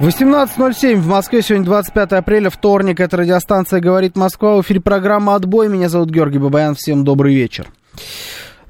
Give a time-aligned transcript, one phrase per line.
[0.00, 5.68] 18.07 в Москве, сегодня 25 апреля, вторник, это радиостанция «Говорит Москва», в эфире программа «Отбой»,
[5.68, 7.66] меня зовут Георгий Бабаян, всем добрый вечер.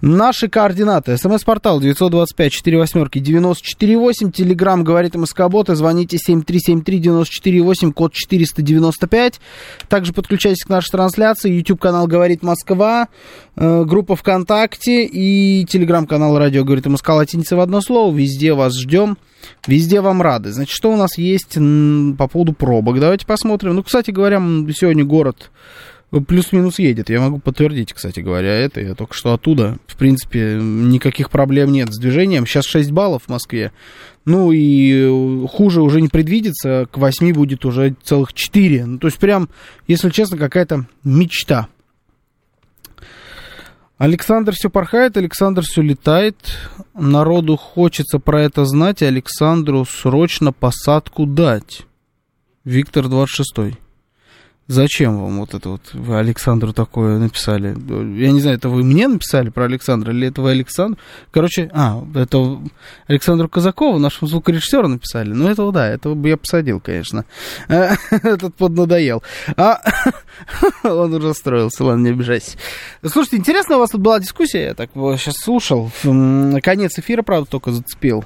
[0.01, 1.19] Наши координаты.
[1.19, 4.33] СМС-портал 925-48-94-8.
[4.33, 5.75] Телеграмм говорит МСК-боты.
[5.75, 9.41] Звоните 7373-94-8, код 495.
[9.89, 11.53] Также подключайтесь к нашей трансляции.
[11.53, 13.09] YouTube-канал «Говорит Москва»,
[13.57, 18.17] э, группа ВКонтакте и телеграм-канал «Радио говорит МСК» латиница в одно слово.
[18.17, 19.19] Везде вас ждем.
[19.67, 20.51] Везде вам рады.
[20.53, 23.01] Значит, что у нас есть по поводу пробок?
[23.01, 23.75] Давайте посмотрим.
[23.75, 24.39] Ну, кстати говоря,
[24.75, 25.51] сегодня город
[26.11, 27.09] плюс-минус едет.
[27.09, 28.81] Я могу подтвердить, кстати говоря, это.
[28.81, 29.79] Я только что оттуда.
[29.87, 32.47] В принципе, никаких проблем нет с движением.
[32.47, 33.73] Сейчас 6 баллов в Москве.
[34.25, 36.87] Ну и хуже уже не предвидится.
[36.91, 38.87] К 8 будет уже целых 4.
[38.87, 39.49] Ну, то есть прям,
[39.87, 41.69] если честно, какая-то мечта.
[43.99, 46.37] Александр все порхает, Александр все летает.
[46.95, 51.83] Народу хочется про это знать, и Александру срочно посадку дать.
[52.65, 53.79] Виктор 26.
[54.71, 57.77] Зачем вам вот это вот, вы Александру такое написали?
[58.17, 60.97] Я не знаю, это вы мне написали про Александра, или это вы Александр?
[61.33, 62.61] Короче, а, это
[63.09, 65.33] Александру Казакову, нашему звукорежиссеру написали.
[65.33, 67.25] Ну, этого да, этого бы я посадил, конечно.
[67.69, 69.25] Этот поднадоел.
[69.57, 69.81] А
[70.85, 72.57] он уже расстроился, ладно, не обижайся.
[73.05, 75.91] Слушайте, интересно, у вас тут была дискуссия, я так сейчас слушал.
[76.63, 78.25] Конец эфира, правда, только зацепил.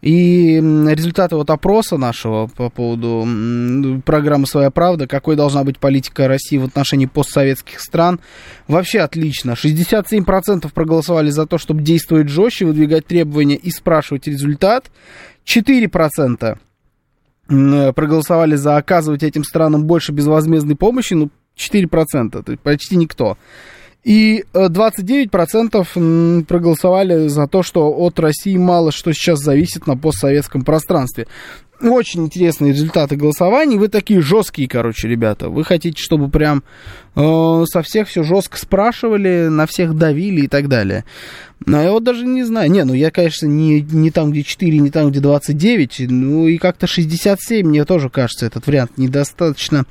[0.00, 3.26] И результаты вот опроса нашего по поводу
[4.04, 8.20] программы «Своя правда», какой должна быть политика России в отношении постсоветских стран,
[8.68, 9.52] вообще отлично.
[9.52, 14.90] 67% проголосовали за то, чтобы действовать жестче, выдвигать требования и спрашивать результат.
[15.46, 16.58] 4%
[17.92, 23.36] проголосовали за оказывать этим странам больше безвозмездной помощи, ну, 4%, то есть почти никто.
[24.04, 30.62] И 29% э, проголосовали за то, что от России мало что сейчас зависит на постсоветском
[30.62, 31.28] пространстве.
[31.80, 33.76] Очень интересные результаты голосований.
[33.76, 35.48] Вы такие жесткие, короче, ребята.
[35.48, 36.62] Вы хотите, чтобы прям
[37.16, 41.04] э, со всех все жестко спрашивали, на всех давили и так далее.
[41.66, 42.70] Но я вот даже не знаю.
[42.70, 46.10] Не, ну я, конечно, не, не там, где 4, не там, где 29.
[46.10, 49.84] Ну и как-то 67, мне тоже кажется, этот вариант недостаточно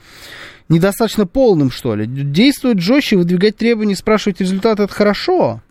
[0.72, 2.06] недостаточно полным, что ли.
[2.08, 5.62] Действовать жестче, выдвигать требования, спрашивать результаты, это хорошо.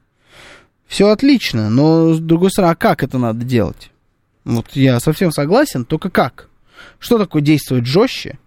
[0.87, 3.91] Все отлично, но, с другой стороны, а как это надо делать?
[4.45, 6.49] Вот я совсем согласен, только как?
[6.99, 8.39] Что такое действовать жестче?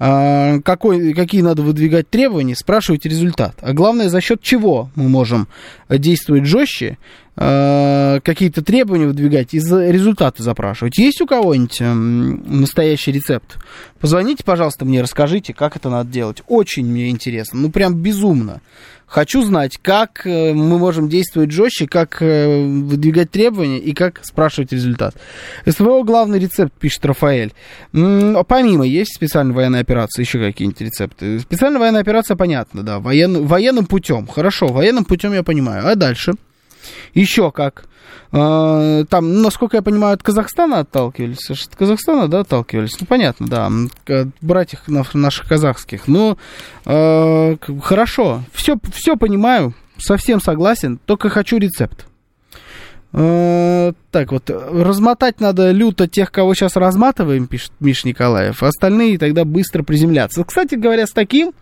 [0.00, 3.56] А, какой, какие надо выдвигать требования, спрашивать результат.
[3.60, 5.48] А главное, за счет чего мы можем
[5.88, 6.98] действовать жестче,
[7.36, 10.98] а, какие-то требования выдвигать и результаты запрашивать.
[10.98, 13.58] Есть у кого-нибудь настоящий рецепт?
[14.00, 16.42] Позвоните, пожалуйста, мне, расскажите, как это надо делать.
[16.46, 18.60] Очень мне интересно, ну прям безумно.
[19.08, 24.72] Хочу знать, как э, мы можем действовать жестче, как э, выдвигать требования и как спрашивать
[24.72, 25.14] результат.
[25.66, 27.52] СВО главный рецепт, пишет Рафаэль.
[27.92, 31.40] Помимо, есть специальная военная операция, еще какие-нибудь рецепты.
[31.40, 34.26] Специальная военная операция, понятно, да, воен, военным путем.
[34.26, 35.88] Хорошо, военным путем я понимаю.
[35.88, 36.34] А дальше?
[37.14, 37.84] Еще как?
[38.30, 41.50] А, там, насколько я понимаю, от Казахстана отталкивались.
[41.50, 42.96] От Казахстана, да, отталкивались.
[43.00, 43.70] Ну, понятно, да.
[44.40, 44.80] Братьев
[45.14, 46.08] наших казахских.
[46.08, 46.36] Ну,
[46.84, 48.42] э, хорошо.
[48.52, 52.06] Все, все понимаю, совсем согласен, только хочу рецепт.
[53.12, 59.46] Э, так вот, размотать надо люто тех, кого сейчас разматываем, пишет Миш Николаев, остальные тогда
[59.46, 60.44] быстро приземляться.
[60.44, 61.52] Кстати говоря, с таким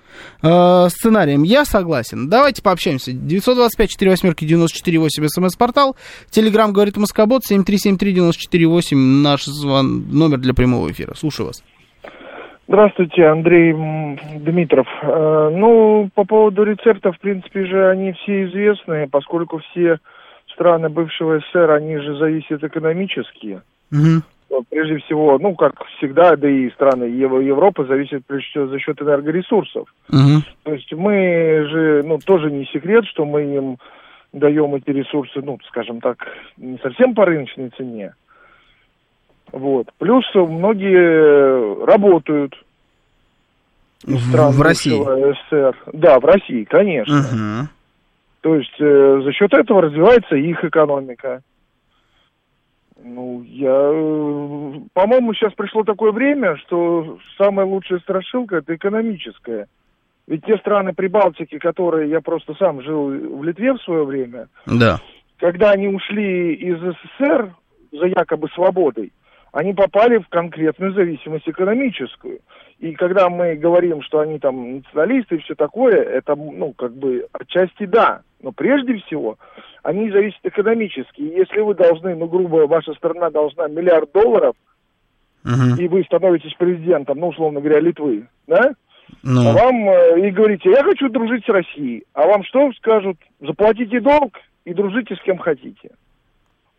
[0.42, 2.28] э, сценарием я согласен.
[2.28, 3.12] Давайте пообщаемся.
[3.12, 5.94] 925-48-94-8 смс-портал,
[6.30, 11.14] телеграмм говорит Москобот, 7373-94-8 наш звон, номер для прямого эфира.
[11.14, 11.62] Слушаю вас.
[12.66, 13.72] Здравствуйте, Андрей
[14.40, 14.88] Дмитров.
[15.02, 20.00] Э, ну, по поводу рецептов, в принципе же, они все известны, поскольку все
[20.56, 23.60] страны бывшего СССР, они же зависят экономически.
[23.92, 24.62] Угу.
[24.70, 29.92] Прежде всего, ну, как всегда, да и страны Европы зависят прежде всего за счет энергоресурсов.
[30.08, 30.42] Угу.
[30.64, 33.76] То есть мы же, ну, тоже не секрет, что мы им
[34.32, 36.26] даем эти ресурсы, ну, скажем так,
[36.56, 38.14] не совсем по рыночной цене.
[39.52, 39.88] Вот.
[39.98, 42.54] Плюс многие работают
[44.04, 45.00] в, в России.
[45.02, 45.76] СССР.
[45.92, 47.18] Да, в России, конечно.
[47.18, 47.68] Угу.
[48.46, 51.42] То есть э, за счет этого развивается их экономика.
[53.02, 53.72] Ну, я...
[53.72, 59.66] э, По-моему, сейчас пришло такое время, что самая лучшая страшилка– это экономическая.
[60.28, 65.00] Ведь те страны Прибалтики, которые я просто сам жил в Литве в свое время, Да.
[65.38, 67.52] когда они ушли из СССР
[67.90, 69.12] за якобы свободой,
[69.50, 72.38] они попали в конкретную зависимость экономическую.
[72.78, 77.26] И когда мы говорим, что они там националисты и все такое, это, ну, как бы,
[77.32, 78.20] отчасти да.
[78.42, 79.38] Но прежде всего,
[79.82, 81.22] они зависят экономически.
[81.22, 84.54] И если вы должны, ну, грубо, ваша страна должна миллиард долларов,
[85.42, 85.76] Мгм.
[85.78, 88.72] и вы становитесь президентом, ну, условно говоря, Литвы, да?
[89.22, 92.04] Ну, А вам э, и говорите, я хочу дружить с Россией.
[92.12, 93.16] А вам что скажут?
[93.40, 95.90] Заплатите долг и дружите с кем хотите.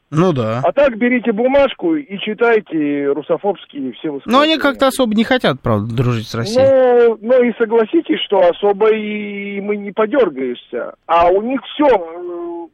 [0.09, 0.61] Ну да.
[0.63, 4.37] А так берите бумажку и читайте русофобские все высказывания.
[4.37, 6.65] Но они как-то особо не хотят, правда, дружить с Россией.
[6.65, 10.93] Ну, ну и согласитесь, что особо и мы не подергаешься.
[11.07, 11.85] А у них все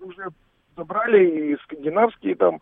[0.01, 0.29] уже
[0.77, 2.59] забрали и скандинавские там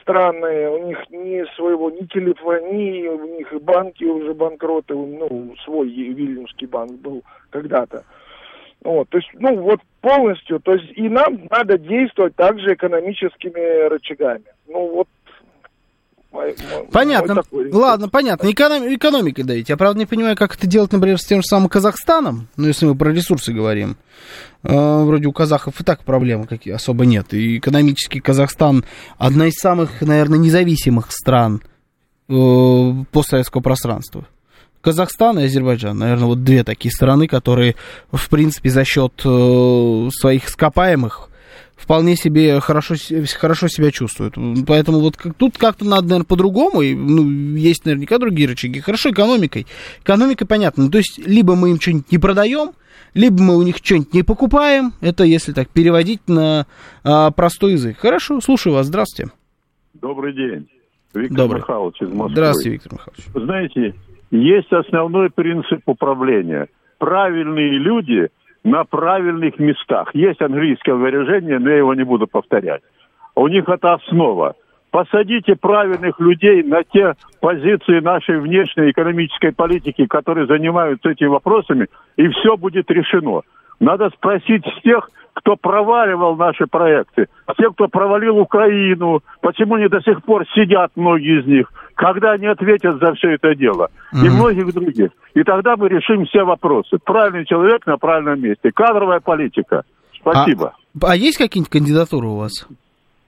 [0.00, 5.88] страны, у них ни своего, ни телефонии, у них и банки уже банкроты, ну, свой
[5.88, 8.04] Вильнюсский банк был когда-то.
[8.86, 14.44] Вот, то есть, ну, вот полностью, то есть и нам надо действовать также экономическими рычагами.
[14.68, 15.08] Ну, вот
[16.92, 17.36] Понятно.
[17.36, 18.46] такой- Ладно, понятно.
[18.48, 19.70] Эконом- экономикой давить.
[19.70, 22.48] Я, правда, не понимаю, как это делать, например, с тем же самым Казахстаном.
[22.56, 23.96] Ну, если мы про ресурсы говорим.
[24.62, 27.32] Э, вроде у казахов и так проблем какие особо нет.
[27.32, 28.84] И экономически Казахстан
[29.16, 31.62] одна из самых, наверное, независимых стран
[32.28, 32.34] э,
[33.12, 34.26] постсоветского пространства.
[34.86, 37.74] Казахстан и Азербайджан, наверное, вот две такие страны, которые,
[38.12, 41.28] в принципе, за счет э, своих ископаемых
[41.74, 42.94] вполне себе хорошо,
[43.36, 44.36] хорошо себя чувствуют.
[44.64, 46.82] Поэтому вот как- тут как-то надо, наверное, по-другому.
[46.82, 48.78] И, ну, есть наверняка другие рычаги.
[48.78, 49.66] Хорошо экономикой.
[50.04, 50.84] Экономикой понятно.
[50.84, 52.70] Ну, то есть, либо мы им что-нибудь не продаем,
[53.12, 54.92] либо мы у них что-нибудь не покупаем.
[55.00, 56.68] Это если так переводить на
[57.02, 57.98] а, простой язык.
[57.98, 58.86] Хорошо, слушаю вас.
[58.86, 59.32] Здравствуйте.
[59.94, 60.68] Добрый день.
[61.12, 61.60] Виктор Добрый.
[61.60, 62.30] Михайлович из Москвы.
[62.30, 63.24] Здравствуйте, Виктор Михайлович.
[63.34, 63.94] Знаете,
[64.30, 66.68] есть основной принцип управления.
[66.98, 68.28] Правильные люди
[68.64, 70.10] на правильных местах.
[70.14, 72.82] Есть английское выражение, но я его не буду повторять.
[73.34, 74.54] У них это основа.
[74.90, 81.86] Посадите правильных людей на те позиции нашей внешней экономической политики, которые занимаются этими вопросами,
[82.16, 83.42] и все будет решено.
[83.78, 89.86] Надо спросить с тех, кто проваливал наши проекты, с тех, кто провалил Украину, почему они
[89.88, 94.26] до сих пор сидят, многие из них, когда они ответят за все это дело, и
[94.28, 94.36] Мгм.
[94.36, 95.10] многих других.
[95.34, 96.96] И тогда мы решим все вопросы.
[97.04, 98.70] Правильный человек на правильном месте.
[98.74, 99.82] Кадровая политика.
[100.18, 100.72] Спасибо.
[101.02, 102.66] А, а есть какие-нибудь кандидатуры у вас?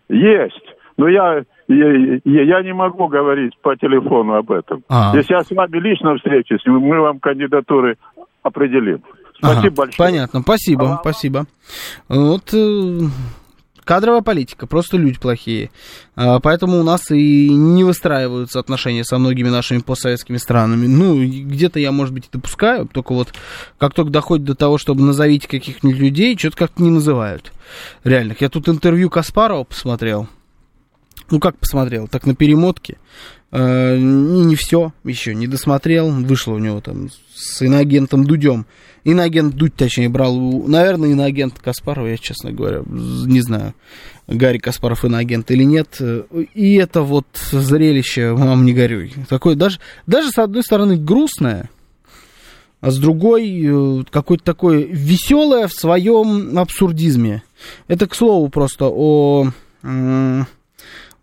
[0.09, 0.65] Есть.
[0.97, 1.93] Но я, я,
[2.25, 4.83] я- я не могу говорить по телефону об этом.
[4.89, 5.13] А.
[5.15, 7.97] Если я с вами лично встречусь, мы вам кандидатуры
[8.43, 9.03] определим.
[9.39, 9.97] Спасибо Ага, большое.
[9.97, 11.47] Понятно, спасибо, спасибо.
[12.09, 13.01] Вот э,
[13.89, 15.71] кадровая политика, просто люди плохие.
[16.15, 20.87] А, Поэтому у нас и не выстраиваются отношения со многими нашими постсоветскими странами.
[20.87, 23.33] Ну, где-то я, может быть, и допускаю, только вот
[23.79, 27.53] как только доходит до того, чтобы назовите каких-нибудь людей, что-то как-то не называют
[28.05, 28.43] реальных.
[28.43, 30.29] Я тут интервью Каспарова посмотрел.
[31.31, 32.99] Ну, как посмотрел, так на перемотке.
[33.51, 36.11] Э, не, все еще, не досмотрел.
[36.11, 38.67] Вышло у него там с иноагентом Дудем.
[39.05, 40.37] Иноагент Дудь, точнее, брал,
[40.67, 43.75] наверное, иноагент Каспарова, я, честно говоря, не знаю,
[44.27, 45.99] Гарри Каспаров иноагент или нет.
[46.55, 49.15] И это вот зрелище, мам, не горюй.
[49.29, 51.71] Такое даже, даже с одной стороны грустное,
[52.81, 57.43] а с другой э, какое-то такое веселое в своем абсурдизме.
[57.87, 59.53] Это, к слову, просто о,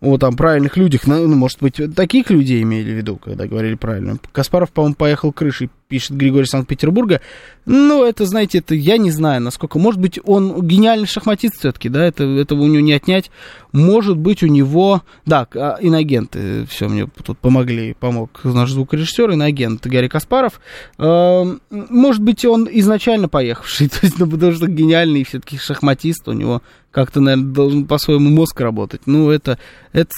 [0.06, 4.18] о там правильных людях, ну, может быть, таких людей имели в виду, когда говорили правильно.
[4.32, 7.22] Каспаров, по-моему, поехал крышей, пишет Григорий Санкт-Петербурга.
[7.66, 12.06] Ну, это, знаете, это я не знаю, насколько, может быть, он гениальный шахматист все-таки, да,
[12.06, 13.32] это, этого у него не отнять.
[13.72, 19.86] Может быть, у него, да, а, инагенты, все, мне тут помогли, помог наш звукорежиссер, инагент
[19.86, 20.60] Гарри Каспаров.
[20.98, 26.34] Эм, Может быть, он изначально поехавший, то есть, ну, потому что гениальный все-таки шахматист, у
[26.34, 26.62] него
[26.92, 29.02] как-то, наверное, должен по-своему мозг работать.
[29.06, 29.60] Ну, это,
[29.92, 30.14] это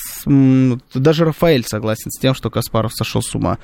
[0.94, 3.58] даже Рафаэль согласен с тем, что Каспаров сошел с ума.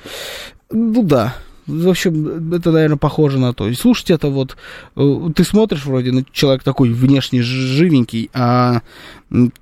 [0.72, 1.36] Ну да.
[1.66, 3.68] В общем, это, наверное, похоже на то.
[3.68, 4.56] И слушать это вот,
[4.96, 8.82] э, ты смотришь вроде на человек такой внешне живенький, а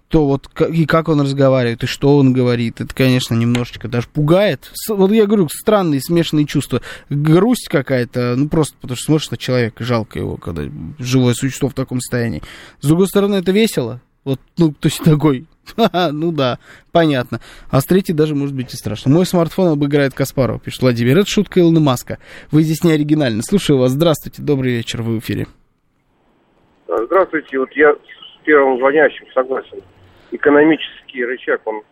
[0.09, 4.71] то вот и как он разговаривает, и что он говорит, это, конечно, немножечко даже пугает.
[4.89, 6.83] Вот я говорю, странные смешанные чувства.
[7.09, 10.65] Грусть какая-то, ну просто потому что смотришь на человека, жалко его, когда
[10.99, 12.43] живое существо в таком состоянии.
[12.81, 14.01] С другой стороны, это весело.
[14.25, 16.59] Вот, ну, то есть такой, «Ха-ха, ну да,
[16.93, 17.41] понятно.
[17.71, 19.11] А с третьей даже может быть и страшно.
[19.13, 21.19] Мой смартфон обыграет Каспарова, пишет Владимир.
[21.19, 22.19] Это шутка Илона Маска.
[22.51, 23.43] Вы здесь не оригинальны.
[23.43, 23.93] Слушаю вас.
[23.93, 25.47] Здравствуйте, добрый вечер, вы в эфире.
[26.87, 29.81] Здравствуйте, вот я с первым звонящим согласен.
[30.31, 31.83] Экономический рычаг, он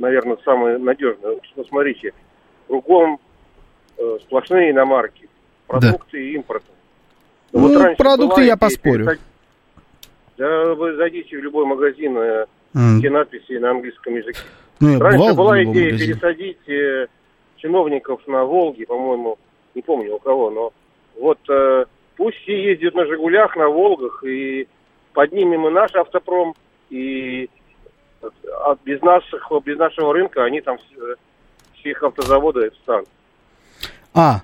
[0.00, 1.38] наверное, самое надежное.
[1.54, 2.12] Посмотрите,
[2.66, 3.20] кругом
[3.96, 5.28] э, сплошные иномарки,
[5.66, 6.64] продукты и импорт.
[7.52, 9.06] Ну, вот продукты я поспорю.
[9.06, 9.20] Пересад...
[10.40, 13.02] Да вы зайдите в любой магазин, э, mm.
[13.02, 14.38] те надписи на английском языке.
[14.80, 15.98] Ну, раньше была идея магазин.
[15.98, 17.08] пересадить э,
[17.56, 19.36] чиновников на Волге, по-моему,
[19.74, 20.72] не помню у кого, но
[21.20, 21.84] вот э,
[22.16, 24.66] пусть все ездят на Жигулях, на Волгах, и
[25.12, 26.54] поднимем и наш автопром,
[26.88, 27.50] и
[28.64, 31.16] от, без, наших, без нашего рынка они там все,
[31.74, 33.10] все их автозаводы встанут.
[34.12, 34.40] А,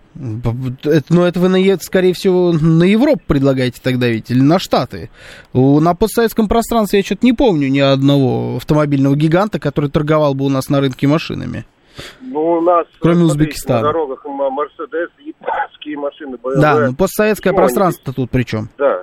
[0.85, 5.11] это, ну это вы, на, скорее всего, на Европу предлагаете тогда ведь, или на Штаты?
[5.52, 10.49] На постсоветском пространстве я что-то не помню ни одного автомобильного гиганта, который торговал бы у
[10.49, 11.66] нас на рынке машинами.
[12.20, 13.80] Ну, у нас, Кроме Узбекистана.
[13.80, 16.61] на дорогах Мерседес, японские машины, BMW.
[16.61, 18.68] Да, ну постсоветское пространство тут при чем?
[18.78, 19.02] Да.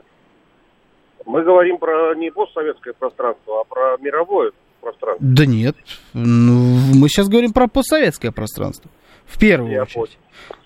[1.25, 5.25] Мы говорим про не постсоветское пространство, а про мировое пространство.
[5.25, 5.75] Да нет,
[6.13, 8.89] ну, мы сейчас говорим про постсоветское пространство.
[9.27, 9.95] В первую Я очередь.
[9.95, 10.09] Понял.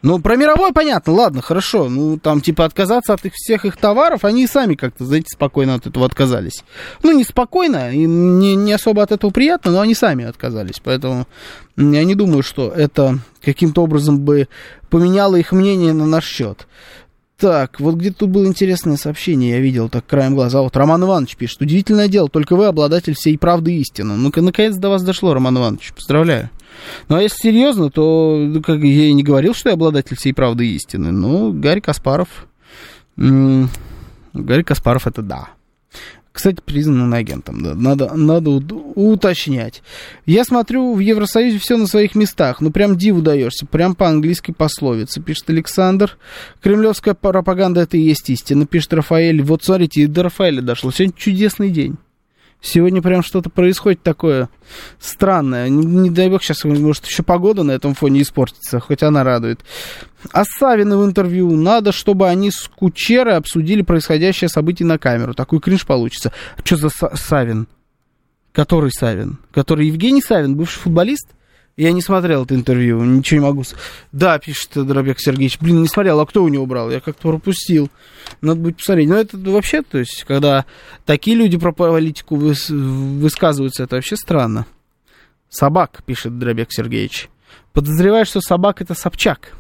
[0.04, 1.90] Ну, про мировой понятно, ладно, хорошо.
[1.90, 5.88] Ну, там, типа, отказаться от их, всех их товаров, они сами как-то, знаете, спокойно от
[5.88, 6.64] этого отказались.
[7.04, 10.80] Ну, не спокойно, и не, не особо от этого приятно, но они сами отказались.
[10.84, 11.28] Поэтому
[11.76, 14.48] я не думаю, что это каким-то образом бы
[14.90, 16.68] поменяло их мнение на наш счет.
[17.38, 20.62] Так, вот где-то тут было интересное сообщение, я видел так краем глаза.
[20.62, 24.16] Вот Роман Иванович пишет, удивительное дело, только вы обладатель всей правды и истины.
[24.16, 26.50] Ну-ка, наконец до вас дошло, Роман Иванович, поздравляю.
[27.10, 30.34] Ну, а если серьезно, то ну, как, я и не говорил, что я обладатель всей
[30.34, 31.12] правды и истины.
[31.12, 32.48] Ну, Гарри Каспаров...
[33.16, 35.50] Гарри Каспаров это да.
[36.38, 37.74] Кстати, признан агентом, да.
[37.74, 39.82] Надо, надо уточнять.
[40.28, 42.62] Я смотрю, в Евросоюзе все на своих местах.
[42.62, 43.66] Ну, прям диву даешься.
[43.66, 46.16] Прям по английской пословице, пишет Александр.
[46.62, 49.42] Кремлевская пропаганда это и есть истина, пишет Рафаэль.
[49.42, 50.92] Вот смотрите, и до Рафаэля дошло.
[50.92, 51.98] Сегодня чудесный день.
[52.60, 54.50] Сегодня прям что-то происходит такое
[55.00, 55.70] странное.
[55.70, 59.62] Не, не дай бог, сейчас, может, еще погода на этом фоне испортится, хоть она радует.
[60.32, 61.56] А Савина в интервью.
[61.56, 65.34] Надо, чтобы они с Кучерой обсудили происходящее событие на камеру.
[65.34, 66.34] Такой кринж получится.
[66.64, 67.68] Что за Савин?
[68.52, 69.38] Который Савин?
[69.52, 71.28] Который Евгений Савин, бывший футболист?
[71.78, 73.64] Я не смотрел это интервью, ничего не могу...
[74.12, 75.60] Да, пишет Дробек Сергеевич.
[75.60, 76.90] Блин, не смотрел, а кто у него брал?
[76.90, 77.92] Я как-то пропустил.
[78.42, 79.08] Надо будет посмотреть.
[79.08, 80.66] Но это вообще, то есть, когда
[81.06, 82.72] такие люди про политику выс...
[82.72, 84.66] высказываются, это вообще странно.
[85.50, 87.30] Собак, пишет Дробек Сергеевич.
[87.74, 89.54] Подозреваю, что собак это Собчак.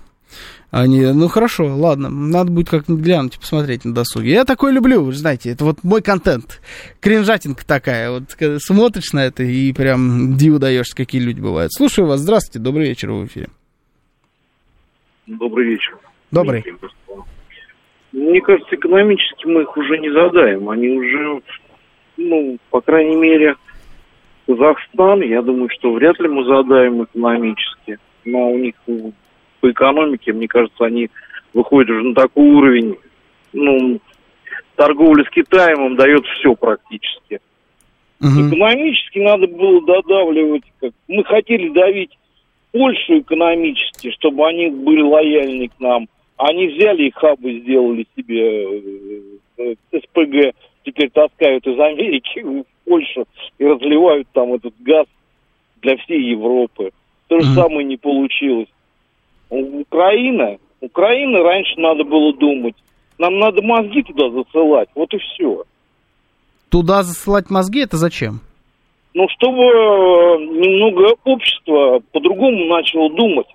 [0.69, 4.31] Они, ну хорошо, ладно, надо будет как-нибудь глянуть, посмотреть на досуге.
[4.31, 6.61] Я такой люблю, вы знаете, это вот мой контент.
[6.99, 11.71] Кринжатинка такая, вот когда смотришь на это и прям диву даешь, какие люди бывают.
[11.73, 13.47] Слушаю вас, здравствуйте, добрый вечер в эфире.
[15.25, 15.97] Добрый вечер.
[16.31, 16.63] Добрый.
[18.11, 20.69] Мне кажется, экономически мы их уже не задаем.
[20.69, 21.41] Они уже,
[22.17, 23.55] ну, по крайней мере,
[24.47, 27.99] Казахстан, я думаю, что вряд ли мы задаем экономически.
[28.25, 28.75] Но у них
[29.59, 31.09] по экономике, мне кажется, они
[31.53, 32.97] выходят уже на такой уровень,
[33.53, 33.99] ну,
[34.75, 37.39] торговля с Китаем им дает все практически.
[38.21, 38.47] Угу.
[38.47, 42.17] Экономически надо было додавливать, как мы хотели давить
[42.71, 46.07] Польшу экономически, чтобы они были лояльны к нам.
[46.37, 48.81] Они взяли и хабы сделали себе э,
[49.57, 53.25] э, СПГ, теперь таскают из Америки в Польшу
[53.57, 55.07] и разливают там этот газ
[55.81, 56.91] для всей Европы.
[57.27, 58.67] То же mm самое не получилось.
[59.49, 62.75] Украина, Украина раньше надо было думать.
[63.17, 65.63] Нам надо мозги туда засылать, вот и все.
[66.69, 68.41] Туда засылать мозги, это зачем?
[69.13, 73.47] Ну, чтобы э, немного общество по-другому начало думать.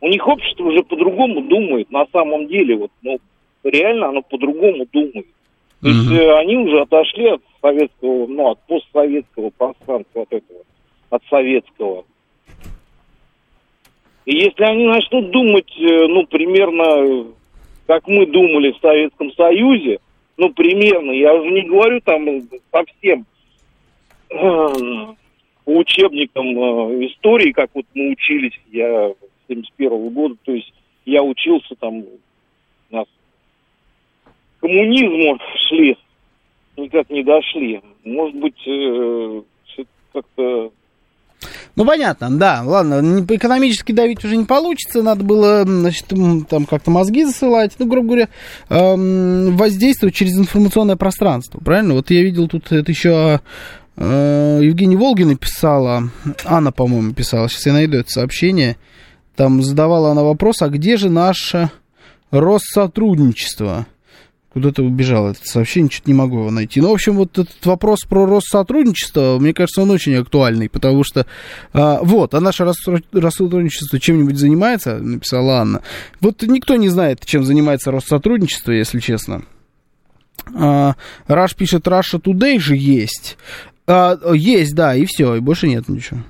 [0.00, 3.18] У них общество уже по-другому думает, на самом деле, вот, ну,
[3.64, 5.26] реально оно по-другому думает.
[5.82, 10.60] То есть mm они уже отошли от советского, ну, от постсоветского пространства, от этого,
[11.10, 12.04] от советского.
[14.26, 17.28] И если они начнут думать, э, ну, примерно,
[17.86, 20.00] как мы думали в Советском Союзе,
[20.36, 22.26] ну, примерно, я уже не говорю там
[22.72, 23.24] совсем
[24.30, 24.34] э,
[25.64, 29.12] по учебникам э, истории, как вот мы учились, я
[29.46, 30.72] 71 -го года, то есть
[31.04, 33.06] я учился там, у нас
[34.24, 35.96] к коммунизму шли,
[36.76, 37.80] никак не дошли.
[38.04, 39.42] Может быть, э,
[40.12, 40.72] как-то
[41.76, 46.06] ну, понятно, да, ладно, экономически давить уже не получится, надо было, значит,
[46.48, 48.28] там как-то мозги засылать, ну, грубо говоря,
[48.70, 51.92] эм, воздействовать через информационное пространство, правильно?
[51.92, 53.40] Вот я видел тут это еще
[53.96, 56.10] э, Евгения Волгина писала,
[56.46, 58.78] Анна, по-моему, писала, сейчас я найду это сообщение,
[59.36, 61.70] там задавала она вопрос, а где же наше
[62.30, 63.86] Россотрудничество?
[64.56, 66.80] Куда-то убежал это сообщение, что-то не могу его найти.
[66.80, 71.26] Ну, в общем, вот этот вопрос про Россотрудничество, мне кажется, он очень актуальный, потому что,
[71.74, 75.82] а, вот, а наше Россотрудничество чем-нибудь занимается, написала Анна.
[76.22, 79.42] Вот никто не знает, чем занимается Россотрудничество, если честно.
[80.54, 80.94] А,
[81.26, 83.36] Раш пишет, Раша Today же есть.
[83.86, 86.20] А, есть, да, и все, и больше нет ничего.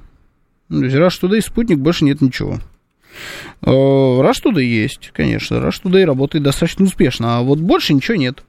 [0.68, 2.58] Ну, то есть Rush Today, спутник, больше нет ничего.
[3.62, 5.56] Rush Today есть, конечно.
[5.56, 8.42] Rush Today работает достаточно успешно, а вот больше ничего нет.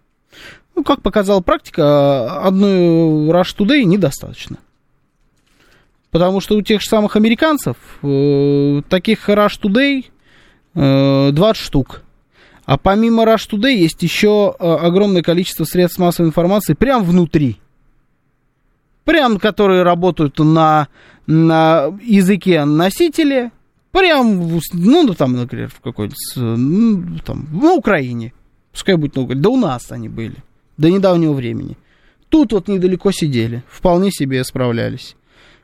[0.75, 4.57] Ну, как показала практика, одной Rush Today недостаточно.
[6.11, 10.05] Потому что у тех же самых американцев э, таких Rush Today
[10.75, 12.03] э, 20 штук.
[12.65, 17.57] А помимо Rush Today есть еще э, огромное количество средств массовой информации прямо внутри.
[19.03, 20.89] Прям, которые работают на
[21.27, 23.51] на языке носителя,
[23.97, 28.33] прям, ну, там, например, в какой-то, ну, там, на Украине,
[28.71, 30.35] пускай будет на Украине, да у нас они были,
[30.77, 31.77] до недавнего времени.
[32.29, 35.15] Тут вот недалеко сидели, вполне себе справлялись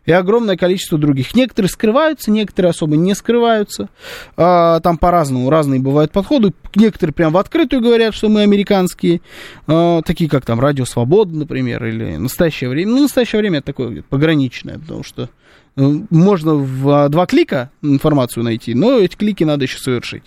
[0.06, 1.34] и огромное количество других.
[1.34, 3.90] Некоторые скрываются, некоторые особо не скрываются.
[4.36, 6.54] А, там по-разному, разные бывают подходы.
[6.76, 9.22] Некоторые прям в открытую говорят, что мы американские,
[9.68, 12.92] а, такие как там Радио Свобода, например, или Настоящее время.
[12.92, 15.30] Ну, Настоящее время это такое пограничное, потому что
[15.76, 20.24] можно в два клика информацию найти, но эти клики надо еще совершить.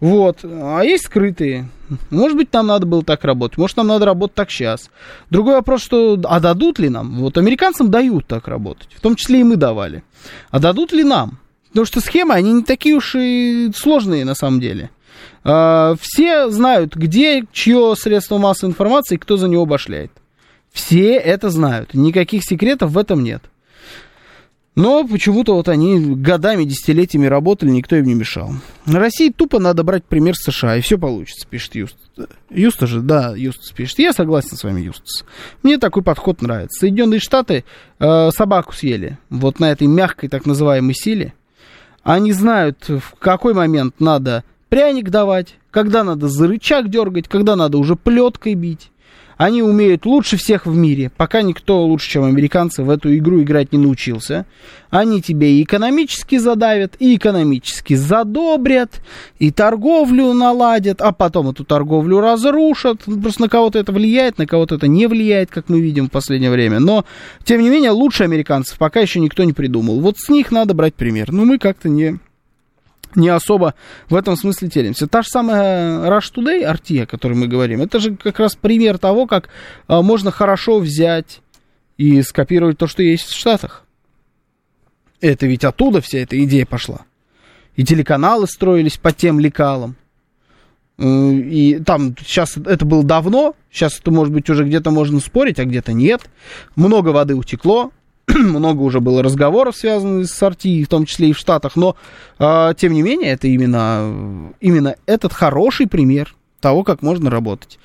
[0.00, 0.40] Вот.
[0.42, 1.68] А есть скрытые.
[2.10, 4.90] Может быть, нам надо было так работать, может, нам надо работать так сейчас.
[5.30, 7.18] Другой вопрос, что, а дадут ли нам?
[7.20, 10.02] Вот американцам дают так работать, в том числе и мы давали.
[10.50, 11.38] А дадут ли нам?
[11.68, 14.90] Потому что схемы, они не такие уж и сложные на самом деле.
[15.44, 20.12] А, все знают, где чье средство массовой информации, кто за него башляет.
[20.72, 21.94] Все это знают.
[21.94, 23.42] Никаких секретов в этом нет.
[24.74, 28.52] Но почему-то вот они годами, десятилетиями работали, никто им не мешал.
[28.86, 31.96] России тупо надо брать пример США, и все получится, пишет Юст.
[32.48, 33.98] Юста же, да, Юстас пишет.
[33.98, 35.24] Я согласен с вами, Юстас.
[35.62, 36.80] Мне такой подход нравится.
[36.80, 37.64] Соединенные Штаты
[37.98, 41.34] э, собаку съели вот на этой мягкой так называемой силе.
[42.02, 47.78] Они знают, в какой момент надо пряник давать, когда надо за рычаг дергать, когда надо
[47.78, 48.91] уже плеткой бить.
[49.36, 53.72] Они умеют лучше всех в мире, пока никто лучше, чем американцы, в эту игру играть
[53.72, 54.46] не научился.
[54.90, 59.00] Они тебе и экономически задавят, и экономически задобрят,
[59.38, 63.02] и торговлю наладят, а потом эту торговлю разрушат.
[63.04, 66.50] Просто на кого-то это влияет, на кого-то это не влияет, как мы видим в последнее
[66.50, 66.78] время.
[66.78, 67.04] Но,
[67.44, 70.00] тем не менее, лучше американцев пока еще никто не придумал.
[70.00, 71.32] Вот с них надо брать пример.
[71.32, 72.18] Но мы как-то не
[73.16, 73.74] не особо
[74.08, 75.06] в этом смысле телимся.
[75.06, 78.98] Та же самая Rush Today, RT, о которой мы говорим, это же как раз пример
[78.98, 79.48] того, как
[79.86, 81.40] а, можно хорошо взять
[81.96, 83.84] и скопировать то, что есть в Штатах.
[85.20, 87.02] Это ведь оттуда вся эта идея пошла.
[87.76, 89.96] И телеканалы строились по тем лекалам.
[90.98, 95.58] Э, и там сейчас это было давно, сейчас это, может быть, уже где-то можно спорить,
[95.58, 96.22] а где-то нет.
[96.76, 97.92] Много воды утекло,
[98.36, 101.96] много уже было разговоров, связанных с Арти, в том числе и в Штатах, но,
[102.38, 107.78] э, тем не менее, это именно, именно этот хороший пример того, как можно работать.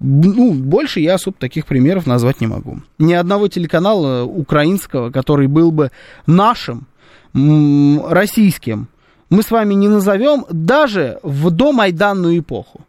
[0.00, 2.80] Ну, больше я особо таких примеров назвать не могу.
[2.98, 5.90] Ни одного телеканала украинского, который был бы
[6.26, 6.86] нашим,
[7.32, 8.88] российским,
[9.30, 12.80] мы с вами не назовем даже в домайданную эпоху.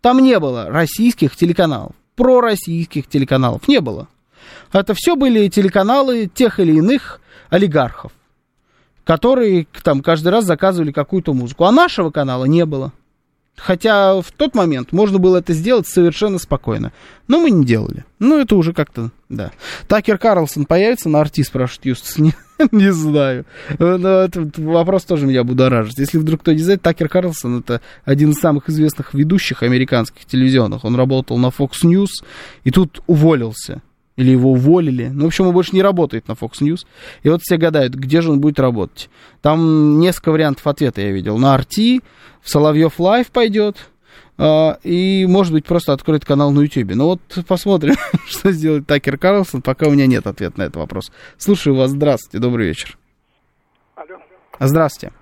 [0.00, 4.08] Там не было российских телеканалов, пророссийских телеканалов не было.
[4.72, 8.12] Это все были телеканалы тех или иных олигархов,
[9.04, 11.64] которые там каждый раз заказывали какую-то музыку.
[11.64, 12.92] А нашего канала не было.
[13.58, 16.92] Хотя в тот момент можно было это сделать совершенно спокойно.
[17.26, 18.04] Но мы не делали.
[18.20, 19.50] Ну, это уже как-то, да.
[19.88, 22.18] Такер Карлсон появится на артист, спрашивает Юстас.
[22.18, 22.34] Не,
[22.70, 23.46] не знаю.
[23.78, 25.98] Но этот вопрос тоже меня будоражит.
[25.98, 30.84] Если вдруг кто не знает, Такер Карлсон это один из самых известных ведущих американских телевизионных.
[30.84, 32.24] Он работал на Fox News
[32.62, 33.82] и тут уволился
[34.18, 35.06] или его уволили.
[35.06, 36.84] Ну, в общем, он больше не работает на Fox News.
[37.22, 39.08] И вот все гадают, где же он будет работать.
[39.42, 41.38] Там несколько вариантов ответа я видел.
[41.38, 42.02] На RT,
[42.42, 43.76] в Соловьев Лайв пойдет,
[44.36, 46.94] Uh, и, может быть, просто откроет канал на YouTube.
[46.94, 47.96] Ну вот посмотрим,
[48.28, 51.10] что сделает Такер Карлсон, пока у меня нет ответа на этот вопрос.
[51.38, 52.96] Слушаю вас, здравствуйте, добрый вечер.
[53.96, 54.20] Алло.
[54.60, 55.12] Здравствуйте.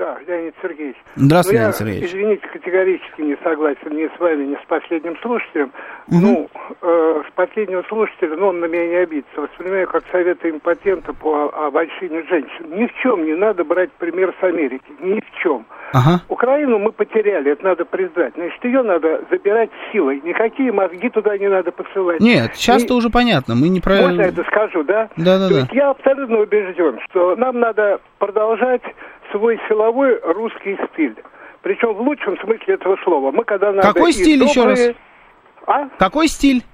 [0.00, 0.96] Да, Леонид Сергеевич.
[1.14, 2.10] Здравствуйте, ну, Леонид Сергеевич.
[2.10, 5.72] Извините, категорически не согласен ни с вами, ни с последним слушателем.
[6.08, 6.16] Угу.
[6.16, 9.42] Ну, э, с последнего слушателя, ну, он на меня не обидится.
[9.42, 12.64] Воспринимаю как советы импотента по обольщению женщин.
[12.70, 14.90] Ни в чем не надо брать пример с Америки.
[15.00, 15.66] Ни в чем.
[15.92, 16.22] Ага.
[16.28, 18.32] Украину мы потеряли, это надо признать.
[18.36, 20.22] Значит, ее надо забирать силой.
[20.24, 22.20] Никакие мозги туда не надо посылать.
[22.20, 22.96] Нет, сейчас-то И...
[22.96, 23.54] уже понятно.
[23.54, 23.96] Мы не про...
[23.96, 25.10] Можно это скажу, да?
[25.16, 25.60] Да, да, То да.
[25.60, 28.82] Есть я абсолютно убежден, что нам надо продолжать
[29.30, 31.16] свой силовой русский стиль.
[31.62, 33.30] Причем в лучшем смысле этого слова.
[33.32, 34.50] Мы когда надо Какой стиль добрые...
[34.50, 34.96] еще раз?
[35.66, 35.88] А?
[35.98, 36.64] Какой стиль?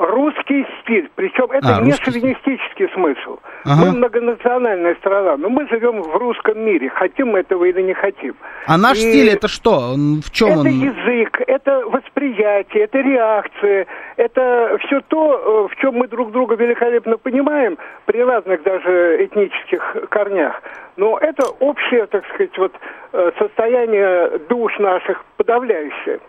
[0.00, 1.10] Русский стиль.
[1.14, 3.38] Причем это а, не шовинистический смысл.
[3.64, 3.84] Ага.
[3.84, 8.34] Мы многонациональная страна, но мы живем в русском мире, хотим мы этого или не хотим.
[8.66, 9.94] А наш И стиль это что?
[9.94, 10.68] В чем это он?
[10.68, 13.86] язык, это восприятие, это реакция,
[14.16, 20.08] это все то, э, в чем мы друг друга великолепно понимаем при разных даже этнических
[20.08, 20.62] корнях.
[20.96, 22.72] Но это общее, так сказать, вот
[23.12, 26.20] э, состояние душ наших подавляющее.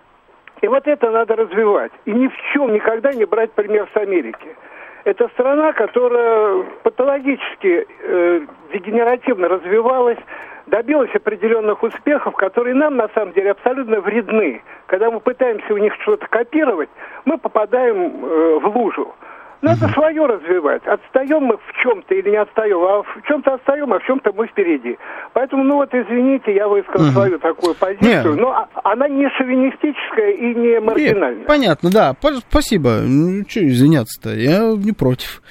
[0.62, 1.91] И вот это надо развивать.
[2.06, 4.56] И ни в чем никогда не брать пример с Америки.
[5.04, 10.19] Это страна, которая патологически, э, дегенеративно развивалась,
[10.67, 14.62] добилась определенных успехов, которые нам на самом деле абсолютно вредны.
[14.86, 16.89] Когда мы пытаемся у них что-то копировать,
[17.26, 19.13] мы попадаем э, в лужу.
[19.62, 19.93] Надо угу.
[19.93, 20.82] свое развивать.
[20.88, 24.47] Отстаем мы в чем-то или не отстаем, а в чем-то отстаем, а в чем-то мы
[24.47, 24.97] впереди.
[25.34, 27.13] Поэтому, ну вот, извините, я высказал угу.
[27.13, 28.41] свою такую позицию, Нет.
[28.41, 31.36] но а, она не шовинистическая и не маргинальная.
[31.39, 32.15] Нет, понятно, да.
[32.50, 33.02] Спасибо.
[33.04, 34.34] Ну, что извиняться-то?
[34.34, 35.41] Я не против.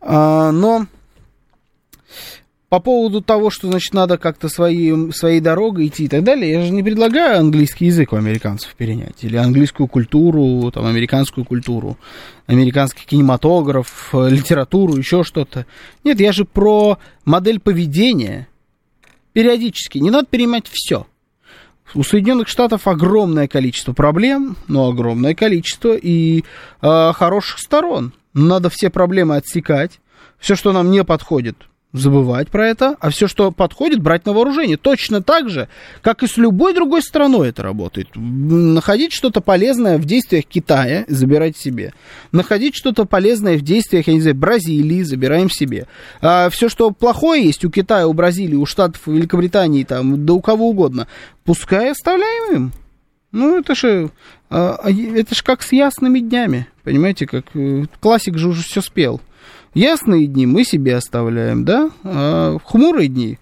[0.00, 0.82] А, но
[2.68, 6.62] по поводу того, что, значит, надо как-то свои, своей дорогой идти и так далее, я
[6.62, 11.96] же не предлагаю английский язык у американцев перенять, или английскую культуру, там, американскую культуру,
[12.46, 15.64] американский кинематограф, э, литературу, еще что-то.
[16.04, 18.48] Нет, я же про модель поведения
[19.32, 19.98] периодически.
[19.98, 21.06] Не надо перенимать все.
[21.94, 26.44] У Соединенных Штатов огромное количество проблем, но огромное количество и
[26.82, 28.12] э, хороших сторон.
[28.34, 30.00] Надо все проблемы отсекать.
[30.38, 31.56] Все, что нам не подходит,
[31.92, 34.76] забывать про это, а все, что подходит, брать на вооружение.
[34.76, 35.68] Точно так же,
[36.02, 38.08] как и с любой другой страной это работает.
[38.14, 41.94] Находить что-то полезное в действиях Китая, забирать себе.
[42.30, 45.86] Находить что-то полезное в действиях, я не знаю, Бразилии, забираем себе.
[46.20, 50.34] А все, что плохое есть у Китая, у Бразилии, у Штатов, у Великобритании, там, да
[50.34, 51.08] у кого угодно,
[51.44, 52.72] пускай оставляем им.
[53.30, 54.10] Ну, это же,
[54.48, 58.80] а, а, это же как с ясными днями, понимаете, как э, классик же уже все
[58.80, 59.20] спел.
[59.74, 63.38] Ясные дни мы себе оставляем, да, а хмурые дни,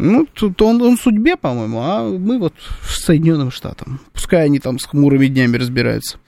[0.00, 2.54] ну, тут он, он судьбе, по-моему, а мы вот
[2.88, 3.98] с Соединенным Штатом.
[4.12, 6.18] Пускай они там с хмурыми днями разбираются.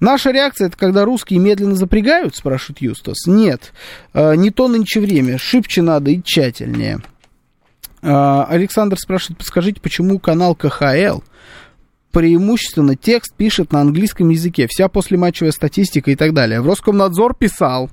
[0.00, 3.28] Наша реакция это когда русские медленно запрягают, спрашивает Юстас.
[3.28, 3.72] Нет,
[4.12, 7.02] а, не то нынче время, шибче надо и тщательнее.
[8.02, 11.20] А, Александр спрашивает, подскажите, почему канал КХЛ
[12.10, 16.60] преимущественно текст пишет на английском языке, вся послематчевая статистика и так далее.
[16.60, 17.90] В Роскомнадзор писал,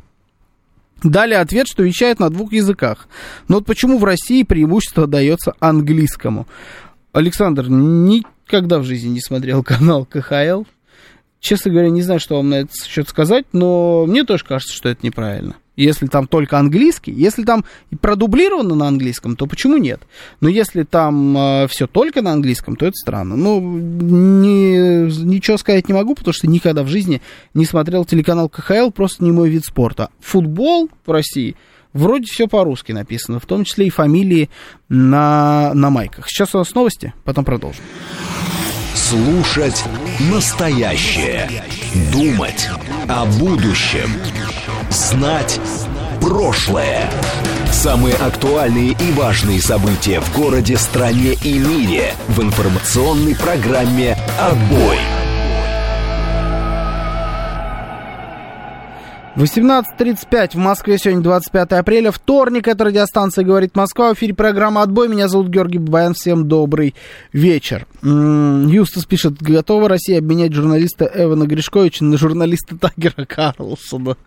[1.03, 3.07] Дали ответ, что вещает на двух языках.
[3.47, 6.47] Но вот почему в России преимущество дается английскому?
[7.11, 10.63] Александр, никогда в жизни не смотрел канал КХЛ.
[11.39, 14.89] Честно говоря, не знаю, что вам на этот счет сказать, но мне тоже кажется, что
[14.89, 15.55] это неправильно.
[15.77, 17.63] Если там только английский, если там
[18.01, 20.01] продублировано на английском, то почему нет?
[20.41, 23.37] Но если там э, все только на английском, то это странно.
[23.37, 27.21] Ну, не, ничего сказать не могу, потому что никогда в жизни
[27.53, 30.09] не смотрел телеканал КХЛ, просто не мой вид спорта.
[30.19, 31.55] Футбол в России
[31.93, 34.49] вроде все по-русски написано, в том числе и фамилии
[34.89, 36.27] на, на майках.
[36.27, 37.83] Сейчас у нас новости, потом продолжим.
[38.93, 39.83] Слушать
[40.19, 41.63] настоящее.
[42.11, 42.69] Думать
[43.07, 44.13] о будущем.
[44.89, 45.59] Знать
[46.19, 47.09] прошлое.
[47.71, 55.20] Самые актуальные и важные события в городе, стране и мире в информационной программе «Отбой».
[59.35, 65.07] 18.35 в Москве, сегодня 25 апреля, вторник, это радиостанция «Говорит Москва», в эфире программа «Отбой»,
[65.07, 66.95] меня зовут Георгий Бабаян, всем добрый
[67.31, 67.87] вечер.
[68.03, 74.17] Юстас пишет, готова Россия обменять журналиста Эвана Гришковича на журналиста Тагера Карлсона.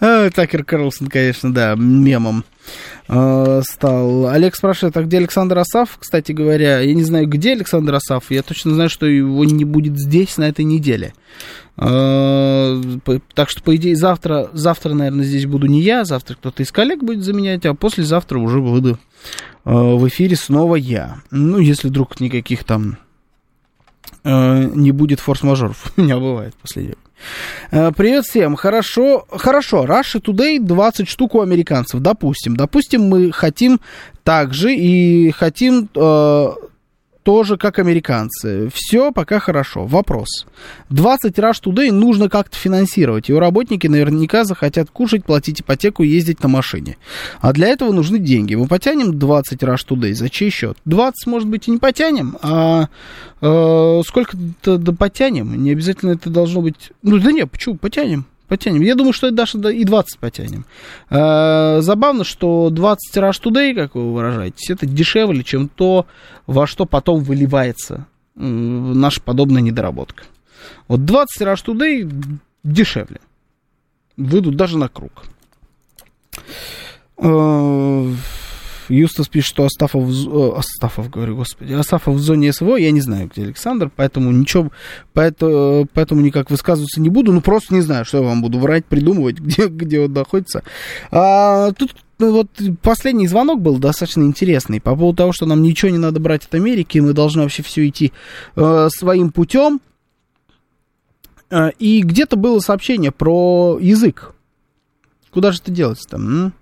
[0.00, 2.44] А, Такер Карлсон, конечно, да, мемом
[3.08, 4.28] э, стал.
[4.28, 5.96] Олег спрашивает, а где Александр Асав?
[5.98, 8.30] Кстати говоря, я не знаю, где Александр Асав.
[8.30, 11.14] Я точно знаю, что его не будет здесь на этой неделе.
[11.78, 12.80] Э,
[13.34, 17.02] так что, по идее, завтра, завтра, наверное, здесь буду не я, завтра кто-то из коллег
[17.02, 18.98] будет заменять, а послезавтра уже буду
[19.64, 21.22] э, в эфире снова я.
[21.30, 22.98] Ну, если вдруг никаких там
[24.24, 25.92] э, не будет форс-мажоров.
[25.96, 27.05] У меня бывает последнее Э,
[27.70, 28.56] привет всем.
[28.56, 29.84] Хорошо, хорошо.
[29.84, 32.56] Russia Today 20 штук у американцев, допустим.
[32.56, 33.80] Допустим, мы хотим
[34.24, 36.48] также и хотим э,
[37.26, 38.70] тоже как американцы.
[38.72, 39.84] Все пока хорошо.
[39.84, 40.46] Вопрос.
[40.90, 43.28] 20 Rush Today нужно как-то финансировать.
[43.28, 46.98] Его работники наверняка захотят кушать, платить ипотеку и ездить на машине.
[47.40, 48.54] А для этого нужны деньги.
[48.54, 50.14] Мы потянем 20 Rush Today.
[50.14, 50.78] За чей счет?
[50.84, 52.90] 20, может быть, и не потянем, а
[53.40, 55.60] э, сколько-то да потянем.
[55.60, 56.92] Не обязательно это должно быть...
[57.02, 57.74] Ну, да нет, почему?
[57.74, 58.26] Потянем.
[58.48, 58.82] Потянем.
[58.82, 60.64] Я думаю, что даже и 20 потянем.
[61.10, 66.06] Э, забавно, что 20 тираж today, как вы выражаетесь, это дешевле, чем то,
[66.46, 68.06] во что потом выливается
[68.36, 70.24] наша подобная недоработка.
[70.88, 73.20] Вот 20 Rush Today дешевле.
[74.16, 75.24] Выйдут даже на круг.
[78.88, 83.00] Э, Юстас пишет, что Астафов, э, Астафов, говорю, господи, Астафов в зоне СВО, я не
[83.00, 84.70] знаю, где Александр, поэтому ничего,
[85.12, 88.84] поэтому, поэтому никак высказываться не буду, ну просто не знаю, что я вам буду врать,
[88.84, 90.62] придумывать, где, где он находится.
[91.10, 92.48] А, тут ну, вот
[92.80, 96.54] последний звонок был достаточно интересный по поводу того, что нам ничего не надо брать от
[96.54, 98.12] Америки, мы должны вообще все идти
[98.56, 99.80] э, своим путем.
[101.50, 104.32] Э, и где-то было сообщение про язык.
[105.30, 106.54] Куда же это делать там?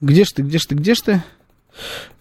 [0.00, 1.22] Где ж ты, где ж ты, где ж ты?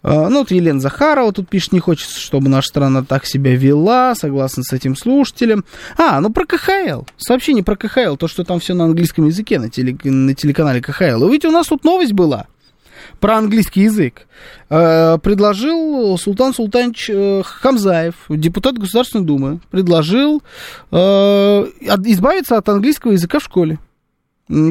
[0.01, 4.15] А, ну, вот Елена Захарова тут пишет, не хочется, чтобы наша страна так себя вела,
[4.15, 5.65] согласно с этим слушателем.
[5.97, 7.03] А, ну про КХЛ.
[7.17, 11.27] Сообщение про КХЛ, то, что там все на английском языке, на, теле, на телеканале КХЛ.
[11.29, 12.47] И у нас тут новость была
[13.19, 14.27] про английский язык.
[14.69, 20.41] Э, предложил Султан Султанович э, Хамзаев, депутат Государственной Думы, предложил
[20.91, 23.79] э, избавиться от английского языка в школе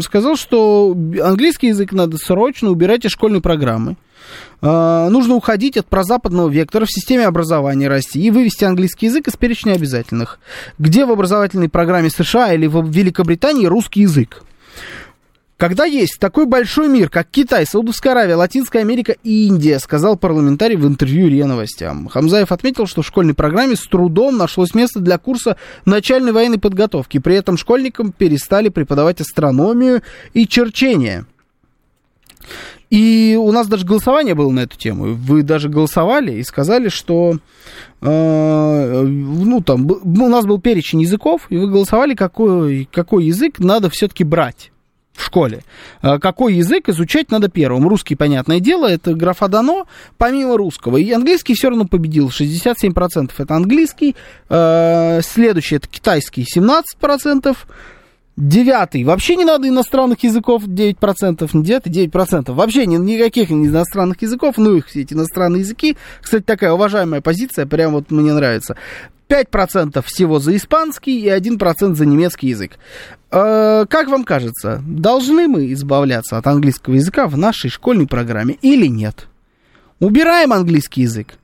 [0.02, 3.96] сказал, что английский язык надо срочно убирать из школьной программы.
[4.60, 9.36] Uh, нужно уходить от прозападного вектора в системе образования России и вывести английский язык из
[9.36, 10.40] перечня обязательных.
[10.78, 14.42] Где в образовательной программе США или в Великобритании русский язык?
[15.58, 20.76] Когда есть такой большой мир, как Китай, Саудовская Аравия, Латинская Америка и Индия, сказал парламентарий
[20.76, 22.06] в интервью РИА Новостям.
[22.06, 27.18] Хамзаев отметил, что в школьной программе с трудом нашлось место для курса начальной военной подготовки.
[27.18, 31.26] При этом школьникам перестали преподавать астрономию и черчение.
[32.88, 35.16] И у нас даже голосование было на эту тему.
[35.16, 37.36] Вы даже голосовали и сказали, что
[38.00, 43.90] э, ну, там, у нас был перечень языков, и вы голосовали, какой, какой язык надо
[43.90, 44.70] все-таки брать
[45.18, 45.64] в школе.
[46.00, 47.88] А какой язык изучать надо первым?
[47.88, 50.96] Русский, понятное дело, это графа дано, помимо русского.
[50.96, 54.14] И английский все равно победил, 67% это английский,
[54.48, 57.56] а, следующий это китайский, 17%,
[58.38, 59.02] Девятый.
[59.02, 61.50] Вообще не надо иностранных языков 9%.
[61.54, 62.54] Не девятый, 9%.
[62.54, 64.54] Вообще ни, никаких иностранных языков.
[64.58, 65.96] Ну, их все эти иностранные языки.
[66.22, 67.66] Кстати, такая уважаемая позиция.
[67.66, 68.76] Прям вот мне нравится.
[69.28, 72.78] 5% всего за испанский и 1% за немецкий язык.
[73.30, 78.86] Э, как вам кажется, должны мы избавляться от английского языка в нашей школьной программе или
[78.86, 79.28] нет?
[80.00, 81.38] Убираем английский язык.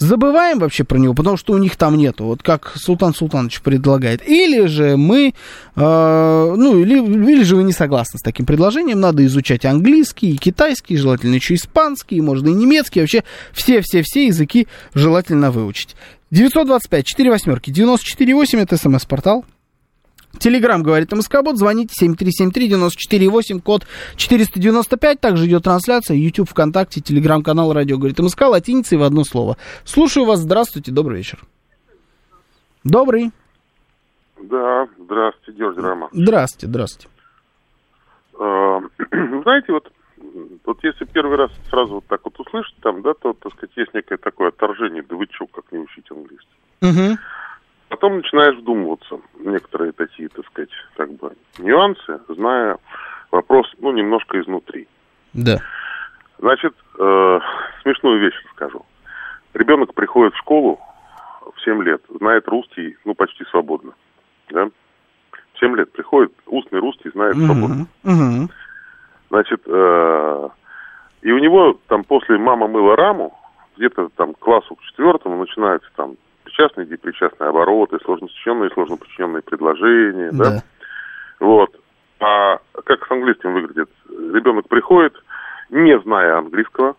[0.00, 4.26] Забываем вообще про него, потому что у них там нету, вот как Султан Султанович предлагает.
[4.26, 5.34] Или же мы,
[5.76, 10.96] э, ну, или, или же вы не согласны с таким предложением, надо изучать английский, китайский,
[10.96, 15.94] желательно еще испанский, можно и немецкий, вообще все-все-все языки желательно выучить.
[16.30, 19.44] 925 4 восьмерки 94,8 это смс-портал.
[20.38, 25.20] Телеграм говорит МСК-бот, звоните 7373-94-8, код 495.
[25.20, 29.56] Также идет трансляция, YouTube, ВКонтакте, Телеграм-канал Радио говорит МСК, латиницей в одно слово.
[29.84, 31.40] Слушаю вас, здравствуйте, добрый вечер.
[32.84, 33.32] Добрый.
[34.40, 36.08] Да, здравствуйте, Георгий Роман.
[36.12, 37.08] Здравствуйте, здравствуйте.
[38.38, 38.78] А,
[39.42, 39.92] знаете, вот
[40.64, 43.94] вот если первый раз сразу вот так вот услышать там, да, то, так сказать, есть
[43.94, 46.46] некое такое отторжение, да вы что, как не учить английский.
[46.82, 47.18] Угу.
[47.88, 52.78] Потом начинаешь вдумываться некоторые такие, так сказать, как бы нюансы, зная
[53.30, 54.88] вопрос, ну, немножко изнутри.
[55.32, 55.58] Да.
[56.38, 57.38] Значит, э,
[57.82, 58.84] смешную вещь скажу.
[59.54, 60.80] Ребенок приходит в школу
[61.54, 63.92] в 7 лет, знает русский, ну, почти свободно,
[64.50, 64.70] да?
[65.54, 67.44] В 7 лет приходит, устный русский знает угу.
[67.46, 67.86] свободно.
[68.04, 68.50] Угу.
[69.30, 70.48] Значит, э,
[71.22, 73.32] и у него там после «мама мыла раму»,
[73.76, 79.42] где-то там к классу к четвертому начинается там причастные, депричастные обороты, сложно сочиненные, сложно подчиненные
[79.42, 80.44] предложения, да.
[80.44, 80.62] да?
[81.38, 81.70] Вот.
[82.18, 83.88] А как с английским выглядит?
[84.08, 85.14] Ребенок приходит,
[85.70, 86.96] не зная английского,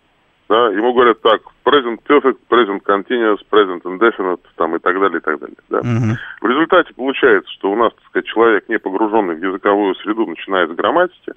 [0.49, 5.21] да, ему говорят так, present perfect, present continuous, present indefinite, там и так далее, и
[5.21, 5.79] так далее, да.
[5.79, 6.17] Угу.
[6.41, 10.69] В результате получается, что у нас, так сказать, человек, не погруженный в языковую среду, начинает
[10.69, 11.33] с грамматики,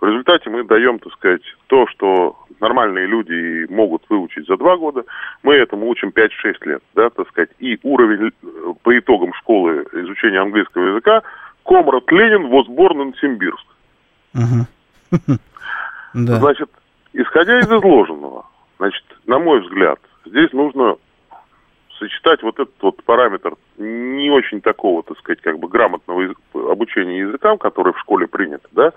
[0.00, 5.04] в результате мы даем, так сказать, то, что нормальные люди могут выучить за два года,
[5.42, 6.30] мы этому учим 5-6
[6.66, 7.50] лет, да, так сказать.
[7.58, 11.22] И уровень э, по итогам школы изучения английского языка
[11.64, 13.66] Комрад Ленин in Симбирск.
[16.12, 16.70] Значит,
[17.12, 18.46] исходя из изложенного,
[18.78, 20.96] значит, на мой взгляд, здесь нужно
[21.98, 27.58] сочетать вот этот вот параметр не очень такого, так сказать, как бы грамотного обучения языкам,
[27.58, 28.92] который в школе принят, да,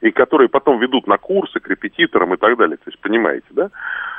[0.00, 2.76] и которые потом ведут на курсы к репетиторам и так далее.
[2.76, 3.70] То есть, понимаете, да?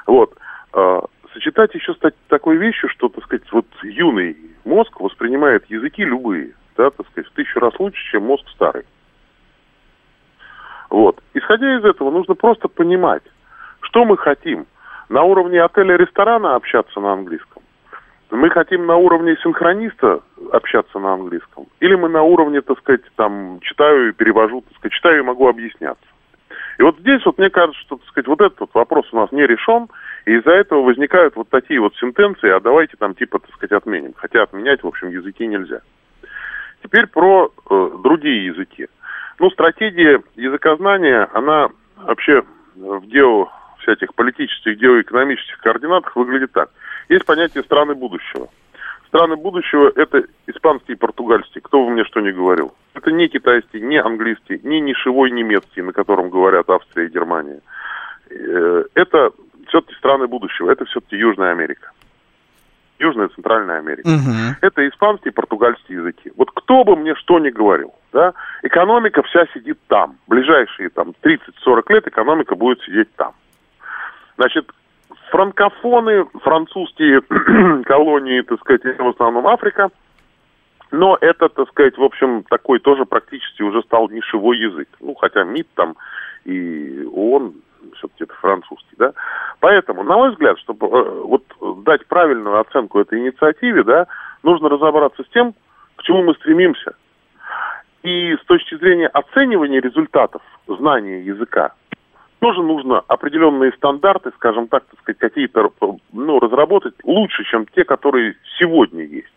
[0.05, 0.37] Вот.
[0.73, 6.53] А, сочетать еще стать такой вещью, что, так сказать, вот юный мозг воспринимает языки любые,
[6.77, 8.85] да, так сказать, в тысячу раз лучше, чем мозг старый.
[10.89, 11.21] Вот.
[11.33, 13.23] Исходя из этого, нужно просто понимать,
[13.81, 14.67] что мы хотим.
[15.09, 17.50] На уровне отеля-ресторана общаться на английском
[18.31, 23.59] мы хотим на уровне синхрониста общаться на английском, или мы на уровне, так сказать, там,
[23.61, 26.05] читаю и перевожу, так сказать, читаю и могу объясняться.
[26.79, 29.45] И вот здесь вот мне кажется, что, так сказать, вот этот вопрос у нас не
[29.45, 29.87] решен,
[30.25, 34.13] и из-за этого возникают вот такие вот сентенции, а давайте там типа, так сказать, отменим.
[34.15, 35.81] Хотя отменять, в общем, языки нельзя.
[36.81, 38.87] Теперь про э, другие языки.
[39.39, 42.43] Ну, стратегия языкознания, она вообще
[42.75, 46.69] в гео всяких политических, геоэкономических координатах выглядит так.
[47.11, 48.47] Есть понятие страны будущего.
[49.07, 52.73] Страны будущего– это испанский и португальский, кто бы мне что ни говорил.
[52.93, 57.59] Это не китайский, не английский, не нишевой немецкий, на котором говорят Австрия и Германия.
[58.29, 59.31] Э, это
[59.67, 61.91] все-таки страны будущего, это все-таки Южная Америка.
[62.97, 64.07] Южная и Центральная Америка.
[64.07, 64.55] Угу.
[64.61, 66.31] Это испанский и португальский языки.
[66.37, 70.15] Вот кто бы мне что ни говорил, да, экономика вся сидит там.
[70.27, 73.33] Ближайшие там 30-40 лет экономика будет сидеть там.
[74.37, 74.71] Значит,
[75.31, 77.21] франкофоны, французские
[77.85, 79.89] колонии, так сказать, в основном Африка,
[80.91, 84.89] но это, так сказать, в общем, такой тоже практически уже стал нишевой язык.
[84.99, 85.95] Ну, хотя МИД там
[86.43, 87.53] и ООН
[87.95, 89.13] все-таки это французский, да.
[89.59, 91.43] Поэтому, на мой взгляд, чтобы э, вот
[91.83, 94.07] дать правильную оценку этой инициативе, да,
[94.43, 95.53] нужно разобраться с тем,
[95.95, 96.93] к чему мы стремимся.
[98.03, 101.73] И с точки зрения оценивания результатов знания языка,
[102.41, 105.71] тоже нужно определенные стандарты, скажем так, так сказать, какие-то
[106.11, 109.27] ну, разработать лучше, чем те, которые сегодня есть.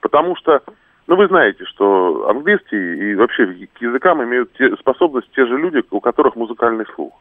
[0.00, 0.60] Потому что,
[1.06, 5.84] ну, вы знаете, что английский и вообще к языкам имеют те, способность те же люди,
[5.92, 7.12] у которых музыкальный слух.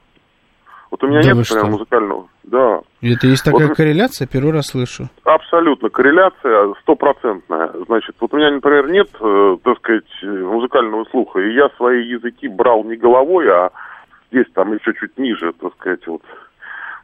[0.90, 2.28] Вот у меня да нет, например, музыкального.
[2.44, 2.80] Да.
[3.04, 5.04] Это есть такая вот, корреляция, первый раз слышу.
[5.24, 7.72] Абсолютно, корреляция стопроцентная.
[7.86, 12.48] Значит, вот у меня, например, нет, э, так сказать, музыкального слуха, и я свои языки
[12.48, 13.70] брал не головой, а
[14.32, 16.22] здесь там еще чуть ниже, так сказать, вот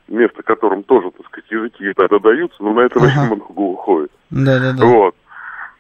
[0.08, 3.08] место, которым тоже, так сказать, языки иногда даются, но на это ага.
[3.08, 4.12] очень много уходит.
[4.32, 4.86] Да-да-да.
[4.86, 5.16] Вот.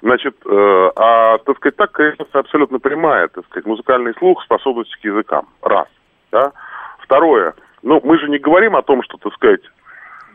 [0.02, 5.04] Значит, э, а, так сказать, так корреляция абсолютно прямая, так сказать, музыкальный слух, способность к
[5.04, 5.48] языкам.
[5.62, 5.88] Раз.
[6.32, 6.52] Да?
[7.00, 7.56] Второе.
[7.82, 9.62] Ну, мы же не говорим о том, что, так сказать,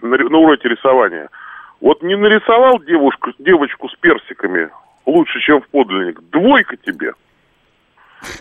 [0.01, 1.29] на, на уроке рисования.
[1.81, 4.71] Вот не нарисовал девушку, девочку с персиками
[5.07, 6.21] лучше, чем в подлинник.
[6.31, 7.13] Двойка тебе.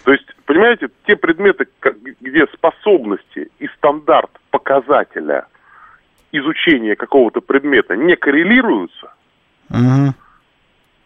[0.04, 1.68] То есть, понимаете, те предметы,
[2.20, 5.48] где способности и стандарт показателя
[6.32, 9.14] изучения какого-то предмета не коррелируются,
[9.70, 10.14] угу.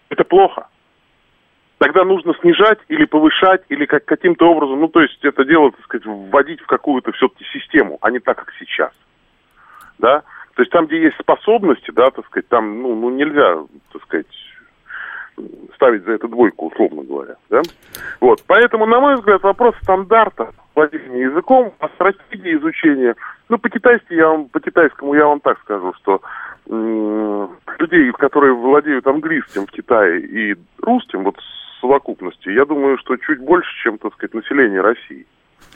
[0.09, 0.67] это плохо.
[1.77, 5.83] Тогда нужно снижать или повышать, или как, каким-то образом, ну, то есть это дело, так
[5.83, 8.91] сказать, вводить в какую-то все-таки систему, а не так, как сейчас.
[9.99, 10.23] Да?
[10.55, 13.57] То есть там, где есть способности, да, так сказать, там, ну, ну нельзя,
[13.91, 14.27] так сказать,
[15.75, 17.35] ставить за это двойку, условно говоря.
[17.49, 17.61] Да?
[18.21, 18.43] Вот.
[18.47, 23.15] Поэтому, на мой взгляд, вопрос стандарта владения языком, а стратегии изучения,
[23.49, 26.21] ну, по-китайски я вам, по-китайскому я вам так скажу, что
[26.69, 33.15] м- людей, которые владеют английским в Китае и русским, вот в совокупности, я думаю, что
[33.17, 35.25] чуть больше, чем, так сказать, население России.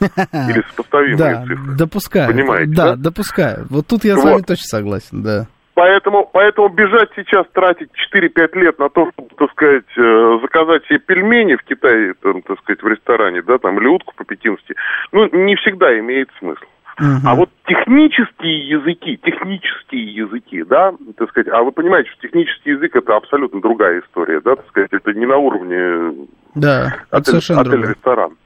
[0.00, 1.76] Или сопоставимые да, цифры.
[1.76, 2.32] допускаю.
[2.32, 2.96] Понимаете, да?
[2.96, 3.66] Да, допускаю.
[3.68, 4.22] Вот тут я вот.
[4.22, 5.46] с вами точно согласен, да.
[5.74, 10.98] Поэтому, поэтому бежать сейчас, тратить 4-5 лет на то, чтобы, так сказать, э, заказать себе
[10.98, 14.74] пельмени в Китае, там, так сказать, в ресторане, да, там, или утку по-пекински,
[15.12, 16.64] ну, не всегда имеет смысл.
[17.00, 17.20] Uh-huh.
[17.24, 22.94] А вот технические языки, технические языки, да, так сказать, а вы понимаете, что технический язык
[22.94, 28.36] это абсолютно другая история, да, так сказать, это не на уровне да, отель, отель ресторан.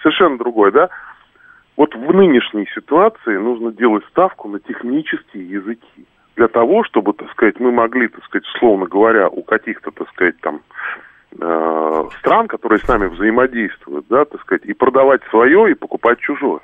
[0.00, 0.90] Совершенно другой, да.
[1.76, 7.60] Вот в нынешней ситуации нужно делать ставку на технические языки для того, чтобы, так сказать,
[7.60, 10.60] мы могли, так сказать, условно говоря, у каких-то, так сказать, там
[11.40, 16.60] э, стран, которые с нами взаимодействуют, да, так сказать, и продавать свое, и покупать чужое.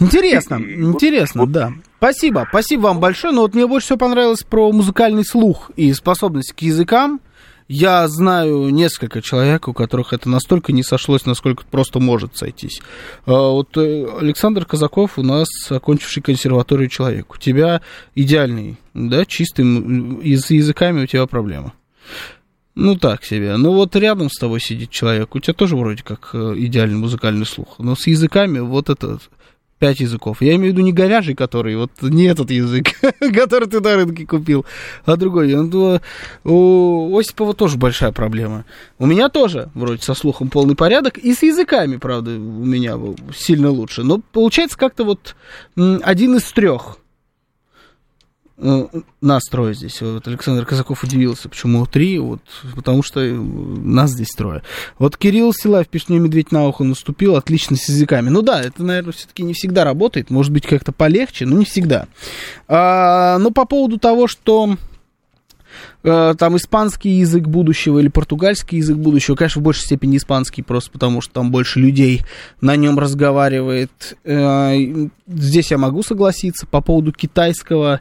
[0.00, 1.70] Интересно, и, интересно, вот, да.
[1.98, 3.34] Спасибо, спасибо вам большое.
[3.34, 7.20] Но вот мне больше всего понравилось про музыкальный слух и способность к языкам.
[7.74, 12.82] Я знаю несколько человек, у которых это настолько не сошлось, насколько просто может сойтись.
[13.24, 17.32] А, вот э, Александр Казаков у нас окончивший консерваторию человек.
[17.34, 17.80] У тебя
[18.14, 21.72] идеальный, да, чистым, и с языками у тебя проблема.
[22.74, 23.56] Ну, так себе.
[23.56, 27.46] Ну, вот рядом с тобой сидит человек, у тебя тоже вроде как э, идеальный музыкальный
[27.46, 27.76] слух.
[27.78, 29.18] Но с языками вот это
[29.82, 30.36] пять языков.
[30.42, 32.92] Я имею в виду не говяжий, который, вот не этот язык,
[33.34, 34.64] который ты на рынке купил,
[35.04, 35.52] а другой.
[36.44, 38.64] У Осипова тоже большая проблема.
[39.00, 42.96] У меня тоже, вроде, со слухом полный порядок, и с языками, правда, у меня
[43.34, 44.04] сильно лучше.
[44.04, 45.34] Но получается как-то вот
[45.74, 46.98] один из трех
[49.20, 50.00] нас трое здесь.
[50.00, 52.40] Вот Александр Казаков удивился, почему три, вот,
[52.74, 54.62] потому что нас здесь трое.
[54.98, 58.28] Вот Кирилл Силаев пишет, мне медведь на ухо наступил, отлично с языками.
[58.28, 62.06] Ну да, это, наверное, все-таки не всегда работает, может быть, как-то полегче, но не всегда.
[62.68, 64.91] А, но по поводу того, что Э,
[66.02, 71.20] там испанский язык будущего или португальский язык будущего, конечно, в большей степени испанский, просто потому
[71.20, 72.22] что там больше людей
[72.60, 74.16] на нем разговаривает.
[74.24, 74.74] Э,
[75.26, 78.00] здесь я могу согласиться по поводу китайского.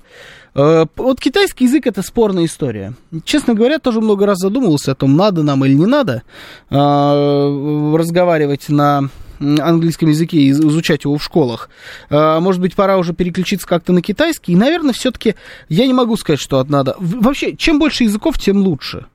[0.55, 2.93] Э, вот китайский язык это спорная история.
[3.23, 6.23] Честно говоря, тоже много раз задумывался о том, надо нам или не надо
[6.69, 9.09] разговаривать на
[9.41, 11.69] английском языке и изучать его в школах.
[12.09, 14.53] А, может быть, пора уже переключиться как-то на китайский.
[14.53, 15.35] И, наверное, все-таки
[15.69, 16.95] я не могу сказать, что надо.
[16.99, 19.07] Вообще, чем больше языков, тем лучше.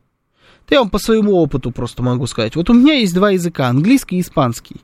[0.68, 2.56] Я вам по своему опыту просто могу сказать.
[2.56, 4.76] Вот у меня есть два языка, английский и испанский.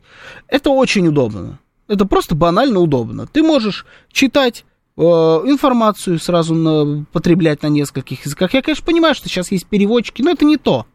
[0.47, 1.59] Это очень удобно.
[1.89, 3.27] Это просто банально удобно.
[3.27, 4.65] Ты можешь читать
[4.97, 8.55] э, информацию сразу на, потреблять на нескольких языках.
[8.55, 10.87] Я, конечно, понимаю, что сейчас есть переводчики, но это не то.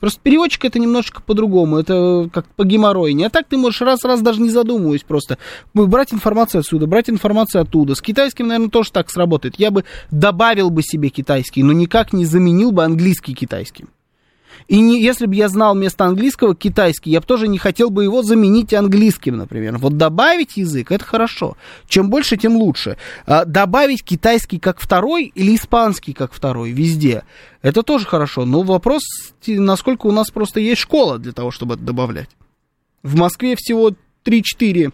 [0.00, 3.26] Просто переводчик это немножко по-другому, это как по геморройне.
[3.26, 5.38] А так ты можешь раз-раз даже не задумываясь просто
[5.74, 7.94] брать информацию отсюда, брать информацию оттуда.
[7.94, 9.54] С китайским, наверное, тоже так сработает.
[9.58, 13.88] Я бы добавил бы себе китайский, но никак не заменил бы английский китайским.
[14.66, 18.04] И не, если бы я знал вместо английского китайский, я бы тоже не хотел бы
[18.04, 19.78] его заменить английским, например.
[19.78, 21.56] Вот добавить язык, это хорошо.
[21.86, 22.96] Чем больше, тем лучше.
[23.26, 27.22] А добавить китайский как второй или испанский как второй везде,
[27.62, 28.44] это тоже хорошо.
[28.44, 29.02] Но вопрос,
[29.46, 32.30] насколько у нас просто есть школа для того, чтобы это добавлять.
[33.02, 33.92] В Москве всего
[34.24, 34.92] 3-4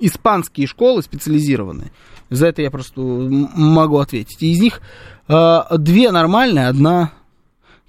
[0.00, 1.90] испанские школы специализированные.
[2.30, 4.42] За это я просто могу ответить.
[4.42, 4.80] из них
[5.28, 7.12] э, две нормальные, одна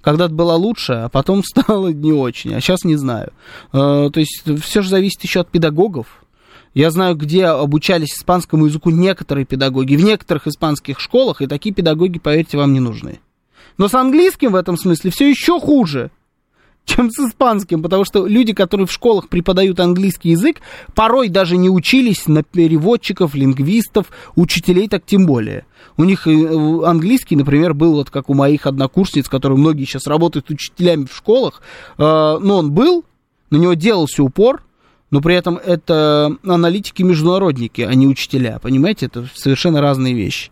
[0.00, 3.32] когда-то была лучше, а потом стало не очень, а сейчас не знаю.
[3.72, 6.06] Э, то есть все же зависит еще от педагогов.
[6.72, 12.20] Я знаю, где обучались испанскому языку некоторые педагоги, в некоторых испанских школах, и такие педагоги,
[12.20, 13.18] поверьте, вам не нужны.
[13.76, 16.10] Но с английским в этом смысле все еще хуже
[16.84, 20.60] чем с испанским, потому что люди, которые в школах преподают английский язык,
[20.94, 25.66] порой даже не учились на переводчиков, лингвистов, учителей, так тем более.
[25.96, 26.30] У них э,
[26.84, 31.62] английский, например, был вот как у моих однокурсниц, которые многие сейчас работают учителями в школах,
[31.96, 33.04] э, но он был,
[33.50, 34.62] на него делался упор,
[35.10, 40.50] но при этом это аналитики-международники, а не учителя, понимаете, это совершенно разные вещи.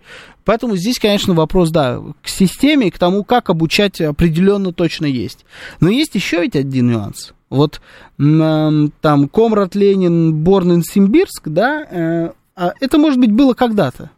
[0.48, 5.44] Поэтому здесь, конечно, вопрос, да, к системе и к тому, как обучать определенно точно есть.
[5.78, 7.34] Но есть еще ведь один нюанс.
[7.50, 7.82] Вот
[8.16, 14.10] там Комрад Ленин, Борн Симбирск, да, э, а это, может быть, было когда-то.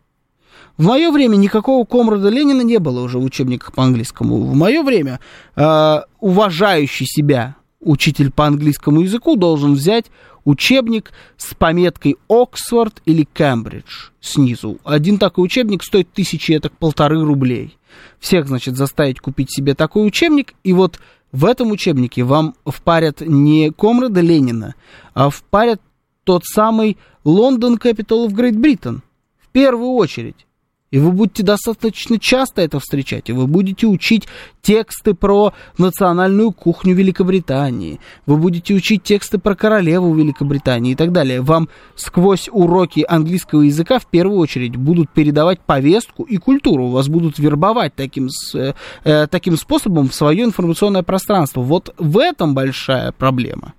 [0.76, 4.36] В мое время никакого Комрада Ленина не было уже в учебниках по английскому.
[4.36, 5.18] В мое время
[5.56, 10.06] э, уважающий себя учитель по английскому языку должен взять
[10.44, 14.78] учебник с пометкой Оксфорд или Кембридж снизу.
[14.84, 17.76] Один такой учебник стоит тысячи, это полторы рублей.
[18.18, 21.00] Всех, значит, заставить купить себе такой учебник, и вот
[21.32, 24.74] в этом учебнике вам впарят не Комрада Ленина,
[25.14, 25.80] а впарят
[26.24, 29.00] тот самый Лондон Capital of Great Britain.
[29.38, 30.46] В первую очередь.
[30.90, 34.26] И вы будете достаточно часто это встречать, и вы будете учить
[34.60, 41.42] тексты про национальную кухню Великобритании, вы будете учить тексты про королеву Великобритании и так далее.
[41.42, 47.38] Вам сквозь уроки английского языка в первую очередь будут передавать повестку и культуру, вас будут
[47.38, 48.72] вербовать таким, э,
[49.04, 51.60] э, таким способом в свое информационное пространство.
[51.60, 53.74] Вот в этом большая проблема.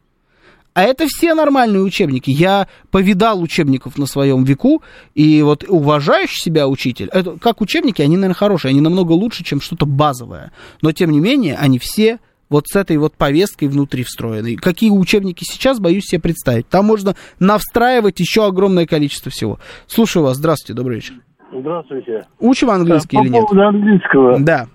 [0.73, 2.29] А это все нормальные учебники.
[2.29, 4.81] Я повидал учебников на своем веку,
[5.15, 9.59] и вот уважающий себя учитель, это, как учебники, они, наверное, хорошие, они намного лучше, чем
[9.59, 10.51] что-то базовое.
[10.81, 12.19] Но, тем не менее, они все
[12.49, 14.57] вот с этой вот повесткой внутри встроены.
[14.57, 16.67] Какие учебники сейчас, боюсь себе представить.
[16.67, 19.57] Там можно навстраивать еще огромное количество всего.
[19.87, 20.37] Слушаю вас.
[20.37, 21.15] Здравствуйте, добрый вечер.
[21.53, 22.25] Здравствуйте.
[22.39, 23.41] Учим английский а, или нет?
[23.41, 24.39] По поводу английского.
[24.39, 24.67] Да.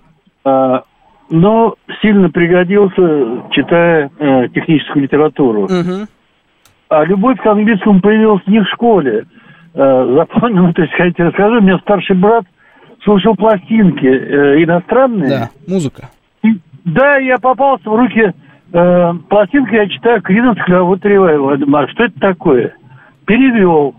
[0.43, 0.83] А,
[1.29, 5.63] но сильно пригодился, читая э, техническую литературу.
[5.63, 6.07] Угу.
[6.89, 9.25] А любовь к английскому появилась не в школе.
[9.73, 12.45] Э, запомнил, то есть, хотите расскажу, у меня старший брат
[13.03, 15.29] слушал пластинки э, иностранные.
[15.29, 16.09] Да, музыка.
[16.43, 18.33] И, да, я попался в руки
[18.73, 21.51] э, пластинка, я читаю Криденс Клявот Ревайвал.
[21.51, 22.73] Я думаю, а что это такое?
[23.25, 23.95] Перевел.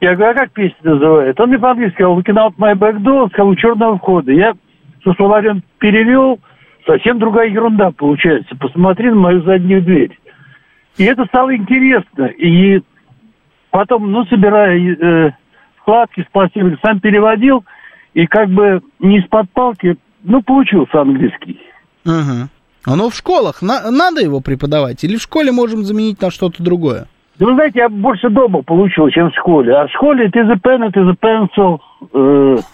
[0.00, 1.42] Я говорю, а как песня называется?
[1.42, 4.32] Он мне по-английски сказал, looking out my back door, сказал, у черного входа.
[4.32, 4.54] Я
[5.04, 6.38] со словарем перевел,
[6.86, 8.56] совсем другая ерунда получается.
[8.56, 10.16] Посмотри на мою заднюю дверь.
[10.96, 12.26] И это стало интересно.
[12.26, 12.80] И
[13.70, 15.32] потом, ну, собирая э,
[15.76, 17.64] вкладки с пластинок, сам переводил,
[18.14, 21.60] и как бы не из-под палки, ну, получился английский.
[22.06, 22.48] Угу.
[22.84, 25.02] Оно в школах, на, надо его преподавать?
[25.02, 27.06] Или в школе можем заменить на что-то другое?
[27.38, 29.74] Да вы знаете, я больше дома получил, чем в школе.
[29.74, 31.80] А в школе is a pen, it is
[32.12, 32.16] a
[32.62, 32.64] pencil,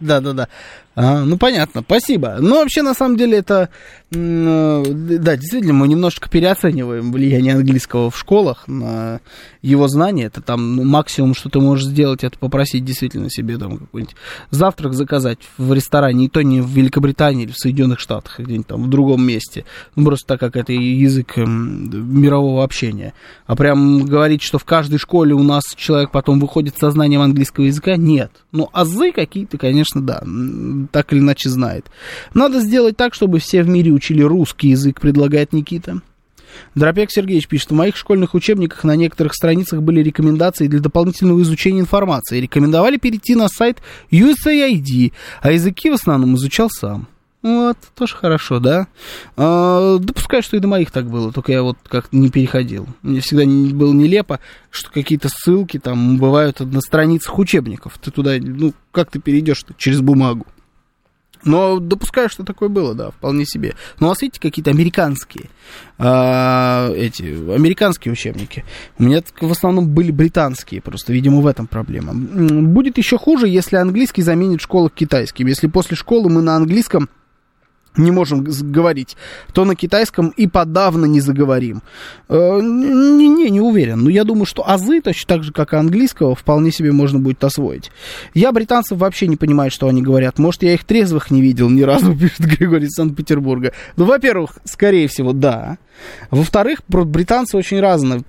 [0.00, 0.48] Да-да-да.
[0.94, 2.36] А, ну, понятно, спасибо.
[2.38, 3.70] Ну, вообще, на самом деле, это,
[4.10, 9.20] э, да, действительно, мы немножко переоцениваем влияние английского в школах на
[9.62, 10.24] его знания.
[10.24, 14.14] Это там ну, максимум, что ты можешь сделать, это попросить действительно себе там какой-нибудь
[14.50, 18.66] завтрак заказать в ресторане, и то не в Великобритании или в Соединенных Штатах, а где-нибудь
[18.66, 19.64] там в другом месте.
[19.96, 23.14] Ну, просто так как это язык эм, мирового общения.
[23.46, 27.64] А прям говорить, что в каждой школе у нас человек потом выходит со знанием английского
[27.64, 28.30] языка, нет.
[28.50, 30.22] Ну, азы какие-то, конечно, да
[30.90, 31.86] так или иначе знает.
[32.34, 36.00] Надо сделать так, чтобы все в мире учили русский язык, предлагает Никита.
[36.74, 41.80] Дропек Сергеевич пишет, в моих школьных учебниках на некоторых страницах были рекомендации для дополнительного изучения
[41.80, 42.40] информации.
[42.40, 43.78] Рекомендовали перейти на сайт
[44.10, 47.08] USAID, а языки в основном изучал сам.
[47.42, 48.86] Вот, тоже хорошо, да?
[49.36, 52.86] А, допускаю, что и до моих так было, только я вот как-то не переходил.
[53.02, 54.38] Мне всегда не, было нелепо,
[54.70, 57.98] что какие-то ссылки там бывают на страницах учебников.
[57.98, 60.46] Ты туда, ну, как ты перейдешь через бумагу?
[61.44, 63.74] Но допускаю, что такое было, да, вполне себе.
[63.98, 65.50] Но у вас, видите, какие-то американские,
[65.98, 68.64] э, эти, американские учебники.
[68.98, 72.14] У меня в основном были британские, просто, видимо, в этом проблема.
[72.14, 75.48] Будет еще хуже, если английский заменит школу китайским.
[75.48, 77.08] Если после школы мы на английском
[77.96, 79.16] не можем говорить,
[79.52, 81.82] то на китайском и подавно не заговорим.
[82.28, 84.04] Э, не, не, не уверен.
[84.04, 87.42] Но я думаю, что азы, точно так же, как и английского, вполне себе можно будет
[87.44, 87.90] освоить.
[88.34, 90.38] Я британцев вообще не понимаю, что они говорят.
[90.38, 93.72] Может, я их трезвых не видел ни разу, пишет Григорий из Санкт-Петербурга.
[93.96, 95.78] Ну, во-первых, скорее всего, да.
[96.30, 98.22] Во-вторых, британцы очень разные,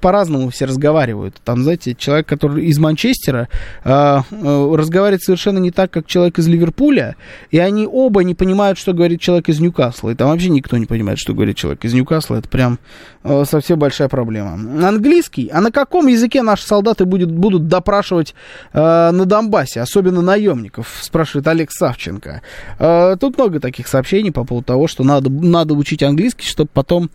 [0.00, 1.36] по-разному все разговаривают.
[1.44, 3.48] Там, знаете, человек, который из Манчестера,
[3.84, 3.88] э,
[4.30, 7.16] э, разговаривает совершенно не так, как человек из Ливерпуля,
[7.50, 10.10] и они оба не понимают, что говорит человек из Ньюкасла.
[10.10, 12.36] И там вообще никто не понимает, что говорит человек из Ньюкасла.
[12.36, 12.78] Это прям
[13.22, 14.54] э, совсем большая проблема.
[14.88, 15.48] Английский.
[15.52, 18.34] А на каком языке наши солдаты будет, будут допрашивать
[18.72, 22.42] э, на Донбассе, особенно наемников, спрашивает Олег Савченко.
[22.78, 27.10] Э, тут много таких сообщений по поводу того, что надо, надо учить английский, чтобы потом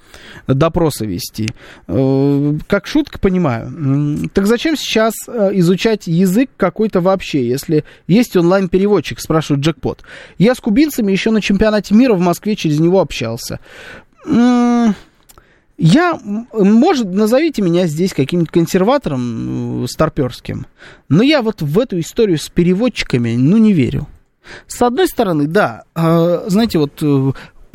[0.48, 1.50] допросы вести.
[1.88, 4.30] Э, как шутка, понимаю.
[4.34, 10.04] Так зачем сейчас э, изучать язык какой-то вообще, если есть онлайн-переводчик, спрашивает Джекпот.
[10.38, 13.60] Я с кубинцами еще на чемпионате чемпионате мира в Москве через него общался.
[15.78, 16.20] Я,
[16.54, 20.68] может, назовите меня здесь каким-нибудь консерватором э, старперским,
[21.10, 24.08] но я вот в эту историю с переводчиками, ну, не верю.
[24.68, 27.32] С одной стороны, да, э, знаете, вот э,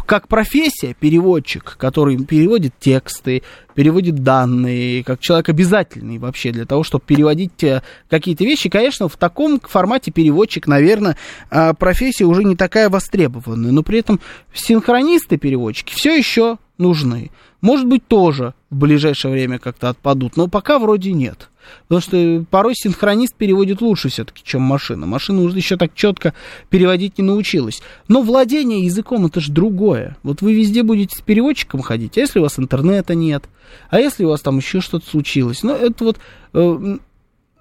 [0.06, 3.42] как профессия переводчик, который переводит тексты,
[3.74, 9.16] переводит данные, как человек обязательный вообще для того, чтобы переводить э, какие-то вещи, конечно, в
[9.16, 11.16] таком формате переводчик, наверное,
[11.50, 14.20] а, профессия уже не такая востребованная, но при этом
[14.54, 17.30] синхронисты-переводчики все еще нужны.
[17.60, 21.48] Может быть, тоже в ближайшее время как-то отпадут, но пока вроде нет.
[21.88, 25.06] Потому что порой синхронист переводит лучше все-таки, чем машина.
[25.06, 26.32] Машина уже еще так четко
[26.70, 27.82] переводить не научилась.
[28.08, 30.16] Но владение языком это же другое.
[30.22, 33.44] Вот вы везде будете с переводчиком ходить, а если у вас интернета нет,
[33.90, 35.62] а если у вас там еще что-то случилось.
[35.62, 36.18] Ну, это вот
[36.54, 36.98] э,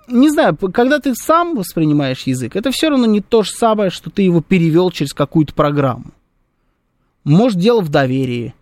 [0.08, 4.10] не знаю, когда ты сам воспринимаешь язык, это все равно не то же самое, что
[4.10, 6.12] ты его перевел через какую-то программу.
[7.24, 8.54] Может, дело в доверии.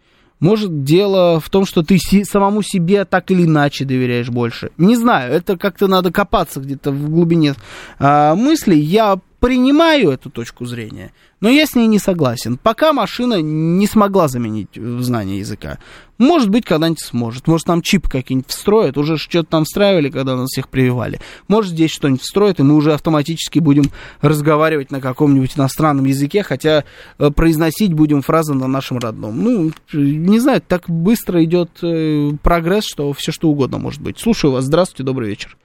[0.43, 4.71] Может, дело в том, что ты си- самому себе так или иначе доверяешь больше.
[4.77, 7.55] Не знаю, это как-то надо копаться где-то в глубине
[7.97, 8.77] а, мыслей.
[8.81, 12.57] Я принимаю эту точку зрения, но я с ней не согласен.
[12.57, 15.79] Пока машина не смогла заменить э, знание языка.
[16.17, 17.45] Может быть, когда-нибудь сможет.
[17.45, 18.97] Может, там чип какие-нибудь встроят.
[18.97, 21.19] Уже что-то там встраивали, когда нас всех прививали.
[21.49, 23.83] Может, здесь что-нибудь встроят, и мы уже автоматически будем
[24.21, 26.85] разговаривать на каком-нибудь иностранном языке, хотя
[27.19, 29.43] э, произносить будем фразы на нашем родном.
[29.43, 34.17] Ну, не знаю, так быстро идет э, прогресс, что все что угодно может быть.
[34.19, 34.63] Слушаю вас.
[34.63, 35.57] Здравствуйте, добрый вечер.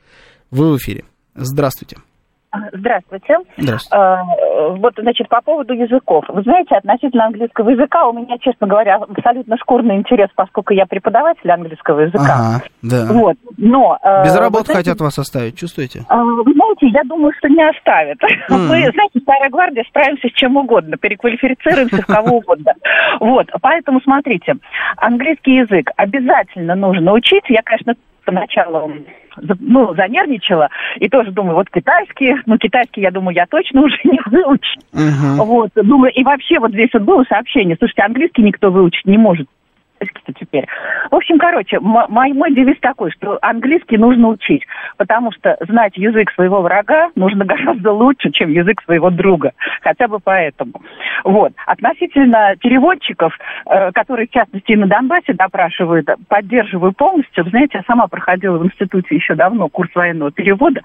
[0.51, 1.05] Вы в эфире.
[1.37, 1.99] Здравствуйте.
[2.73, 3.37] Здравствуйте.
[3.59, 3.97] Здравствуйте.
[3.97, 4.23] А,
[4.77, 6.25] вот, значит, по поводу языков.
[6.29, 11.51] Вы знаете, относительно английского языка у меня, честно говоря, абсолютно шкурный интерес, поскольку я преподаватель
[11.51, 12.23] английского языка.
[12.23, 13.07] Ага, да.
[13.11, 13.99] Вот, но...
[14.03, 16.05] А, Без работы знаете, хотят вас оставить, чувствуете?
[16.09, 18.19] А, вы знаете, я думаю, что не оставят.
[18.23, 18.57] Mm.
[18.57, 22.73] Мы, знаете, старая гвардия, справимся с чем угодно, переквалифицируемся в кого угодно.
[23.21, 24.55] Вот, поэтому смотрите,
[24.97, 27.45] английский язык обязательно нужно учить.
[27.49, 27.95] Я, конечно,
[28.25, 28.93] поначалу
[29.61, 34.21] ну, занервничала, и тоже думаю, вот китайский, ну, китайский, я думаю, я точно уже не
[34.27, 34.81] выучу.
[34.93, 35.45] Uh-huh.
[35.45, 39.49] Вот, думаю, и вообще вот здесь вот было сообщение, слушайте, английский никто выучить не может
[40.39, 40.67] теперь.
[41.11, 44.65] В общем, короче, мой, мой девиз такой, что английский нужно учить,
[44.97, 49.53] потому что знать язык своего врага нужно гораздо лучше, чем язык своего друга.
[49.83, 50.83] Хотя бы поэтому.
[51.25, 51.53] Вот.
[51.67, 53.37] Относительно переводчиков,
[53.67, 57.49] э, которые, в частности, и на Донбассе допрашивают, поддерживаю полностью.
[57.49, 60.81] Знаете, я сама проходила в институте еще давно курс военного перевода.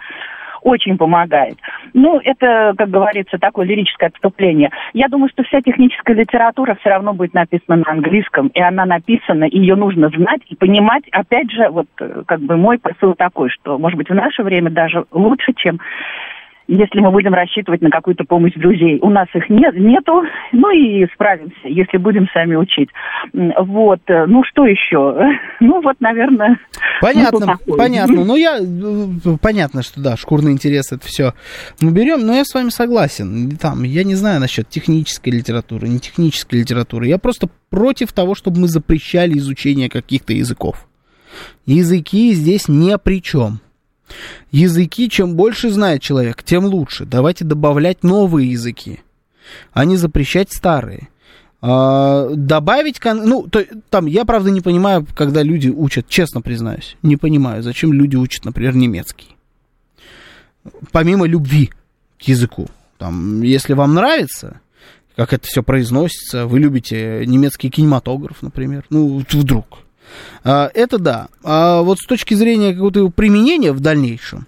[0.64, 1.58] Очень помогает.
[1.94, 4.70] Ну, это, как говорится, такое лирическое отступление.
[4.94, 9.46] Я думаю, что вся техническая литература все равно будет написана на английском, и она написана,
[9.46, 11.04] и ее нужно знать и понимать.
[11.12, 14.70] Опять же, вот э, как бы мой посыл такой, что, может быть, в наше время
[14.70, 15.80] даже лучше, чем
[16.68, 19.00] если мы будем рассчитывать на какую-то помощь друзей.
[19.02, 22.90] У нас их нет, нету, ну и справимся, если будем сами учить.
[23.34, 25.16] Вот, ну что еще?
[25.60, 26.58] Ну вот, наверное...
[27.02, 28.26] Понятно, ну, понятно.
[28.26, 28.60] Ну я,
[29.42, 31.34] понятно, что да, шкурный интерес это все
[31.80, 33.58] мы берем, но я с вами согласен.
[33.58, 37.08] Там, я не знаю насчет технической литературы, не технической литературы.
[37.08, 40.88] Я просто против того, чтобы мы запрещали изучение каких-то языков.
[41.66, 43.60] Языки здесь ни при чем.
[44.52, 47.06] Языки, чем больше знает человек, тем лучше.
[47.06, 49.02] Давайте добавлять новые языки,
[49.72, 51.10] а не запрещать старые.
[51.66, 57.16] А, добавить, ну, то, там, я, правда, не понимаю, когда люди учат, честно признаюсь, не
[57.16, 59.38] понимаю, зачем люди учат, например, немецкий.
[60.92, 61.72] Помимо любви
[62.20, 62.68] к языку.
[62.98, 64.60] Там, если вам нравится,
[65.16, 69.83] как это все произносится, вы любите немецкий кинематограф, например, ну, вдруг,
[70.44, 71.28] это да.
[71.44, 74.48] А вот с точки зрения какого-то применения в дальнейшем,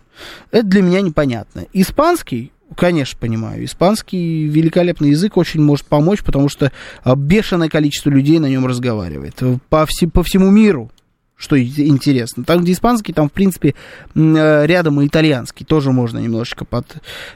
[0.51, 1.65] это для меня непонятно.
[1.73, 3.63] Испанский, конечно, понимаю.
[3.65, 6.71] Испанский великолепный язык очень может помочь, потому что
[7.03, 9.41] а, бешеное количество людей на нем разговаривает.
[9.69, 10.91] По, вси, по всему миру
[11.37, 12.45] что интересно.
[12.45, 13.75] Там, где испанский, там, в принципе,
[14.15, 15.65] э, рядом и итальянский.
[15.65, 16.85] Тоже можно немножечко под,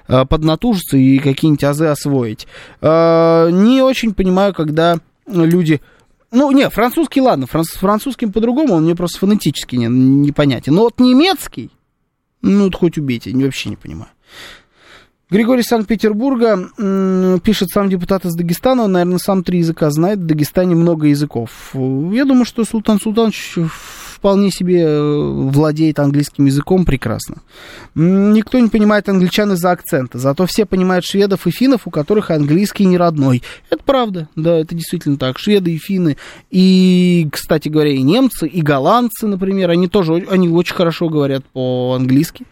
[0.07, 2.47] э, поднатужиться и какие-нибудь азы освоить.
[2.82, 5.82] А, не очень понимаю, когда люди
[6.32, 10.76] ну, не, французский, ладно, франц, французским по-другому, он мне просто фонетически не, непонятен.
[10.76, 11.72] Но вот немецкий,
[12.42, 14.12] ну, хоть убейте, вообще не понимаю.
[15.32, 16.70] Григорий Санкт-Петербурга
[17.44, 21.72] пишет сам депутат из Дагестана, он, наверное, сам три языка знает, в Дагестане много языков.
[21.74, 23.56] Я думаю, что Султан Султанович
[24.20, 25.17] вполне себе э,
[25.49, 27.38] владеет английским языком прекрасно.
[27.95, 32.86] Никто не понимает англичан из-за акцента, зато все понимают шведов и финнов, у которых английский
[32.86, 33.41] не родной.
[33.70, 35.39] Это правда, да, это действительно так.
[35.39, 36.17] Шведы и финны,
[36.51, 42.45] и, кстати говоря, и немцы, и голландцы, например, они тоже они очень хорошо говорят по-английски,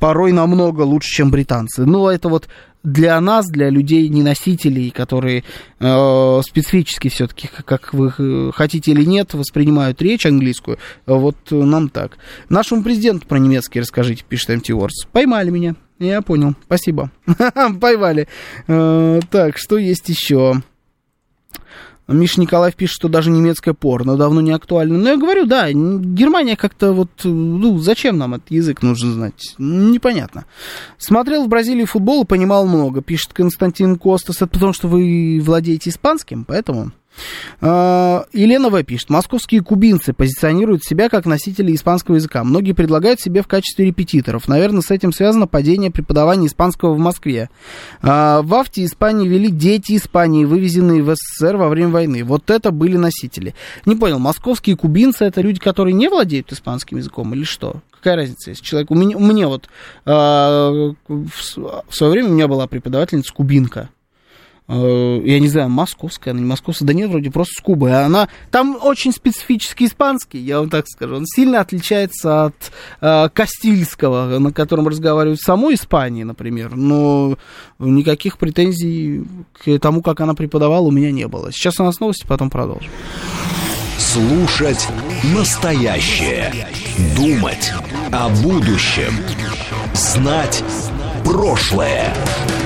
[0.00, 1.84] порой намного лучше, чем британцы.
[1.86, 2.48] Но это вот
[2.82, 5.44] для нас, для людей неносителей, которые
[5.78, 12.18] э, специфически все-таки, как вы э, хотите или нет, воспринимают речь английскую, вот нам так.
[12.48, 15.08] Нашему президенту про немецкий расскажите, пишет MT Wars.
[15.12, 15.74] Поймали меня.
[15.98, 16.54] Я понял.
[16.64, 17.10] Спасибо.
[17.80, 18.26] Поймали.
[18.66, 20.62] Э, так, что есть еще?
[22.12, 24.98] Миша Николаев пишет, что даже немецкое порно давно не актуально.
[24.98, 29.54] Но я говорю, да, Германия как-то вот, ну, зачем нам этот язык нужно знать?
[29.58, 30.44] Непонятно.
[30.98, 34.36] Смотрел в Бразилии футбол и понимал много, пишет Константин Костас.
[34.36, 36.92] Это потому, что вы владеете испанским, поэтому...
[37.60, 38.82] А, Елена В.
[38.82, 42.44] пишет, московские кубинцы позиционируют себя как носители испанского языка.
[42.44, 44.48] Многие предлагают себе в качестве репетиторов.
[44.48, 47.50] Наверное, с этим связано падение преподавания испанского в Москве.
[48.00, 52.24] А, в Авте Испании вели дети Испании, вывезенные в СССР во время войны.
[52.24, 53.54] Вот это были носители.
[53.86, 57.82] Не понял, московские кубинцы это люди, которые не владеют испанским языком или что?
[57.90, 58.90] Какая разница, если человек...
[58.90, 59.68] У меня, у меня вот
[60.06, 60.10] э,
[61.06, 63.90] в свое время у меня была преподавательница кубинка.
[64.72, 67.92] Э, я не знаю, московская, она не московская, да нет, вроде просто с Кубы.
[67.92, 71.16] Она там очень специфический испанский, я вам так скажу.
[71.16, 76.74] Он сильно отличается от э, Кастильского, на котором разговаривают в самой Испании, например.
[76.74, 77.36] Но
[77.78, 81.52] никаких претензий к тому, как она преподавала, у меня не было.
[81.52, 82.90] Сейчас у нас новости, потом продолжим.
[83.98, 84.88] Слушать
[85.34, 86.50] настоящее.
[87.14, 87.72] Думать
[88.10, 89.12] о будущем.
[89.92, 90.64] Знать
[91.24, 92.14] прошлое.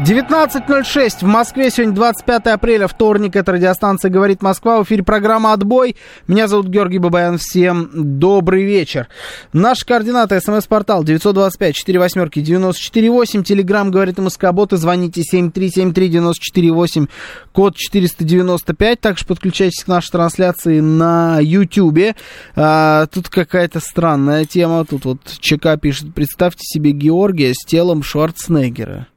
[0.00, 1.72] 19.06 в Москве.
[1.72, 3.34] Сегодня 25 апреля, вторник.
[3.34, 4.78] Это радиостанция «Говорит Москва».
[4.78, 5.96] В эфире программа «Отбой».
[6.28, 7.36] Меня зовут Георгий Бабаян.
[7.36, 9.08] Всем добрый вечер.
[9.52, 10.40] Наши координаты.
[10.40, 13.42] СМС-портал 925 4 восьмерки 948.
[13.42, 14.52] Телеграмм «Говорит МСК».
[14.52, 14.76] Боты.
[14.76, 17.08] Звоните 7373-94-8.
[17.50, 19.00] Код 495.
[19.00, 22.14] Также подключайтесь к нашей трансляции на YouTube.
[22.54, 24.84] А, тут какая-то странная тема.
[24.84, 26.14] Тут вот ЧК пишет.
[26.14, 29.08] Представьте себе Георгия с телом Шварценеггера.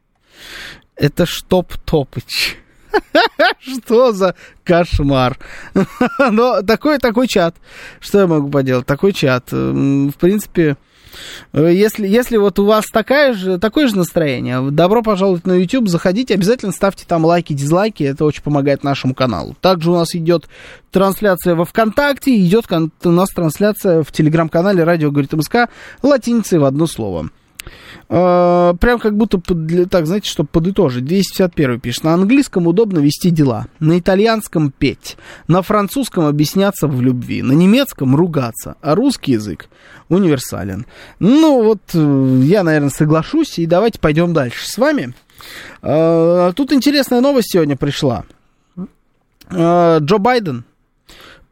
[0.96, 2.58] Это Штоп Топыч.
[3.60, 5.38] Что за кошмар?
[6.32, 7.56] Но такой, такой чат.
[8.00, 8.86] Что я могу поделать?
[8.86, 9.52] Такой чат.
[9.52, 10.78] В принципе,
[11.54, 15.88] Э, если, если вот у вас такая же, такое же настроение, добро пожаловать на YouTube,
[15.88, 19.56] заходите, обязательно ставьте там лайки, дизлайки, это очень помогает нашему каналу.
[19.60, 20.48] Также у нас идет
[20.92, 25.70] трансляция во ВКонтакте, идет у нас трансляция в телеграм-канале Радио Говорит МСК
[26.02, 27.30] латиницей в одно слово.
[28.09, 31.05] Uh, прям как будто, под, так, знаете, чтобы подытожить.
[31.05, 32.03] 251 пишет.
[32.03, 33.68] На английском удобно вести дела.
[33.80, 35.18] На итальянском петь.
[35.47, 37.41] На французском объясняться в любви.
[37.41, 38.76] На немецком ругаться.
[38.82, 39.70] А русский язык
[40.09, 40.86] универсален.
[41.20, 43.59] Ну, вот э, я, наверное, соглашусь.
[43.59, 45.14] И давайте пойдем дальше с вами.
[45.82, 48.26] Uh, тут интересная новость сегодня пришла.
[49.49, 50.66] Джо Байден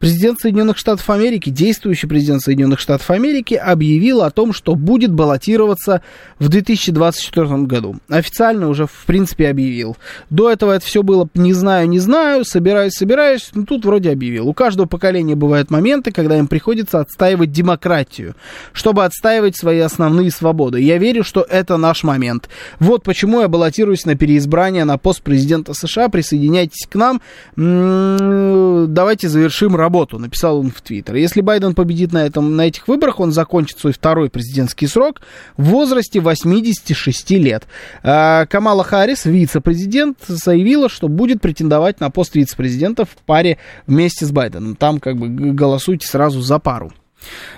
[0.00, 6.00] Президент Соединенных Штатов Америки, действующий президент Соединенных Штатов Америки, объявил о том, что будет баллотироваться
[6.38, 7.96] в 2024 году.
[8.08, 9.98] Официально уже, в принципе, объявил.
[10.30, 14.48] До этого это все было не знаю, не знаю, собираюсь, собираюсь, но тут вроде объявил.
[14.48, 18.36] У каждого поколения бывают моменты, когда им приходится отстаивать демократию,
[18.72, 20.80] чтобы отстаивать свои основные свободы.
[20.80, 22.48] Я верю, что это наш момент.
[22.78, 26.08] Вот почему я баллотируюсь на переизбрание на пост президента США.
[26.08, 27.20] Присоединяйтесь к нам.
[27.54, 31.16] Давайте завершим работу работу, написал он в Твиттер.
[31.16, 35.20] Если Байден победит на, этом, на этих выборах, он закончит свой второй президентский срок
[35.56, 37.64] в возрасте 86 лет.
[38.04, 44.30] А Камала Харрис, вице-президент, заявила, что будет претендовать на пост вице-президента в паре вместе с
[44.30, 44.76] Байденом.
[44.76, 46.92] Там как бы голосуйте сразу за пару.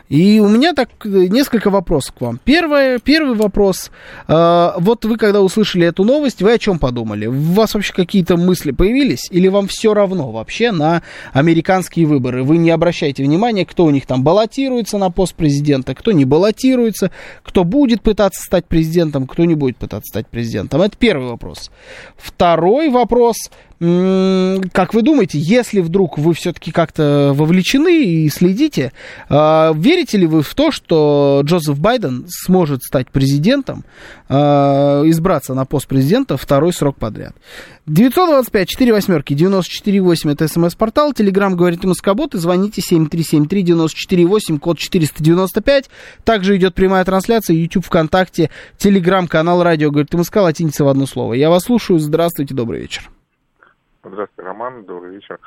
[0.09, 2.39] И у меня так э, несколько вопросов к вам.
[2.45, 3.91] Первое, первый вопрос.
[4.29, 7.27] Э, вот вы, когда услышали эту новость, вы о чем подумали?
[7.27, 9.29] У вас вообще какие-то мысли появились?
[9.31, 11.03] Или вам все равно вообще на
[11.33, 12.43] американские выборы?
[12.43, 17.11] Вы не обращаете внимания, кто у них там баллотируется на пост президента, кто не баллотируется,
[17.43, 20.83] кто будет пытаться стать президентом, кто не будет пытаться стать президентом.
[20.83, 21.71] Это первый вопрос.
[22.17, 23.37] Второй вопрос
[23.83, 28.93] как вы думаете, если вдруг вы все-таки как-то вовлечены и следите,
[29.29, 33.85] а, верите ли вы в то, что Джозеф Байден сможет стать президентом,
[34.29, 37.35] а, избраться на пост президента второй срок подряд?
[37.87, 41.13] 925 4 восьмерки 94 8 это смс-портал.
[41.13, 45.91] Телеграмм говорит Москобот и звоните 7373 94 8 код 495.
[46.23, 51.35] Также идет прямая трансляция YouTube, ВКонтакте, Телеграм-канал Радио говорит МСК, латиница в одно слово.
[51.35, 51.99] Я вас слушаю.
[51.99, 53.11] Здравствуйте, добрый вечер.
[54.05, 55.39] Здравствуйте, Роман, добрый вечер.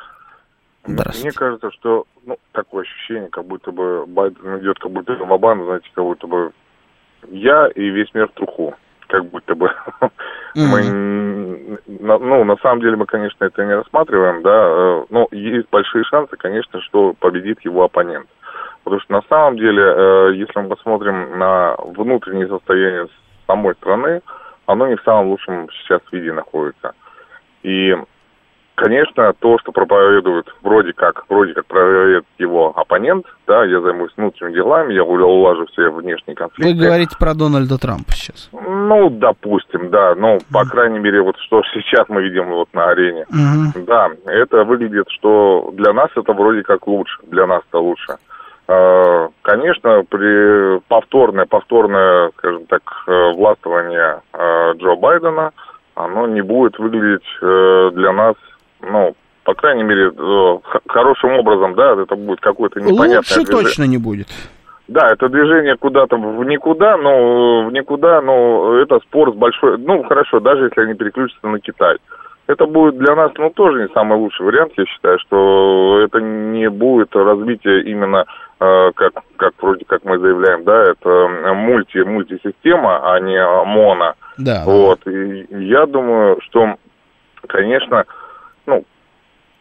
[0.87, 5.65] Мне кажется, что ну, такое ощущение, как будто бы Байден идет, как будто в Обану,
[5.65, 6.53] знаете, как будто бы
[7.27, 8.73] я и весь мир в труху.
[9.07, 9.69] Как будто бы
[10.55, 16.05] мы, ну, на самом деле мы, конечно, это не рассматриваем, да, э, но есть большие
[16.05, 18.27] шансы, конечно, что победит его оппонент.
[18.85, 23.09] Потому что на самом деле, э, если мы посмотрим на внутреннее состояние
[23.47, 24.21] самой страны,
[24.65, 26.93] оно не в самом лучшем сейчас виде находится.
[27.63, 27.95] И
[28.76, 34.55] Конечно, то, что проповедует вроде как, вроде как проповедует его оппонент, да, я займусь внутренними
[34.55, 36.73] делами, я улажу все внешние конфликты.
[36.73, 38.49] Вы говорите про Дональда Трампа сейчас.
[38.51, 40.69] Ну, допустим, да, ну, по mm.
[40.69, 43.26] крайней мере, вот что сейчас мы видим вот на арене.
[43.32, 43.86] Mm-hmm.
[43.86, 48.17] Да, это выглядит, что для нас это вроде как лучше, для нас это лучше.
[48.67, 55.51] А, конечно, при повторное, повторное, скажем так, э, властвование э, Джо Байдена,
[55.93, 58.36] оно не будет выглядеть э, для нас
[58.89, 59.15] ну,
[59.45, 60.57] по крайней мере, э,
[60.88, 63.63] хорошим образом, да, это будет какой-то непонятный Лучше движение.
[63.63, 64.27] точно не будет.
[64.88, 70.03] Да, это движение куда-то в никуда, но в никуда, но это спор с большой, ну,
[70.03, 71.97] хорошо, даже если они переключатся на Китай.
[72.47, 76.69] Это будет для нас, ну, тоже не самый лучший вариант, я считаю, что это не
[76.69, 78.25] будет развитие именно,
[78.59, 84.13] э, как, как вроде как мы заявляем, да, это мульти, мультисистема, а не моно.
[84.38, 84.63] Да.
[84.65, 86.75] Вот, и я думаю, что,
[87.47, 88.05] конечно, ну,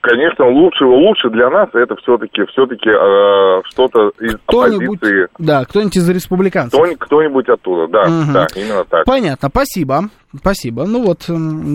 [0.05, 5.29] конечно, лучше лучше для нас это все-таки все-таки э, что-то из оппозиции.
[5.39, 6.79] Да, кто-нибудь из республиканцев.
[6.79, 8.33] Кто, кто-нибудь оттуда, да, угу.
[8.33, 9.05] да, именно так.
[9.05, 10.85] Понятно, спасибо, спасибо.
[10.85, 11.29] Ну вот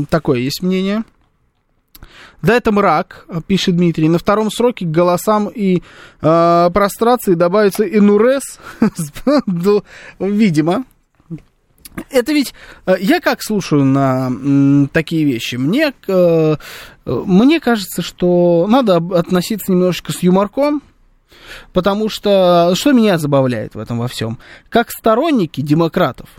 [0.10, 1.04] такое есть мнение.
[2.42, 4.08] Да, это мрак, пишет Дмитрий.
[4.08, 5.82] На втором сроке к голосам и
[6.22, 8.60] э, прострации добавится инурес.
[10.20, 10.86] Видимо,
[12.10, 12.54] это ведь
[12.86, 14.32] э, я как слушаю на
[14.94, 16.56] такие вещи, мне, э,
[17.26, 20.82] мне кажется, что надо относиться немножечко с юморком,
[21.74, 24.38] потому что что меня забавляет в этом во всем,
[24.70, 26.30] как сторонники демократов,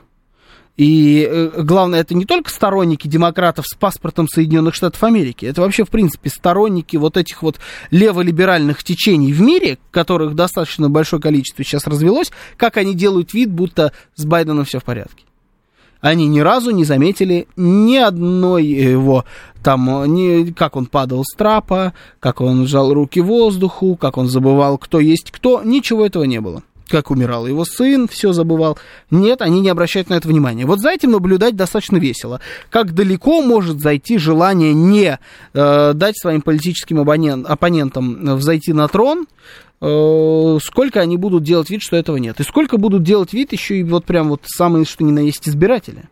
[0.80, 5.84] и э, главное, это не только сторонники демократов с паспортом Соединенных Штатов Америки, это вообще,
[5.84, 7.58] в принципе, сторонники вот этих вот
[7.90, 13.92] леволиберальных течений в мире, которых достаточно большое количество сейчас развелось, как они делают вид, будто
[14.14, 15.24] с Байденом все в порядке.
[16.01, 19.24] Они ни разу не заметили ни одной его
[19.62, 24.78] там, ни, как он падал с трапа, как он сжал руки воздуху, как он забывал,
[24.78, 25.62] кто есть кто.
[25.62, 28.76] Ничего этого не было как умирал его сын, все забывал.
[29.11, 30.66] Нет, они не обращают на это внимания.
[30.66, 32.40] Вот за этим наблюдать достаточно весело.
[32.68, 35.18] Как далеко может зайти желание не
[35.55, 39.26] э, дать своим политическим абонент, оппонентам взойти на трон, э,
[39.80, 42.38] сколько они будут делать вид, что этого нет.
[42.38, 45.48] И сколько будут делать вид еще и вот прям вот самые, что ни на есть
[45.48, 46.04] избиратели.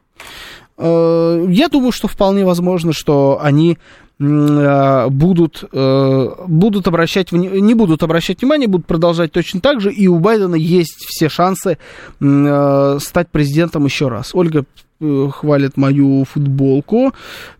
[0.78, 3.78] Э, я думаю, что вполне возможно, что они
[4.20, 10.08] Э, будут, э, будут обращать, не будут обращать внимание, будут продолжать точно так же, и
[10.08, 11.78] у Байдена есть все шансы
[12.20, 14.34] э, стать президентом еще раз.
[14.34, 14.64] Ольга
[15.00, 17.12] хвалит мою футболку,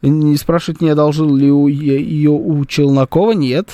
[0.03, 3.68] не спрашивает, не одолжил ли ее у Челнокова, нет,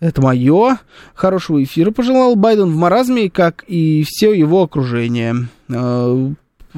[0.00, 0.78] это мое.
[1.14, 5.48] Хорошего эфира пожелал Байден в маразме, как и все его окружение.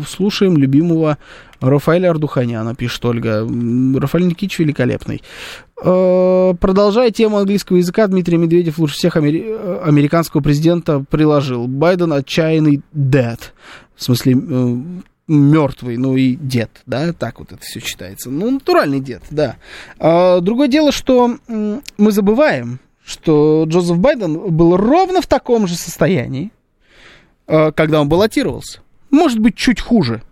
[0.06, 1.18] Слушаем любимого
[1.60, 3.40] Рафаэля Ардуханяна, пишет Ольга.
[3.40, 5.22] Рафаэль Никитич великолепный.
[5.82, 9.44] Э, продолжая тему английского языка, Дмитрий Медведев лучше всех амери...
[9.46, 11.66] Э, американского президента приложил.
[11.66, 13.38] Байден отчаянный dead.
[13.94, 14.76] В смысле, э,
[15.30, 18.30] мертвый, ну и дед, да, так вот это все читается.
[18.30, 19.56] Ну, натуральный дед, да.
[19.98, 26.50] А, другое дело, что мы забываем, что Джозеф Байден был ровно в таком же состоянии,
[27.46, 28.80] когда он баллотировался.
[29.10, 30.22] Может быть, чуть хуже.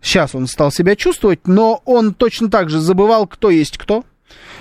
[0.00, 4.04] Сейчас он стал себя чувствовать, но он точно так же забывал, кто есть кто.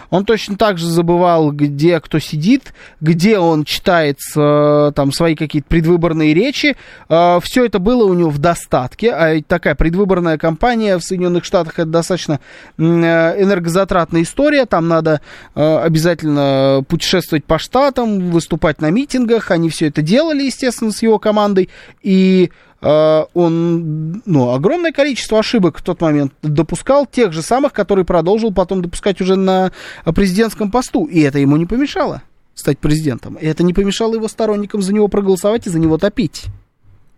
[0.10, 5.68] Он точно так же забывал, где кто сидит, где он читает э, там свои какие-то
[5.68, 6.76] предвыборные речи.
[7.10, 9.12] Э, Все это было у него в достатке.
[9.12, 12.40] А такая предвыборная кампания в Соединенных Штатах это достаточно
[12.78, 14.66] э, энергозатратная история.
[14.66, 15.22] Там надо
[15.54, 19.52] обязательно путешествовать по штатам, выступать на митингах.
[19.52, 21.70] Они все это делали, естественно, с его командой.
[22.02, 28.06] И Э, он, ну, огромное количество ошибок в тот момент допускал, тех же самых, которые
[28.06, 29.72] продолжил потом допускать уже на
[30.14, 31.06] президентском посту.
[31.06, 32.22] И это ему не помешало
[32.56, 33.36] стать президентом.
[33.36, 36.46] И это не помешало его сторонникам за него проголосовать и за него топить.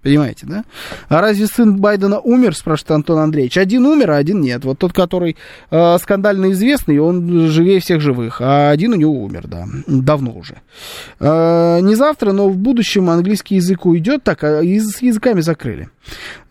[0.05, 0.65] Понимаете, да?
[1.09, 3.57] А разве сын Байдена умер, спрашивает Антон Андреевич.
[3.57, 4.63] Один умер, а один нет.
[4.63, 5.35] Вот тот, который
[5.71, 8.39] э, скандально известный, он живее всех живых.
[8.39, 9.65] А один у него умер, да.
[9.87, 10.61] Давно уже.
[11.19, 14.21] Э, не завтра, но в будущем английский язык уйдет.
[14.23, 15.89] Так, а с языками закрыли.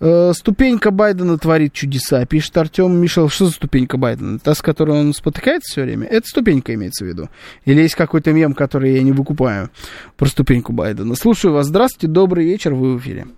[0.00, 3.28] Э, ступенька Байдена творит чудеса, пишет Артем Мишел.
[3.28, 4.40] Что за ступенька Байдена?
[4.40, 6.08] Та, с которой он спотыкается все время?
[6.08, 7.28] Это ступенька имеется в виду.
[7.66, 9.70] Или есть какой-то мем, который я не выкупаю
[10.16, 11.14] про ступеньку Байдена.
[11.14, 11.68] Слушаю вас.
[11.68, 13.28] Здравствуйте, добрый вечер, вы в эфире.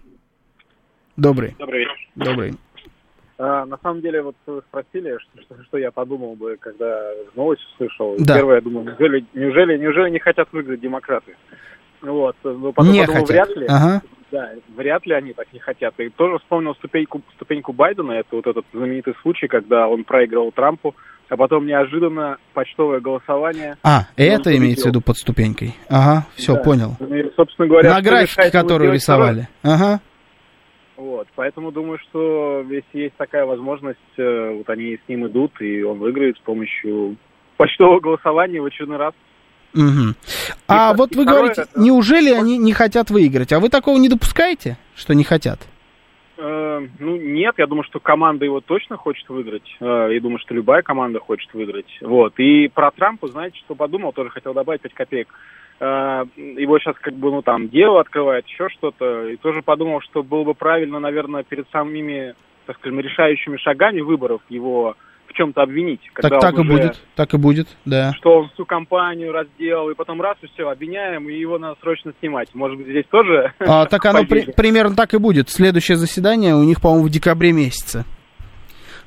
[1.17, 1.55] Добрый.
[1.59, 1.95] Добрый вечер.
[2.15, 2.55] Добрый.
[3.39, 7.63] А, на самом деле, вот вы спросили, что, что, что я подумал бы, когда новость
[7.75, 8.17] услышал.
[8.19, 8.37] Да.
[8.37, 11.37] Первое, я думаю, неужели, неужели, неужели не хотят выиграть демократы?
[12.01, 12.37] Вот.
[12.43, 13.49] Но потом не подумал, хотят.
[13.49, 13.67] вряд ли.
[13.67, 14.03] Ага.
[14.33, 15.95] Да, вряд ли они так не хотят.
[15.99, 20.97] И тоже вспомнил ступеньку, ступеньку Байдена, это вот этот знаменитый случай, когда он проиграл Трампу,
[21.29, 23.77] а потом неожиданно почтовое голосование.
[23.85, 25.77] А, это имеется в виду под ступенькой.
[25.89, 26.63] Ага, все, да.
[26.63, 26.97] понял.
[27.01, 29.49] И, собственно говоря, На графике, которую рисовали.
[29.63, 30.01] Ага.
[30.97, 35.83] Вот, поэтому думаю, что если есть такая возможность, э, вот они с ним идут, и
[35.83, 37.17] он выиграет с помощью
[37.59, 39.15] почтового голосования в очередной раз.
[39.75, 40.15] Угу.
[40.69, 41.79] А и, вот и вы говорите, это...
[41.79, 43.53] неужели они не хотят выиграть?
[43.53, 45.59] А вы такого не допускаете, что не хотят?
[46.39, 49.77] Э, ну, нет, я думаю, что команда его точно хочет выиграть.
[49.81, 51.99] Э, я думаю, что любая команда хочет выиграть.
[52.01, 52.39] Вот.
[52.39, 55.29] И про Трампа, знаете, что подумал, тоже хотел добавить 5 копеек.
[55.79, 59.29] Э, его сейчас как бы, ну, там, дело открывает, еще что-то.
[59.29, 62.35] И тоже подумал, что было бы правильно, наверное, перед самыми,
[62.67, 64.97] так скажем, решающими шагами выборов его
[65.27, 66.01] в чем-то обвинить.
[66.15, 68.13] Так, так и будет, так и будет, да.
[68.15, 72.13] Что он всю компанию разделал, и потом раз, и все, обвиняем, и его надо срочно
[72.21, 72.55] снимать.
[72.55, 73.53] Может быть, здесь тоже...
[73.59, 75.51] А, так оно при, примерно так и будет.
[75.51, 78.05] Следующее заседание у них, по-моему, в декабре месяце.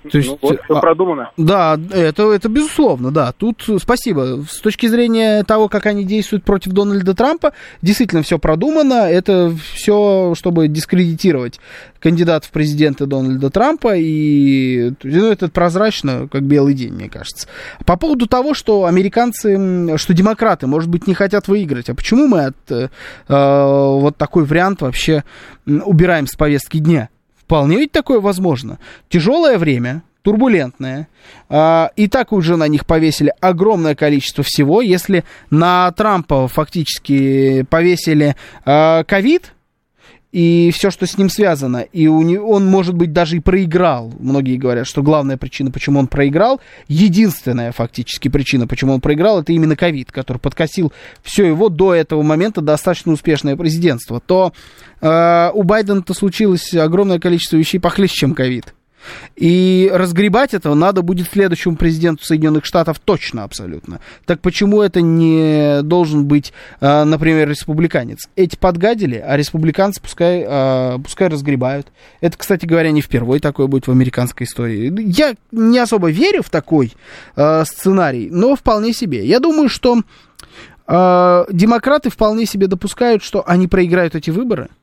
[0.04, 1.32] То есть, ну, вот, все продумано.
[1.36, 3.34] Да, это, это безусловно, да.
[3.34, 4.44] Тут спасибо.
[4.50, 9.10] С точки зрения того, как они действуют против Дональда Трампа, действительно все продумано.
[9.10, 11.60] Это все, чтобы дискредитировать
[12.00, 13.96] кандидата в президенты Дональда Трампа.
[13.98, 17.48] И ну, это прозрачно, как белый день, мне кажется.
[17.86, 21.90] По поводу того, что американцы, что демократы, может быть, не хотят выиграть.
[21.90, 22.88] А почему мы от э,
[23.28, 25.24] вот такой вариант вообще
[25.66, 27.10] убираем с повестки дня?
[27.50, 28.78] Вполне ведь такое возможно.
[29.10, 31.08] Тяжелое время, турбулентное.
[31.50, 34.84] А, и так уже на них повесили огромное количество всего.
[34.84, 38.36] Если на Трампа фактически повесили
[38.66, 39.54] а, ковид,
[40.32, 41.78] и все, что с ним связано.
[41.78, 44.14] И у него, он, может быть, даже и проиграл.
[44.20, 49.54] Многие говорят, что главная причина, почему он проиграл, единственная фактически причина, почему он проиграл, это
[49.54, 54.20] именно ковид, который подкосил все его до этого момента достаточно успешное президентство.
[54.20, 54.54] То
[55.02, 58.74] э, у Байдена-то случилось огромное количество вещей похлеще, чем ковид.
[59.36, 64.00] И разгребать этого надо будет следующему президенту Соединенных Штатов точно абсолютно.
[64.26, 68.28] Так почему это не должен быть, а, например, республиканец?
[68.36, 71.88] Эти подгадили, а республиканцы пускай, а, пускай разгребают.
[72.22, 74.94] Это, кстати говоря, не впервые такое будет в американской истории.
[75.02, 76.94] Я не особо верю в такой
[77.36, 79.26] а, сценарий, но вполне себе.
[79.26, 80.02] Я думаю, что
[80.88, 84.70] демократы вполне себе допускают, что они проиграют эти выборы–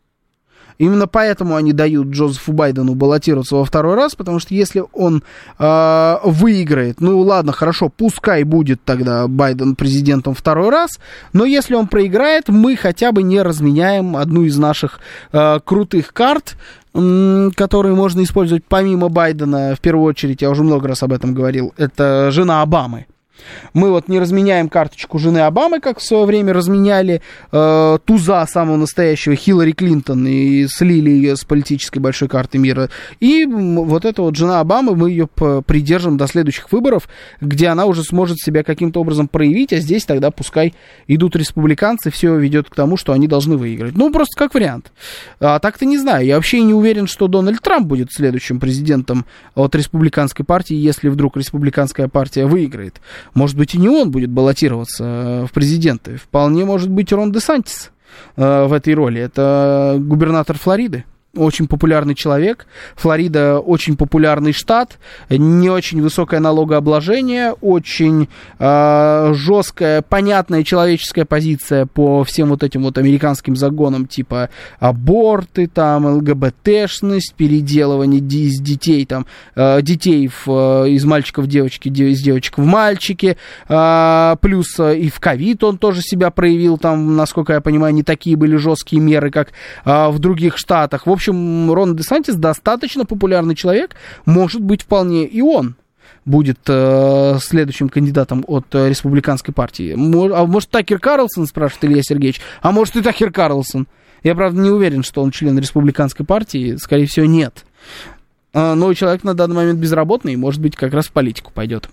[0.79, 5.23] Именно поэтому они дают Джозефу Байдену баллотироваться во второй раз, потому что если он
[5.59, 10.99] э, выиграет, ну ладно, хорошо, пускай будет тогда Байден президентом второй раз,
[11.33, 15.01] но если он проиграет, мы хотя бы не разменяем одну из наших
[15.33, 16.57] э, крутых карт,
[16.93, 21.75] которые можно использовать помимо Байдена, в первую очередь, я уже много раз об этом говорил,
[21.77, 23.07] это жена Обамы.
[23.75, 27.23] Мы вот не разменяем карточку жены Обамы, как в свое время разменяли
[27.53, 32.91] э, туза самого настоящего Хиллари Клинтон и слили ее с политической большой карты мира.
[33.21, 37.09] И вот эта вот жена Обамы, мы ее придержим до следующих выборов,
[37.41, 40.75] где она уже сможет себя каким-то образом проявить, а здесь тогда пускай
[41.07, 43.97] идут республиканцы, все ведет к тому, что они должны выиграть.
[43.97, 44.93] Ну, просто как вариант.
[45.41, 46.27] А так-то не знаю.
[46.27, 51.37] Я вообще не уверен, что Дональд Трамп будет следующим президентом от республиканской партии, если вдруг
[51.37, 53.01] республиканская партия выиграет.
[53.35, 56.17] Может быть, и не он будет баллотироваться э, в президенты.
[56.17, 57.91] Вполне может быть Рон де Сантис
[58.37, 59.21] э, в этой роли.
[59.21, 61.05] Это губернатор Флориды
[61.37, 62.67] очень популярный человек.
[62.97, 68.29] Флорида очень популярный штат, не очень высокое налогообложение, очень
[68.59, 76.07] э, жесткая, понятная человеческая позиция по всем вот этим вот американским загонам, типа аборты, там,
[76.07, 82.59] ЛГБТшность, переделывание из детей, там, э, детей в, э, из мальчиков в девочки, из девочек
[82.59, 83.37] в мальчики,
[83.69, 88.37] э, плюс и в ковид он тоже себя проявил, там, насколько я понимаю, не такие
[88.37, 89.49] были жесткие меры, как
[89.85, 91.07] э, в других штатах.
[91.07, 95.77] В общем, общем, Рон Десантис достаточно популярный человек, может быть, вполне и он
[96.25, 99.95] будет э, следующим кандидатом от э, республиканской партии.
[99.95, 103.87] Мож, а может, Такер Карлсон, спрашивает Илья Сергеевич, а может и Такер Карлсон.
[104.25, 107.65] Я, правда, не уверен, что он член республиканской партии, скорее всего, нет.
[108.53, 111.89] Э, но человек на данный момент безработный, может быть, как раз в политику пойдет.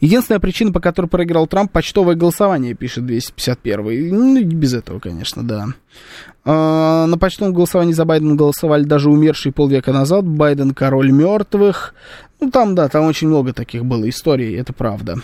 [0.00, 4.10] Единственная причина, по которой проиграл Трамп, почтовое голосование, пишет 251.
[4.10, 5.66] Ну, без этого, конечно, да.
[6.44, 10.24] А, на почтовом голосовании за Байдена голосовали даже умершие полвека назад.
[10.24, 11.94] Байден король мертвых.
[12.40, 15.16] Ну, там, да, там очень много таких было историй, это правда.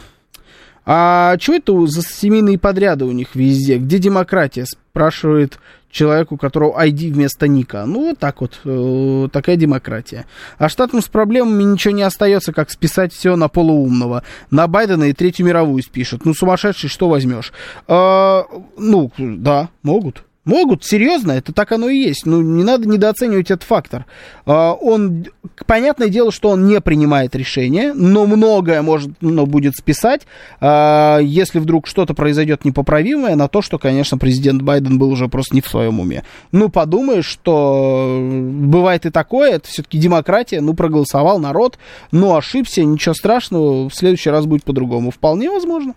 [0.86, 3.78] А что это за семейные подряды у них везде?
[3.78, 4.64] Где демократия?
[4.64, 5.58] Спрашивает
[5.90, 7.84] человек, у которого ID вместо ника.
[7.84, 10.26] Ну, вот так вот, э, такая демократия.
[10.58, 14.22] А штатам с проблемами ничего не остается, как списать все на полуумного.
[14.50, 16.24] На Байдена и Третью мировую спишут.
[16.24, 17.52] Ну, сумасшедший, что возьмешь?
[17.86, 18.46] А,
[18.78, 20.24] ну, да, могут.
[20.50, 22.26] Могут, серьезно, это так оно и есть.
[22.26, 24.06] Ну, не надо недооценивать этот фактор.
[24.46, 25.26] А, он,
[25.64, 30.22] понятное дело, что он не принимает решения, но многое может, ну, будет списать,
[30.60, 35.54] а, если вдруг что-то произойдет непоправимое, на то, что, конечно, президент Байден был уже просто
[35.54, 36.24] не в своем уме.
[36.50, 41.78] Ну, подумаешь, что бывает и такое, это все-таки демократия, ну, проголосовал народ,
[42.10, 45.12] ну, ошибся, ничего страшного, в следующий раз будет по-другому.
[45.12, 45.94] Вполне возможно.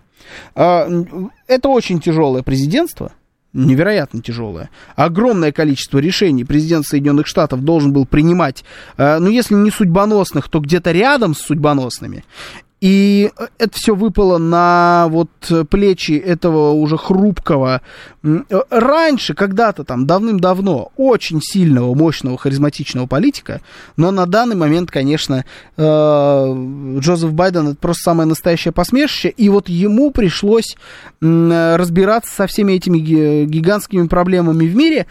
[0.54, 0.88] А,
[1.48, 3.10] это очень тяжелое президентство,
[3.54, 4.68] невероятно тяжелое.
[4.96, 8.64] Огромное количество решений президент Соединенных Штатов должен был принимать,
[8.98, 12.24] э, ну, если не судьбоносных, то где-то рядом с судьбоносными.
[12.84, 15.30] И это все выпало на вот
[15.70, 17.80] плечи этого уже хрупкого,
[18.22, 23.62] раньше, когда-то там, давным-давно, очень сильного, мощного, харизматичного политика,
[23.96, 25.46] но на данный момент, конечно,
[25.78, 30.76] э, Джозеф Байден это просто самое настоящее посмешище, и вот ему пришлось
[31.22, 35.06] разбираться со всеми этими гигантскими проблемами в мире,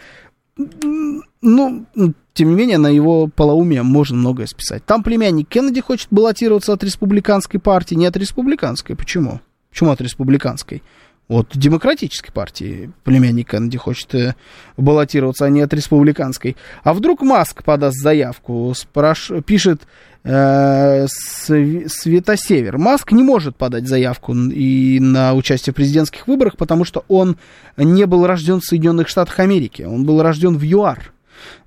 [1.42, 1.86] ну,
[2.34, 4.84] тем не менее, на его полоумие можно многое списать.
[4.84, 8.96] Там племянник Кеннеди хочет баллотироваться от республиканской партии, не от республиканской.
[8.96, 9.40] Почему?
[9.70, 10.82] Почему от республиканской?
[11.28, 14.34] От демократической партии племянник Кеннеди хочет э,
[14.76, 16.56] баллотироваться, а не от республиканской.
[16.82, 19.30] А вдруг Маск подаст заявку, спраш...
[19.46, 19.82] пишет
[20.24, 22.78] э, Светосевер.
[22.78, 27.36] Маск не может подать заявку и на участие в президентских выборах, потому что он
[27.76, 29.82] не был рожден в Соединенных Штатах Америки.
[29.82, 31.14] Он был рожден в ЮАР.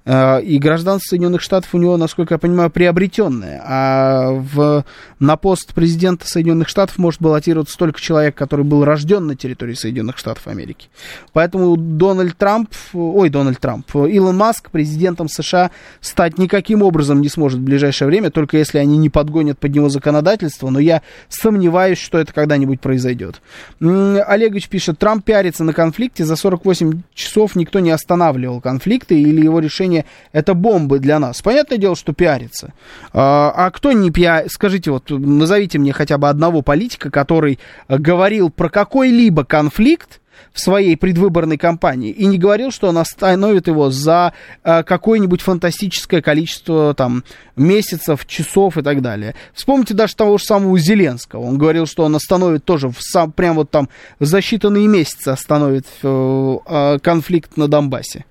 [0.07, 3.61] Э, и гражданство Соединенных Штатов у него, насколько я понимаю, приобретенное.
[3.63, 4.85] А в,
[5.19, 10.17] на пост президента Соединенных Штатов может баллотироваться только человек, который был рожден на территории Соединенных
[10.17, 10.87] Штатов Америки.
[11.33, 17.59] Поэтому Дональд Трамп, ой, Дональд Трамп, Илон Маск президентом США стать никаким образом не сможет
[17.59, 22.17] в ближайшее время, только если они не подгонят под него законодательство, но я сомневаюсь, что
[22.17, 23.41] это когда-нибудь произойдет.
[23.81, 29.59] Олегович пишет, Трамп пиарится на конфликте, за 48 часов никто не останавливал конфликты или его
[29.59, 31.41] решение решения это бомбы для нас.
[31.41, 32.73] Понятное дело, что пиарится.
[33.13, 34.51] А, а кто не пиарит?
[34.51, 40.19] Скажите, вот назовите мне хотя бы одного политика, который говорил про какой-либо конфликт,
[40.53, 44.33] в своей предвыборной кампании и не говорил, что он остановит его за
[44.63, 47.23] э, какое-нибудь фантастическое количество там
[47.55, 49.33] месяцев, часов и так далее.
[49.53, 51.41] Вспомните даже того же самого Зеленского.
[51.41, 53.89] Он говорил, что он остановит тоже в сам, прям вот там
[54.19, 58.25] за считанные месяцы остановит э, э, конфликт на Донбассе.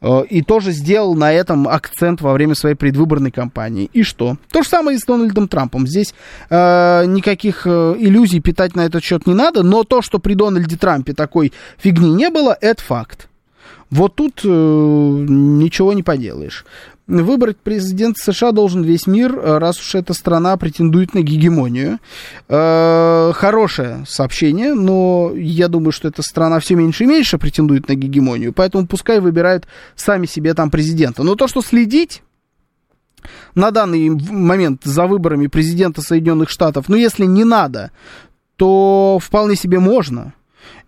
[0.00, 3.90] Э, и тоже сделал на этом акцент во время своей предвыборной кампании.
[3.92, 4.36] И что?
[4.50, 5.86] То же самое и с Дональдом Трампом.
[5.86, 6.14] Здесь
[6.48, 10.76] э, никаких э, иллюзий питать на этот счет не надо, но то, что при Дональде
[10.76, 13.28] Трампе такой фигни не было, это факт.
[13.90, 16.64] Вот тут э, ничего не поделаешь.
[17.10, 21.98] Выбрать президента США должен весь мир, э, раз уж эта страна претендует на гегемонию.
[22.48, 27.96] Э, хорошее сообщение, но я думаю, что эта страна все меньше и меньше претендует на
[27.96, 31.24] гегемонию, поэтому пускай выбирают сами себе там президента.
[31.24, 32.22] Но то, что следить
[33.56, 37.90] на данный момент за выборами президента Соединенных Штатов, ну, если не надо,
[38.54, 40.32] то вполне себе можно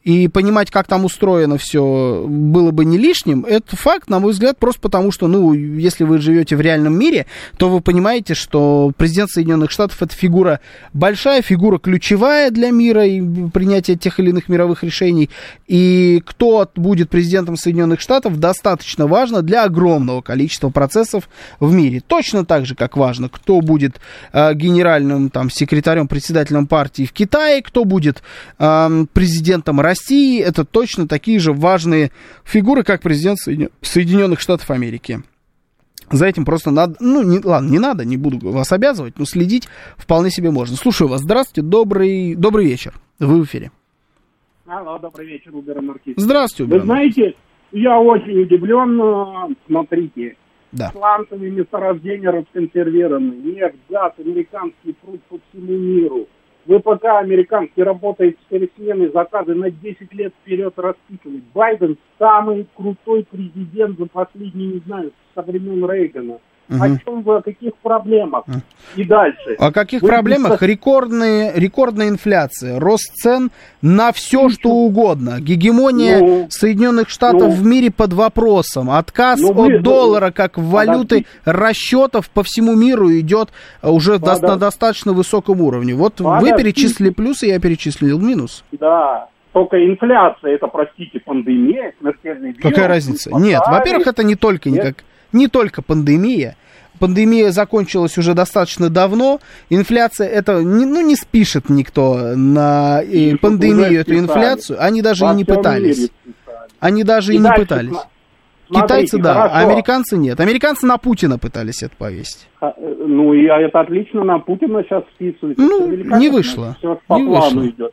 [0.05, 4.59] и понимать, как там устроено все, было бы не лишним, это факт, на мой взгляд,
[4.59, 7.27] просто потому что, ну, если вы живете в реальном мире,
[7.57, 10.61] то вы понимаете, что президент Соединенных Штатов это фигура
[10.93, 15.31] большая, фигура ключевая для мира и принятия тех или иных мировых решений.
[15.69, 21.29] И кто будет президентом Соединенных Штатов, достаточно важно для огромного количества процессов
[21.61, 22.03] в мире.
[22.05, 24.01] Точно так же, как важно, кто будет
[24.33, 28.23] э, генеральным там, секретарем, председателем партии в Китае, кто будет
[28.59, 32.13] э, президентом России России это точно такие же важные
[32.45, 33.39] фигуры, как президент
[33.83, 35.21] Соединенных Штатов Америки.
[36.11, 39.69] За этим просто надо, ну, не, ладно, не надо, не буду вас обязывать, но следить
[39.97, 40.77] вполне себе можно.
[40.77, 41.21] Слушаю вас.
[41.21, 42.95] Здравствуйте, добрый, добрый вечер.
[43.19, 43.71] Вы в эфире.
[44.67, 46.15] Алло, добрый вечер, Убер Маркиз.
[46.17, 47.35] Здравствуйте, Убер Вы знаете,
[47.73, 50.37] я очень удивлен, э, смотрите,
[50.73, 50.91] да.
[50.91, 56.27] сланцевые месторождения расконсервированы, нефть, газ, американский пруд по всему миру.
[56.67, 61.43] ВПК американский работает через смены заказы на 10 лет вперед расписывать.
[61.55, 66.39] Байден самый крутой президент за последние, не знаю, со времен Рейгана.
[66.73, 66.83] Угу.
[66.83, 68.45] О чем вы, о каких проблемах?
[68.97, 69.57] И дальше.
[69.59, 70.53] О каких вы проблемах?
[70.53, 70.69] Писать...
[70.69, 73.51] Рекордные, рекордная инфляция, рост цен
[73.83, 75.41] на все, что угодно.
[75.41, 78.91] Гегемония ну, Соединенных Штатов ну, в мире под вопросом.
[78.91, 83.51] Отказ ну, вы, от доллара как валюты расчетов по всему миру идет
[83.83, 84.47] уже подожди.
[84.47, 85.95] на достаточно высоком уровне.
[85.95, 86.51] Вот подожди.
[86.51, 88.65] вы перечислили плюсы, я перечислил минус.
[88.73, 92.63] Да, только инфляция, это, простите, пандемия, смертельный вирус.
[92.63, 93.31] Какая разница?
[93.35, 96.57] Нет, во-первых, это не только никак не только пандемия.
[96.99, 99.41] Пандемия закончилась уже достаточно давно.
[99.71, 104.83] Инфляция это не, ну, не спишет никто на и пандемию эту инфляцию.
[104.83, 106.11] Они даже и не пытались.
[106.79, 107.97] Они даже и, и не пытались.
[108.73, 109.55] Смотрите, Китайцы, да, хорошо.
[109.55, 110.41] а американцы нет.
[110.41, 112.49] Американцы на Путина пытались это повесить.
[112.61, 115.59] А, ну, и это отлично на Путина сейчас списывают.
[115.59, 116.77] Ну, не вышло.
[116.79, 117.67] Все по не вышло.
[117.69, 117.93] идет.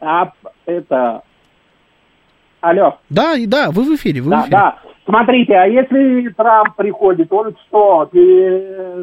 [0.00, 0.30] А
[0.66, 1.22] это...
[2.60, 2.98] Алло.
[3.10, 4.56] Да, да, вы в эфире, вы да, в эфире.
[4.56, 8.08] Да, Смотрите, а если Трамп приходит, он что,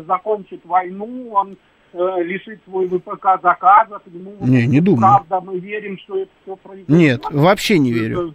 [0.07, 1.57] закончит войну, он
[1.93, 3.99] э, лишит свой ВПК заказа?
[3.99, 5.01] К нему, не, не думаю.
[5.27, 6.89] Правда, мы верим, что это все произойдет?
[6.89, 8.33] Нет, вообще не верю.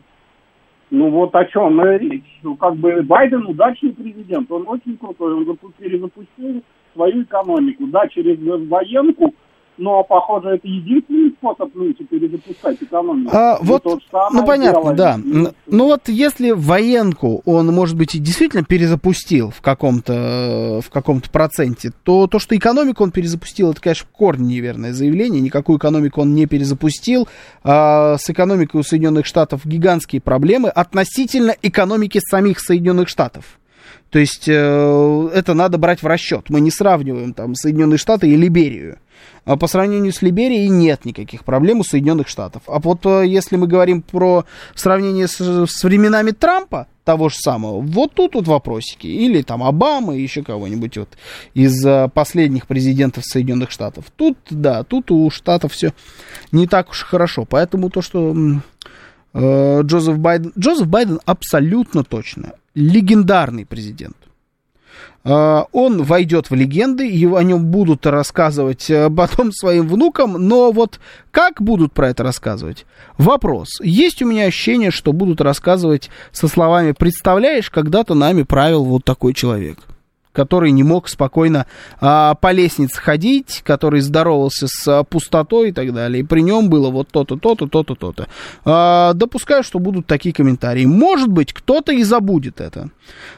[0.91, 2.39] Ну вот о чем речь.
[2.43, 6.63] Ну, как бы Байден удачный президент, он очень крутой, он перезапустил
[6.95, 8.39] свою экономику, да, через
[8.69, 9.35] военку,
[9.79, 13.31] но, похоже, это единственный способ нынче перезапускать экономику.
[13.35, 15.19] А, вот, ну, понятно, да.
[15.67, 21.93] Ну, вот если военку он, может быть, и действительно перезапустил в каком-то в каком-то проценте,
[22.05, 25.41] то то, что экономику он перезапустил, это, конечно, в корне неверное заявление.
[25.41, 27.29] Никакую экономику он не перезапустил.
[27.63, 33.59] А, с экономикой у Соединенных Штатов гигантские проблемы относительно экономики самих Соединенных Штатов.
[34.11, 36.49] То есть э, это надо брать в расчет.
[36.49, 38.99] Мы не сравниваем там Соединенные Штаты и Либерию.
[39.45, 42.63] А по сравнению с Либерией нет никаких проблем у Соединенных Штатов.
[42.67, 44.45] А вот э, если мы говорим про
[44.75, 49.07] сравнение с, с временами Трампа, того же самого, вот тут вот вопросики.
[49.07, 51.17] Или там Обама, еще кого-нибудь вот
[51.55, 54.07] из э, последних президентов Соединенных Штатов.
[54.17, 55.95] Тут, да, тут у Штатов все
[56.51, 57.45] не так уж хорошо.
[57.45, 58.35] Поэтому то, что
[59.33, 60.53] э, Джозеф Байден...
[60.59, 64.17] Джозеф Байден абсолютно точно легендарный президент.
[65.25, 70.71] А, он войдет в легенды, его, о нем будут рассказывать э, потом своим внукам, но
[70.71, 71.01] вот
[71.33, 72.87] как будут про это рассказывать?
[73.19, 73.81] Вопрос.
[73.83, 79.35] Есть у меня ощущение, что будут рассказывать со словами «представляешь, когда-то нами правил вот такой
[79.35, 79.79] человек».
[80.37, 81.65] Который не мог спокойно
[81.99, 86.21] а, по лестнице ходить, который здоровался с а, пустотой и так далее.
[86.21, 88.29] И при нем было вот то-то, то-то, то-то, то-то.
[88.67, 90.85] А, допускаю, что будут такие комментарии.
[90.85, 92.91] Может быть, кто-то и забудет это.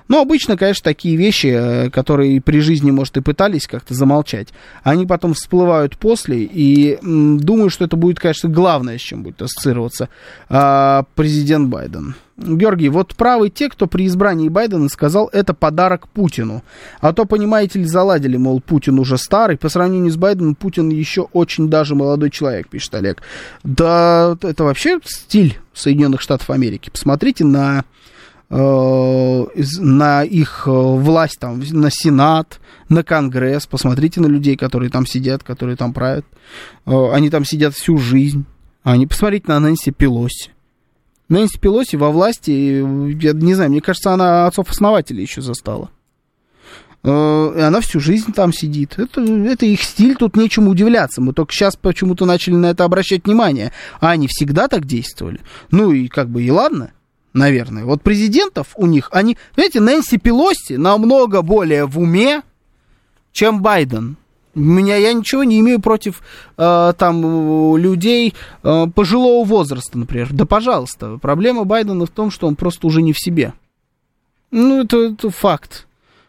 [0.08, 4.48] Но обычно, конечно, такие вещи, э, которые при жизни, может, и пытались как-то замолчать,
[4.82, 9.40] они потом всплывают после, и м, думаю, что это будет, конечно, главное, с чем будет
[9.40, 10.08] ассоциироваться
[10.48, 12.16] а, президент Байден.
[12.38, 16.62] Георгий, вот правы те, кто при избрании Байдена сказал, это подарок Путину.
[17.00, 19.58] А то, понимаете ли, заладили, мол, Путин уже старый.
[19.58, 23.22] По сравнению с Байденом, Путин еще очень даже молодой человек, пишет Олег.
[23.64, 26.90] Да, это вообще стиль Соединенных Штатов Америки.
[26.90, 27.84] Посмотрите на,
[28.50, 29.46] э,
[29.80, 33.66] на их э, власть, там, на Сенат, на Конгресс.
[33.66, 36.24] Посмотрите на людей, которые там сидят, которые там правят.
[36.86, 38.44] Э, они там сидят всю жизнь.
[38.84, 40.52] Они, посмотрите на Нэнси Пелоси.
[41.28, 45.90] Нэнси Пелоси во власти, я не знаю, мне кажется, она отцов-основателей еще застала.
[47.04, 48.98] Э, и она всю жизнь там сидит.
[48.98, 51.20] Это, это их стиль, тут нечему удивляться.
[51.20, 53.72] Мы только сейчас почему-то начали на это обращать внимание.
[54.00, 55.40] А они всегда так действовали.
[55.70, 56.92] Ну и как бы и ладно,
[57.32, 57.84] наверное.
[57.84, 62.42] Вот президентов у них, они, знаете, Нэнси Пелоси намного более в уме,
[63.32, 64.16] чем Байден.
[64.58, 66.22] Меня я ничего не имею против
[66.56, 70.28] э, там людей э, пожилого возраста, например.
[70.32, 71.18] Да, пожалуйста.
[71.18, 73.54] Проблема Байдена в том, что он просто уже не в себе.
[74.50, 75.86] Ну, это, это факт.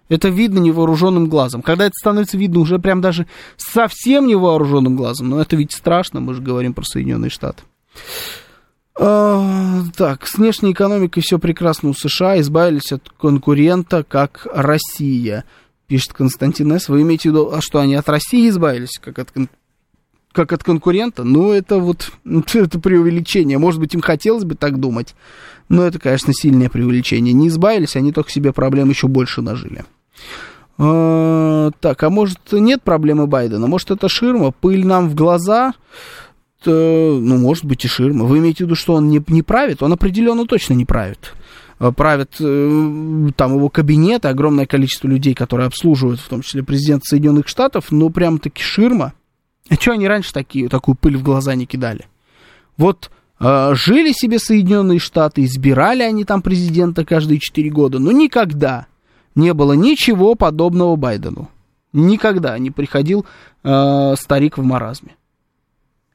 [0.09, 1.61] Это видно невооруженным глазом.
[1.61, 3.27] Когда это становится видно уже прям даже
[3.57, 7.63] совсем невооруженным глазом, но это ведь страшно, мы же говорим про Соединенные Штаты.
[8.99, 15.45] А, так, с внешней экономикой все прекрасно у США, избавились от конкурента, как Россия
[15.89, 16.87] пишет Константин С.
[16.87, 19.29] Вы имеете в виду, а что, они от России избавились, как от,
[20.31, 21.23] как от конкурента?
[21.23, 22.11] Ну, это вот,
[22.53, 23.57] это преувеличение.
[23.57, 25.15] Может быть, им хотелось бы так думать,
[25.67, 27.33] но это, конечно, сильное преувеличение.
[27.33, 29.83] Не избавились, они только себе проблем еще больше нажили.
[30.77, 33.67] А, так, а может, нет проблемы Байдена?
[33.67, 34.51] Может, это ширма?
[34.51, 35.73] Пыль нам в глаза?
[36.65, 38.25] Ну, может быть, и ширма.
[38.25, 39.81] Вы имеете в виду, что он не, не правит?
[39.81, 41.33] Он определенно точно не правит.
[41.79, 47.05] Э, правят э, там его кабинет, огромное количество людей, которые обслуживают, в том числе президент
[47.05, 49.13] Соединенных Штатов, ну, прям-таки ширма.
[49.69, 52.07] А что они раньше такие, такую пыль в глаза не кидали?
[52.75, 58.87] Вот э, жили себе Соединенные Штаты, избирали они там президента каждые 4 года, но никогда
[59.35, 61.49] не было ничего подобного Байдену.
[61.93, 63.25] Никогда не приходил
[63.63, 65.15] э, старик в маразме.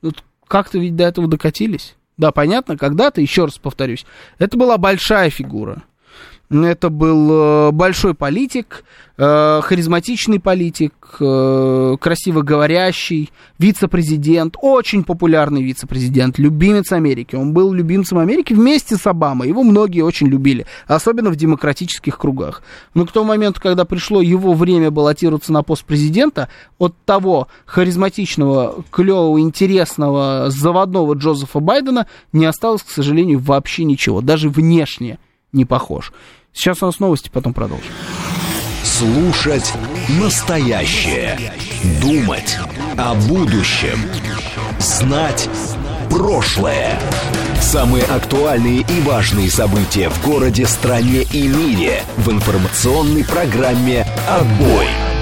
[0.03, 1.97] Вот как-то ведь до этого докатились.
[2.17, 4.07] Да, понятно, когда-то, еще раз повторюсь,
[4.39, 5.83] это была большая фигура.
[6.51, 8.85] Это был э, большой политик,
[9.17, 17.35] э, харизматичный политик, э, красиво говорящий, вице-президент, очень популярный вице-президент, любимец Америки.
[17.35, 19.49] Он был любимцем Америки вместе с Обамой.
[19.49, 22.63] Его многие очень любили, особенно в демократических кругах.
[22.93, 28.85] Но к тому моменту, когда пришло его время баллотироваться на пост президента, от того харизматичного,
[28.91, 35.19] клевого, интересного, заводного Джозефа Байдена не осталось, к сожалению, вообще ничего, даже внешне
[35.55, 36.13] не похож.
[36.53, 37.87] Сейчас у нас новости, потом продолжим.
[38.85, 39.73] Слушать
[40.21, 41.53] настоящее.
[42.01, 42.59] Думать
[42.97, 43.99] о будущем.
[44.79, 45.49] Знать
[46.11, 47.01] прошлое.
[47.61, 55.14] Самые актуальные и важные события в городе, стране и мире в информационной программе «Отбой».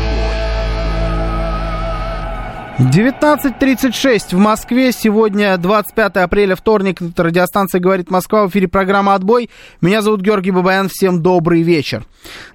[2.91, 4.91] 19.36 в Москве.
[4.93, 6.99] Сегодня 25 апреля, вторник.
[7.17, 8.45] Радиостанция «Говорит Москва».
[8.47, 9.51] В эфире программа «Отбой».
[9.81, 10.89] Меня зовут Георгий Бабаян.
[10.91, 12.05] Всем добрый вечер.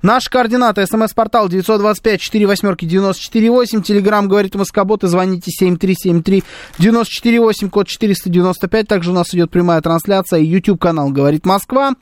[0.01, 0.85] Наш координаты.
[0.85, 3.83] СМС-портал 925-48-94-8.
[3.83, 5.05] Телеграмм «Говорит Москобот».
[5.05, 8.87] И звоните 7373-94-8, код 495.
[8.87, 10.41] Также у нас идет прямая трансляция.
[10.41, 11.93] YouTube-канал «Говорит Москва».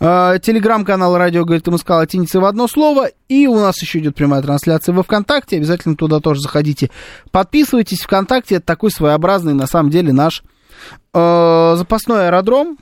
[0.00, 3.10] А, телеграм-канал «Радио говорит МСК» латиница в одно слово.
[3.28, 5.56] И у нас еще идет прямая трансляция во ВКонтакте.
[5.56, 6.90] Обязательно туда тоже заходите.
[7.30, 8.00] Подписывайтесь.
[8.02, 10.42] ВКонтакте это такой своеобразный, на самом деле, наш
[11.12, 12.78] э, запасной аэродром.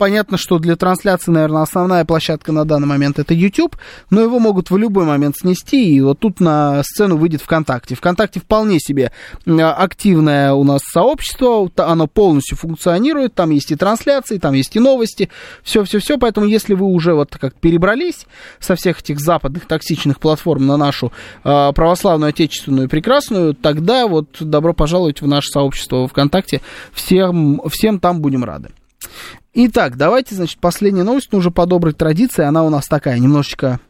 [0.00, 3.76] Понятно, что для трансляции, наверное, основная площадка на данный момент это YouTube,
[4.08, 7.96] но его могут в любой момент снести, и вот тут на сцену выйдет ВКонтакте.
[7.96, 9.12] ВКонтакте вполне себе
[9.44, 15.28] активное у нас сообщество, оно полностью функционирует, там есть и трансляции, там есть и новости,
[15.62, 18.24] все-все-все, поэтому если вы уже вот как перебрались
[18.58, 21.12] со всех этих западных токсичных платформ на нашу
[21.44, 26.62] э, православную, отечественную, прекрасную, тогда вот добро пожаловать в наше сообщество ВКонтакте,
[26.94, 28.70] всем, всем там будем рады.
[29.52, 33.80] Итак, давайте, значит, последняя новость, но уже по доброй традиции, она у нас такая, немножечко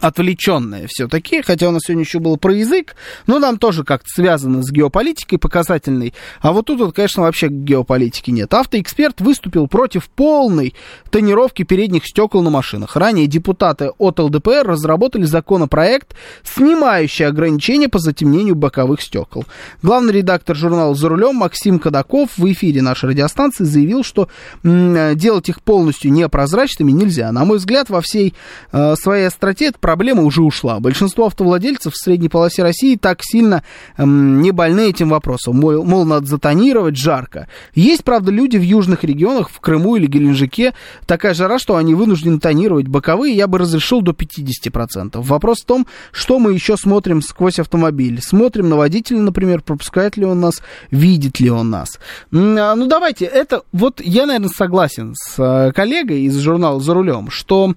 [0.00, 2.94] отвлеченное все-таки, хотя у нас сегодня еще было про язык,
[3.26, 8.30] но нам тоже как-то связано с геополитикой показательной, а вот тут, вот, конечно, вообще геополитики
[8.30, 8.52] нет.
[8.54, 10.74] Автоэксперт выступил против полной
[11.10, 12.96] тонировки передних стекол на машинах.
[12.96, 19.44] Ранее депутаты от ЛДПР разработали законопроект, снимающий ограничения по затемнению боковых стекол.
[19.82, 24.28] Главный редактор журнала «За рулем» Максим Кадаков в эфире нашей радиостанции заявил, что
[24.62, 27.32] делать их полностью непрозрачными нельзя.
[27.32, 28.34] На мой взгляд, во всей
[28.72, 30.80] э, своей остроте проблема уже ушла.
[30.80, 33.62] Большинство автовладельцев в средней полосе России так сильно
[33.96, 35.56] эм, не больны этим вопросом.
[35.56, 37.48] Мол, мол, надо затонировать, жарко.
[37.74, 40.74] Есть, правда, люди в южных регионах, в Крыму или Геленджике,
[41.06, 45.20] такая жара, что они вынуждены тонировать боковые, я бы разрешил до 50%.
[45.20, 48.20] Вопрос в том, что мы еще смотрим сквозь автомобиль.
[48.22, 51.98] Смотрим на водителя, например, пропускает ли он нас, видит ли он нас.
[52.32, 57.30] А, ну, давайте, это вот я, наверное, согласен с э, коллегой из журнала «За рулем»,
[57.30, 57.74] что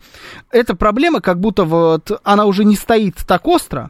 [0.52, 3.90] эта проблема как будто вот вот она уже не стоит так остро,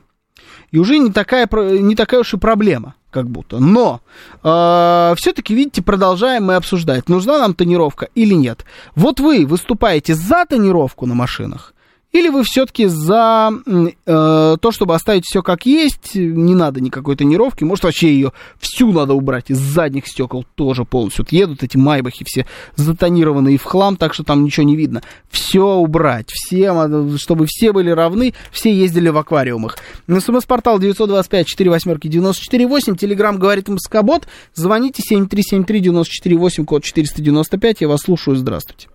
[0.71, 1.47] и уже не такая,
[1.79, 3.59] не такая уж и проблема, как будто.
[3.59, 4.01] Но
[4.43, 8.65] э, все-таки, видите, продолжаем мы обсуждать, нужна нам тонировка или нет.
[8.95, 11.73] Вот вы выступаете за тонировку на машинах,
[12.11, 17.63] или вы все-таки за э, то, чтобы оставить все как есть, не надо никакой тонировки,
[17.63, 21.23] может вообще ее всю надо убрать из задних стекол тоже полностью.
[21.23, 25.01] Вот едут эти майбахи все затонированные в хлам, так что там ничего не видно.
[25.29, 29.77] Все убрать, всем, чтобы все были равны, все ездили в аквариумах.
[30.07, 37.81] СМС-портал 925 4 восьмерки 94 8, телеграмм говорит Москобот, звоните 7373 94 8, код 495,
[37.81, 38.89] я вас слушаю, здравствуйте.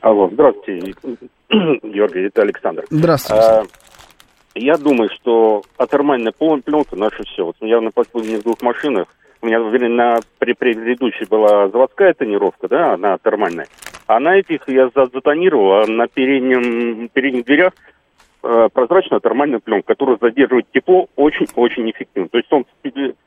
[0.00, 0.94] Алло, здравствуйте.
[1.82, 2.84] Георгий, это Александр.
[2.90, 3.42] Здравствуйте.
[3.42, 3.62] А,
[4.54, 7.44] я думаю, что атермальная пленка наше все.
[7.44, 9.08] Вот я на последних двух машинах,
[9.42, 9.58] у меня
[9.88, 13.66] на при предыдущей была заводская тонировка, да, она термальная.
[14.06, 17.72] А на этих я затонировал, а на переднем, передних дверях
[18.42, 22.28] э, прозрачная термальная пленка, которая задерживает тепло очень-очень эффективно.
[22.28, 22.64] То есть он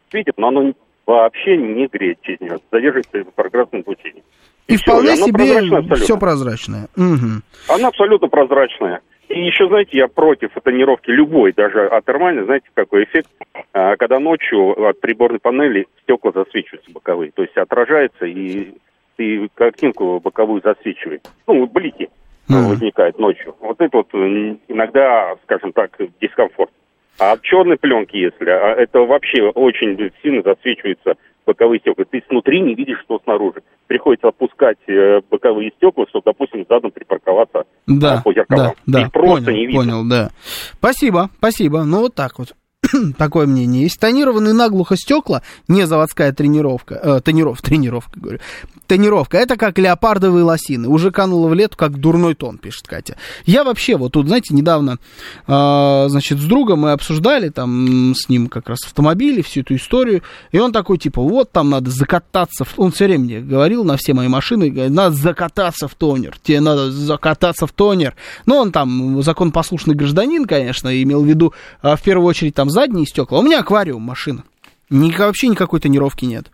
[0.09, 0.73] светит, но оно
[1.05, 4.23] вообще не греет через нее, задерживается в прекрасном излучении.
[4.67, 6.87] И, и вполне все, себе все прозрачное.
[6.95, 7.75] Угу.
[7.75, 9.01] Она абсолютно прозрачная.
[9.29, 13.29] И еще, знаете, я против тонировки любой, даже атермальной, знаете, какой эффект,
[13.73, 18.73] а, когда ночью от приборной панели стекла засвечиваются боковые, то есть отражается и
[19.17, 21.29] и картинку боковую засвечивает.
[21.47, 22.09] Ну, блики
[22.49, 22.69] mm.
[22.69, 23.55] возникают ночью.
[23.59, 26.71] Вот это вот иногда, скажем так, дискомфорт.
[27.19, 31.15] А от черной пленки, если, а это вообще очень сильно засвечивается
[31.45, 32.05] боковые стекла.
[32.09, 33.61] Ты снутри не видишь, что снаружи.
[33.87, 38.73] Приходится опускать э, боковые стекла, чтобы, допустим, задом припарковаться да, по зеркалам.
[38.85, 39.81] Да, да, Их просто понял, не видно.
[39.81, 40.29] Понял, да.
[40.73, 41.83] Спасибо, спасибо.
[41.83, 42.55] Ну, вот так вот.
[43.17, 43.99] такое мнение есть.
[43.99, 48.39] Тонированные наглухо стекла, не заводская тренировка, э, тониров, тренировка, говорю,
[48.87, 53.17] тонировка, это как леопардовые лосины, уже кануло в лету, как дурной тон, пишет Катя.
[53.45, 54.99] Я вообще, вот тут, знаете, недавно,
[55.47, 60.21] э, значит, с другом мы обсуждали, там, с ним как раз автомобили, всю эту историю,
[60.51, 62.73] и он такой, типа, вот, там надо закататься, в...
[62.77, 66.61] он все время мне говорил на все мои машины, говорит, надо закататься в тонер, тебе
[66.61, 68.15] надо закататься в тонер.
[68.45, 73.05] Ну, он там законопослушный гражданин, конечно, имел в виду, э, в первую очередь, там, задние
[73.05, 73.39] стекла.
[73.39, 74.43] У меня аквариум машина.
[74.89, 76.51] Ник, вообще никакой тонировки нет.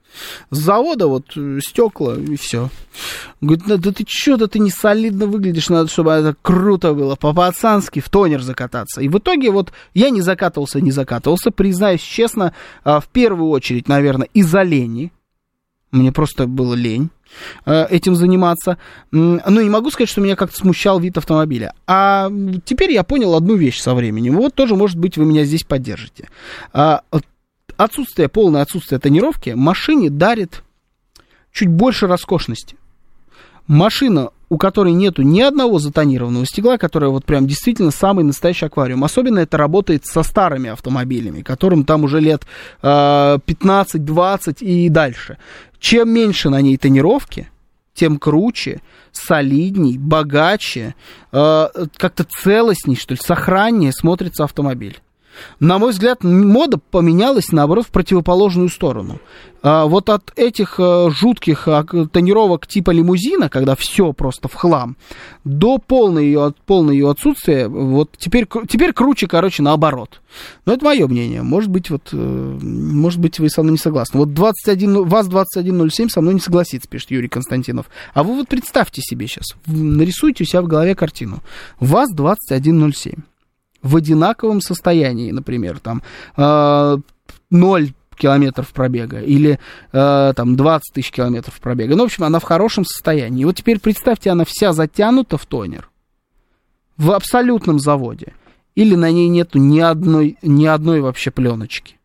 [0.51, 2.69] С завода вот э, стекла и все.
[3.41, 7.99] Говорит, да, ты что, да ты не солидно выглядишь, надо, чтобы это круто было, по-пацански
[7.99, 9.01] в тонер закататься.
[9.01, 12.53] И в итоге вот я не закатывался, не закатывался, признаюсь честно,
[12.83, 15.11] а, в первую очередь, наверное, из-за лени.
[15.91, 17.09] Мне просто было лень
[17.65, 18.77] этим заниматься.
[19.11, 21.73] Ну, не могу сказать, что меня как-то смущал вид автомобиля.
[21.87, 22.31] А
[22.65, 24.35] теперь я понял одну вещь со временем.
[24.37, 26.29] Вот тоже, может быть, вы меня здесь поддержите.
[26.73, 27.01] А,
[27.77, 30.63] отсутствие, полное отсутствие тонировки машине дарит
[31.51, 32.75] чуть больше роскошности.
[33.67, 39.03] Машина у которой нету ни одного затонированного стекла, которая вот прям действительно самый настоящий аквариум.
[39.03, 42.43] Особенно это работает со старыми автомобилями, которым там уже лет
[42.81, 45.37] э, 15-20 и дальше.
[45.79, 47.49] Чем меньше на ней тонировки,
[47.93, 48.81] тем круче,
[49.11, 50.95] солидней, богаче,
[51.31, 54.99] э, как-то целостней, что ли, сохраннее смотрится автомобиль.
[55.59, 59.19] На мой взгляд, мода поменялась, наоборот, в противоположную сторону.
[59.61, 64.95] А вот от этих а, жутких а, тонировок типа лимузина, когда все просто в хлам,
[65.43, 70.21] до полной ее, полной ее отсутствия, вот теперь, теперь круче, короче, наоборот.
[70.65, 71.41] Но это мое мнение.
[71.41, 74.19] Может быть, вот, э, может быть, вы со мной не согласны.
[74.19, 77.87] Вот 21, ВАЗ-2107 со мной не согласится, пишет Юрий Константинов.
[78.13, 81.39] А вы вот представьте себе сейчас, нарисуйте у себя в голове картину.
[81.81, 83.19] ВАЗ-2107
[83.81, 86.01] в одинаковом состоянии, например, там
[86.37, 86.97] э,
[87.49, 89.59] 0 километров пробега или
[89.91, 91.95] э, там 20 тысяч километров пробега.
[91.95, 93.41] Ну, в общем, она в хорошем состоянии.
[93.41, 95.89] И вот теперь представьте, она вся затянута в тонер.
[96.97, 98.33] в абсолютном заводе,
[98.75, 101.97] или на ней нету ни одной, ни одной вообще пленочки.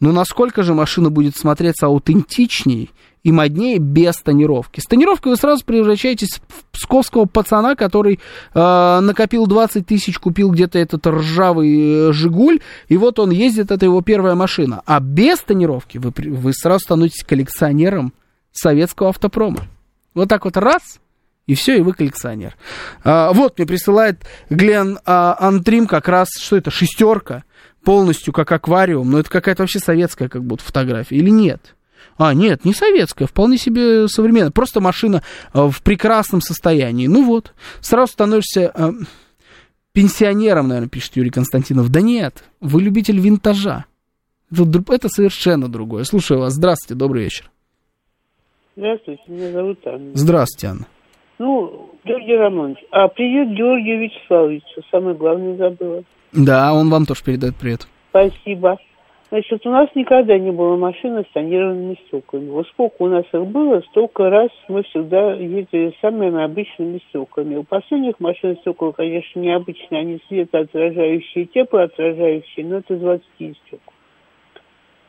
[0.00, 2.88] Ну, насколько же машина будет смотреться аутентичнее
[3.28, 4.80] и моднее без тонировки?
[4.80, 8.20] С тонировкой вы сразу превращаетесь в псковского пацана, который
[8.54, 13.84] э, накопил 20 тысяч, купил где-то этот ржавый э, «Жигуль», и вот он ездит, это
[13.84, 14.82] его первая машина.
[14.86, 18.14] А без тонировки вы, вы сразу становитесь коллекционером
[18.50, 19.66] советского автопрома.
[20.14, 20.98] Вот так вот раз,
[21.46, 22.56] и все, и вы коллекционер.
[23.04, 27.44] А, вот мне присылает Глен а, Антрим как раз, что это, шестерка
[27.84, 31.74] полностью как аквариум, но это какая-то вообще советская как будто фотография, или нет?
[32.16, 34.50] А, нет, не советская, вполне себе современная.
[34.50, 35.22] Просто машина
[35.54, 37.06] э, в прекрасном состоянии.
[37.06, 38.90] Ну вот, сразу становишься э,
[39.92, 41.90] пенсионером, наверное, пишет Юрий Константинов.
[41.90, 43.84] Да нет, вы любитель винтажа.
[44.50, 46.04] Это, это совершенно другое.
[46.04, 46.54] Слушаю вас.
[46.54, 47.50] Здравствуйте, добрый вечер.
[48.76, 50.10] Здравствуйте, меня зовут Анна.
[50.14, 50.86] Здравствуйте, Анна.
[51.38, 56.02] Ну, Георгий Романович, а привет Георгию Вячеславовичу, самое главное забыла.
[56.32, 57.86] Да, он вам тоже передает привет.
[58.10, 58.78] Спасибо.
[59.30, 62.48] Значит, у нас никогда не было машины с тонированными стеклами.
[62.48, 67.56] Вот сколько у нас их было, столько раз мы всегда ездили самыми обычными стеклами.
[67.56, 73.92] У последних машин стекла, конечно, необычные, они светоотражающие, теплоотражающие, но это 20 стекол.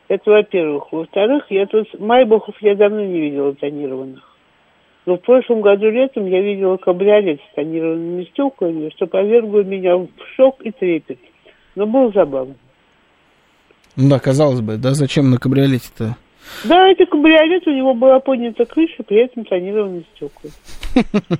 [0.08, 0.92] Это во-первых.
[0.92, 4.36] Во-вторых, я тут Майбахов я давно не видела тонированных.
[5.06, 10.08] Но в прошлом году летом я видела кабриолет с тонированными стеклами, что повергло меня в
[10.36, 11.18] шок и трепет.
[11.74, 12.56] Но было забавно.
[13.96, 16.16] Ну да, казалось бы, да, зачем на кабриолете-то?
[16.64, 20.50] Да, это кабриолет, у него была поднята крыша, при этом тонированные стекла.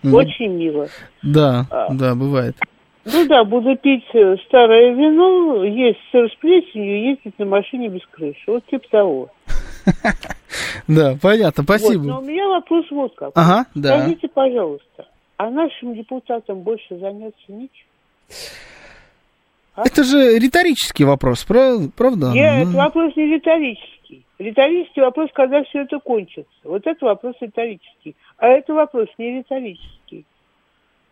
[0.12, 0.88] Очень мило.
[1.22, 1.92] Да, а.
[1.92, 2.56] да, бывает.
[3.04, 8.02] Ну да, буду пить э, старое вино, есть сыр с плесенью, ездить на машине без
[8.10, 8.42] крыши.
[8.46, 9.28] Вот типа того.
[10.86, 12.02] Да, понятно, спасибо.
[12.04, 13.30] но у меня вопрос вот как.
[13.34, 14.00] Ага, да.
[14.00, 15.06] Скажите, пожалуйста,
[15.36, 17.86] а нашим депутатам больше заняться нечем?
[19.80, 19.86] А?
[19.86, 22.32] Это же риторический вопрос, правда?
[22.32, 22.76] Нет, ну...
[22.76, 24.26] вопрос не риторический.
[24.38, 26.52] Риторический вопрос, когда все это кончится.
[26.64, 28.14] Вот это вопрос риторический.
[28.36, 30.26] А это вопрос не риторический.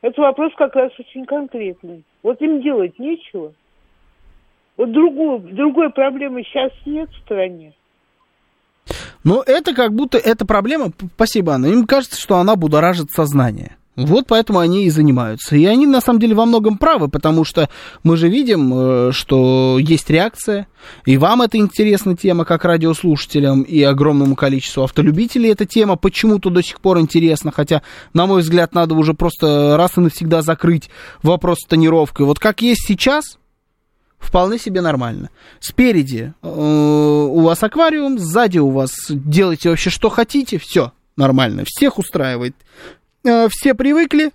[0.02, 2.04] Это вопрос как раз очень конкретный.
[2.22, 3.54] Вот им делать нечего.
[4.76, 7.72] Вот другую, другой проблемы сейчас нет в стране.
[9.24, 13.77] Но это как будто эта проблема, спасибо, Анна, им кажется, что она будоражит сознание.
[13.98, 15.56] Вот поэтому они и занимаются.
[15.56, 17.68] И они на самом деле во многом правы, потому что
[18.04, 20.68] мы же видим, э, что есть реакция,
[21.04, 26.62] и вам это интересна тема, как радиослушателям, и огромному количеству автолюбителей эта тема почему-то до
[26.62, 27.82] сих пор интересна, хотя,
[28.14, 30.90] на мой взгляд, надо уже просто раз и навсегда закрыть
[31.24, 32.24] вопрос с тонировкой.
[32.26, 33.36] Вот как есть сейчас,
[34.20, 35.30] вполне себе нормально.
[35.58, 41.98] Спереди э, у вас аквариум, сзади у вас делайте вообще что хотите, все нормально, всех
[41.98, 42.54] устраивает.
[43.24, 44.32] Э, все привыкли,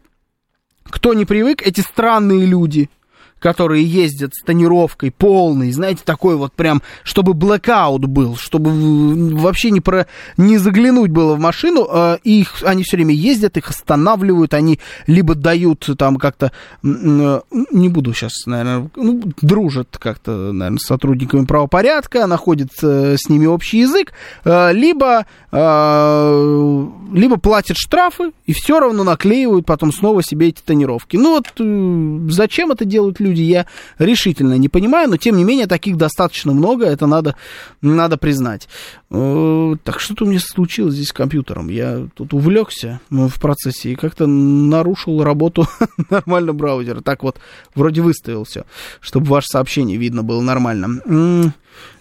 [0.83, 2.89] кто не привык, эти странные люди–
[3.43, 9.81] которые ездят с тонировкой полной, знаете, такой вот прям, чтобы блэкаут был, чтобы вообще не,
[9.81, 10.07] про,
[10.37, 15.35] не заглянуть было в машину, э, их, они все время ездят, их останавливают, они либо
[15.35, 16.53] дают там как-то,
[16.83, 17.41] э,
[17.71, 23.45] не буду сейчас, наверное, ну, дружат как-то, наверное, с сотрудниками правопорядка, находят э, с ними
[23.45, 24.13] общий язык,
[24.45, 31.17] э, либо, э, либо платят штрафы и все равно наклеивают потом снова себе эти тонировки.
[31.17, 33.32] Ну вот э, зачем это делают люди?
[33.33, 33.65] Люди я
[33.97, 37.35] решительно не понимаю, но тем не менее таких достаточно много, это надо,
[37.81, 38.67] надо признать.
[39.09, 41.69] Э, так что-то у меня случилось здесь с компьютером.
[41.69, 45.67] Я тут увлекся ну, в процессе и как-то нарушил работу
[46.09, 47.01] нормально браузера.
[47.01, 47.37] Так вот,
[47.75, 48.65] вроде выставил все,
[49.01, 51.51] чтобы ваше сообщение видно было нормально.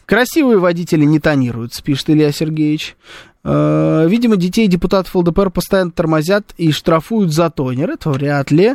[0.04, 2.96] Красивые водители не тонируют, пишет Илья Сергеевич.
[3.44, 7.90] Э, видимо, детей депутатов ЛДПР постоянно тормозят и штрафуют за тонер.
[7.90, 8.74] Это вряд ли.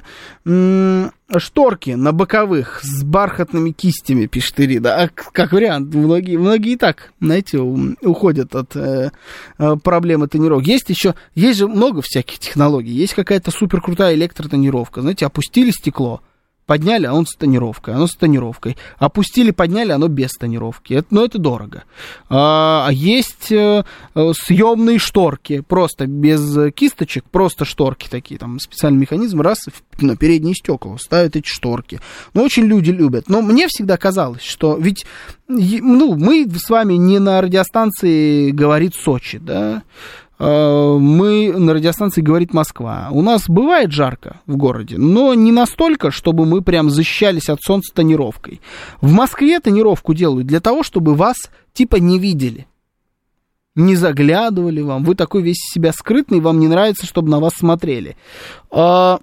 [1.36, 5.04] Шторки на боковых с бархатными кистями, пишет Ирида.
[5.04, 9.12] А как вариант, многие, многие и так, знаете, уходят от э,
[9.58, 10.70] э, проблемы тонировки.
[10.70, 12.92] Есть еще, есть же много всяких технологий.
[12.92, 15.02] Есть какая-то супер крутая электротонировка.
[15.02, 16.22] Знаете, опустили стекло,
[16.68, 18.76] Подняли, а он с тонировкой, оно с тонировкой.
[18.98, 20.94] Опустили, подняли, оно без тонировки.
[20.94, 21.86] Это, но это дорого.
[22.30, 23.84] А, а есть э,
[24.14, 29.60] съемные шторки, просто без кисточек, просто шторки такие, там специальный механизм, раз
[30.02, 32.02] на передние стекла ставят эти шторки.
[32.34, 33.30] Но очень люди любят.
[33.30, 35.06] Но мне всегда казалось, что ведь
[35.48, 39.84] ну, мы с вами не на радиостанции говорит Сочи, да,
[40.27, 43.10] Э, мы на радиостанции «Говорит Москва».
[43.12, 47.94] У нас бывает жарко в городе, но не настолько, чтобы мы прям защищались от солнца
[47.94, 48.62] тонировкой.
[49.02, 51.38] В Москве тонировку делают для того, чтобы вас
[51.74, 52.68] типа не видели.
[53.76, 58.18] Не заглядывали вам, вы такой весь себя скрытный, вам не нравится, чтобы на вас смотрели.
[58.72, 59.20] А,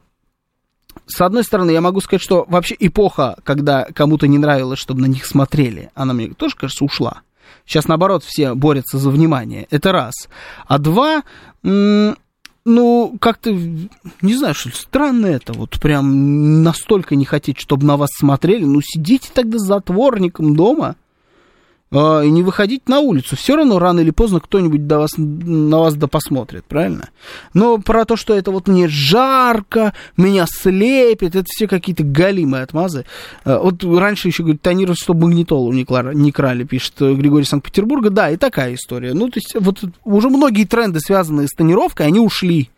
[1.06, 5.06] с одной стороны, я могу сказать, что вообще эпоха, когда кому-то не нравилось, чтобы на
[5.06, 7.22] них смотрели, она мне тоже, кажется, ушла.
[7.66, 9.66] Сейчас, наоборот, все борются за внимание.
[9.70, 10.14] Это раз.
[10.66, 11.22] А два,
[11.62, 18.10] ну, как-то, не знаю, что странно это, вот прям настолько не хотеть, чтобы на вас
[18.16, 18.64] смотрели.
[18.64, 20.96] Ну, сидите тогда с затворником дома
[21.92, 23.36] и не выходить на улицу.
[23.36, 27.10] Все равно рано или поздно кто-нибудь до вас, на вас да посмотрит, правильно?
[27.52, 33.04] Но про то, что это вот мне жарко, меня слепит, это все какие-то галимые отмазы.
[33.44, 38.10] Э, вот раньше еще, говорит, тонировать, чтобы магнитолу не, не крали, пишет Григорий Санкт-Петербурга.
[38.10, 39.14] Да, и такая история.
[39.14, 42.70] Ну, то есть вот уже многие тренды, связанные с тонировкой, они ушли.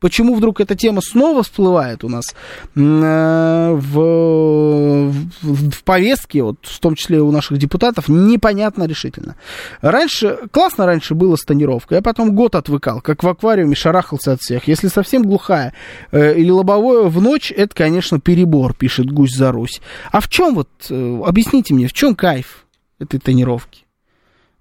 [0.00, 2.34] Почему вдруг эта тема снова всплывает у нас
[2.74, 5.12] э, в,
[5.42, 9.36] в, в повестке, вот, в том числе у наших депутатов, непонятно решительно.
[9.80, 14.40] Раньше, классно раньше было с тонировкой, я потом год отвыкал, как в аквариуме шарахался от
[14.40, 14.68] всех.
[14.68, 15.74] Если совсем глухая
[16.12, 19.80] э, или лобовое в ночь, это, конечно, перебор, пишет Гусь за Русь.
[20.12, 22.66] А в чем вот, э, объясните мне, в чем кайф
[22.98, 23.83] этой тонировки?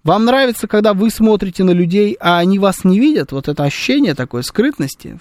[0.04, 3.32] Вам нравится, когда вы смотрите на людей, а они вас не видят?
[3.32, 5.18] Вот это ощущение такой скрытности.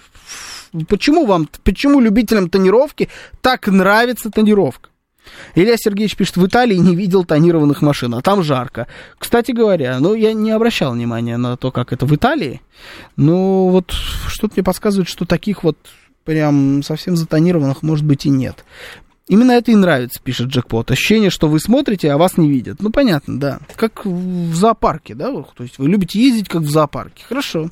[0.89, 3.07] Почему вам, почему любителям тонировки
[3.41, 4.89] так нравится тонировка?
[5.55, 8.87] Илья Сергеевич пишет, в Италии не видел тонированных машин, а там жарко.
[9.17, 12.61] Кстати говоря, ну, я не обращал внимания на то, как это в Италии.
[13.15, 15.77] Но вот что-то мне подсказывает, что таких вот
[16.25, 18.65] прям совсем затонированных, может быть, и нет.
[19.29, 20.91] Именно это и нравится, пишет Джекпот.
[20.91, 22.77] Ощущение, что вы смотрите, а вас не видят.
[22.81, 23.59] Ну, понятно, да.
[23.77, 25.31] Как в зоопарке, да?
[25.31, 27.23] То есть вы любите ездить, как в зоопарке.
[27.23, 27.67] Хорошо.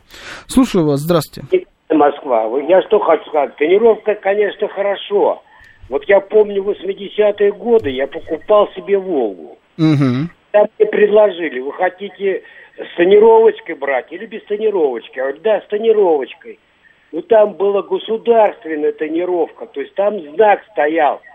[0.48, 1.02] Слушаю вас.
[1.02, 1.68] Здравствуйте.
[1.90, 2.48] Москва.
[2.70, 3.58] Я что хочу сказать.
[3.58, 5.44] Тренировка, конечно, хорошо.
[5.90, 9.58] Вот я помню 80-е годы, я покупал себе «Волгу».
[9.78, 10.30] Угу.
[10.52, 12.44] Там мне предложили, вы хотите
[12.78, 15.18] с тонировочкой брать или без тонировочки?
[15.18, 16.60] Я говорю, да, с тонировочкой.
[17.12, 21.20] Ну, там была государственная тонировка, то есть там знак стоял–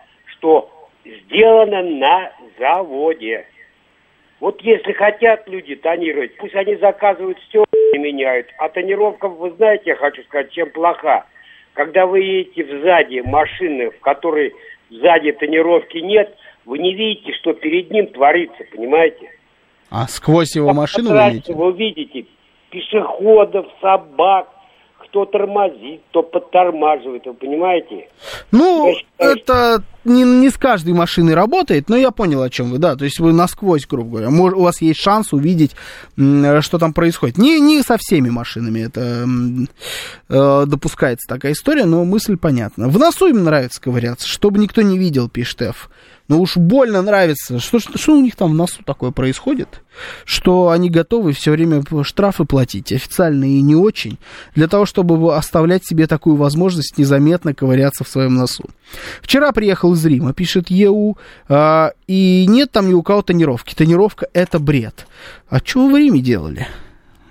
[0.46, 0.70] что
[1.04, 3.46] сделано на заводе.
[4.38, 8.46] Вот если хотят люди тонировать, пусть они заказывают стекла и меняют.
[8.58, 11.26] А тонировка, вы знаете, я хочу сказать, чем плоха.
[11.72, 14.54] Когда вы едете сзади машины, в которой
[14.90, 19.30] сзади тонировки нет, вы не видите, что перед ним творится, понимаете?
[19.90, 21.52] А сквозь его машину вы видите?
[21.54, 22.26] Вы видите
[22.70, 24.48] пешеходов, собак,
[25.16, 28.08] кто тормозит, кто подтормаживает, вы понимаете?
[28.52, 32.76] Ну, считаю, это не, не с каждой машиной работает, но я понял, о чем вы,
[32.76, 35.74] да, то есть вы насквозь, грубо говоря, мож, у вас есть шанс увидеть,
[36.16, 37.38] что там происходит.
[37.38, 39.26] Не, не со всеми машинами это
[40.28, 42.88] э, допускается такая история, но мысль понятна.
[42.88, 45.88] В носу им нравится ковыряться, чтобы никто не видел, пишет Ф.
[46.28, 47.60] Ну уж больно нравится.
[47.60, 49.82] Что, что, что у них там в носу такое происходит?
[50.24, 54.18] Что они готовы все время штрафы платить, официальные и не очень,
[54.54, 58.64] для того, чтобы оставлять себе такую возможность незаметно ковыряться в своем носу.
[59.22, 61.16] Вчера приехал из Рима, пишет ЕУ,
[61.48, 63.74] а, и нет там ни у кого тонировки.
[63.74, 65.06] Тонировка это бред.
[65.48, 66.66] А что вы в Риме делали?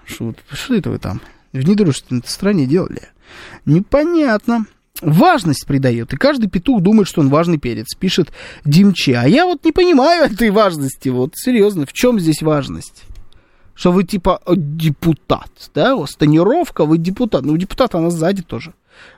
[0.05, 3.09] Что, что это вы там в недружественной стране делали?
[3.65, 4.65] Непонятно
[5.01, 8.31] важность придает, и каждый петух думает, что он важный перец, пишет
[8.63, 9.15] Димче.
[9.17, 13.03] А я вот не понимаю этой важности, вот серьезно, в чем здесь важность?
[13.73, 18.73] Что вы типа депутат, да, у вас тонировка, вы депутат, ну депутат она сзади тоже.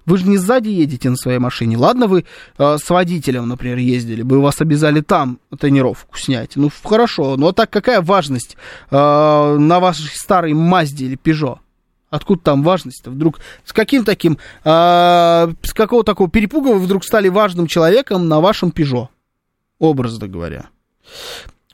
[0.08, 1.78] Вы же не сзади едете на своей машине.
[1.78, 2.26] Ладно, вы
[2.58, 6.56] э, с водителем, например, ездили, бы вас обязали там тонировку снять.
[6.56, 8.58] Ну, хорошо, но так какая важность
[8.90, 11.60] э, на вашей старой Мазде или Пежо?
[12.10, 13.12] Откуда там важность-то?
[13.12, 14.68] Вдруг с каким таким, э,
[15.62, 19.10] с какого такого перепуга вы вдруг стали важным человеком на вашем Пежо?
[19.80, 20.68] Образно говоря.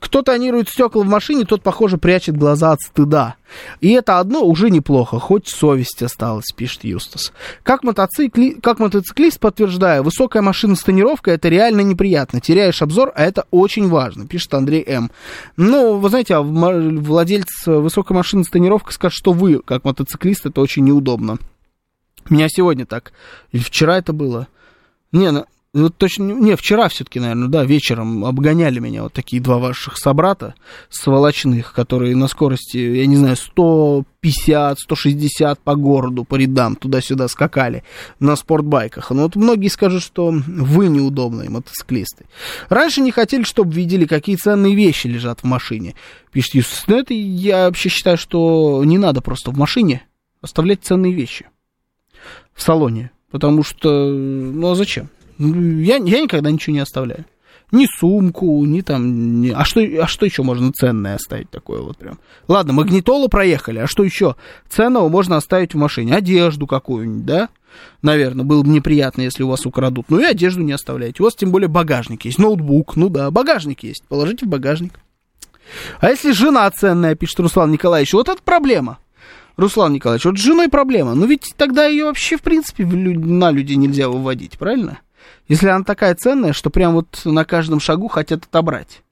[0.04, 3.36] Кто тонирует стекла в машине, тот, похоже, прячет глаза от стыда.
[3.80, 7.32] И это одно уже неплохо, хоть совесть осталась, пишет Юстас.
[7.62, 8.50] Как, мотоцикли...
[8.50, 12.42] как мотоциклист, подтверждаю, высокая машина с тонировкой это реально неприятно.
[12.42, 15.10] Теряешь обзор, а это очень важно, пишет Андрей М.
[15.56, 20.60] Ну, вы знаете, а владелец высокой машины с тонировкой скажет, что вы, как мотоциклист, это
[20.60, 21.38] очень неудобно.
[22.28, 23.14] Меня сегодня так,
[23.52, 24.48] или вчера это было.
[25.12, 25.46] Не, ну,
[25.82, 30.54] вот точно, не, вчера все-таки, наверное, да, вечером обгоняли меня вот такие два ваших собрата
[30.88, 37.82] сволочных, которые на скорости, я не знаю, 150, 160 по городу, по рядам, туда-сюда скакали
[38.20, 39.10] на спортбайках.
[39.10, 42.26] Но вот многие скажут, что вы неудобные мотоциклисты.
[42.68, 45.96] Раньше не хотели, чтобы видели, какие ценные вещи лежат в машине,
[46.30, 46.84] пишет Юстас.
[46.86, 50.06] Но это я вообще считаю, что не надо просто в машине
[50.40, 51.46] оставлять ценные вещи
[52.52, 53.10] в салоне.
[53.32, 55.08] Потому что, ну а зачем?
[55.38, 57.24] Я, я никогда ничего не оставляю.
[57.72, 59.40] Ни сумку, ни там...
[59.40, 59.50] Ни...
[59.50, 62.18] А, что, а что еще можно ценное оставить такое вот прям?
[62.46, 64.36] Ладно, магнитолу проехали, а что еще
[64.68, 66.14] ценного можно оставить в машине?
[66.14, 67.48] Одежду какую-нибудь, да?
[68.02, 70.06] наверное, было бы неприятно, если у вас украдут.
[70.08, 71.22] Ну и одежду не оставляйте.
[71.22, 75.00] У вас тем более багажник есть, ноутбук, ну да, багажник есть, положите в багажник.
[76.00, 78.98] А если жена ценная, пишет Руслан Николаевич, вот это проблема.
[79.56, 81.14] Руслан Николаевич, вот с женой проблема.
[81.14, 84.98] Ну ведь тогда ее вообще, в принципе, на людей нельзя выводить, правильно?
[85.48, 89.02] Если она такая ценная, что прям вот на каждом шагу хотят отобрать.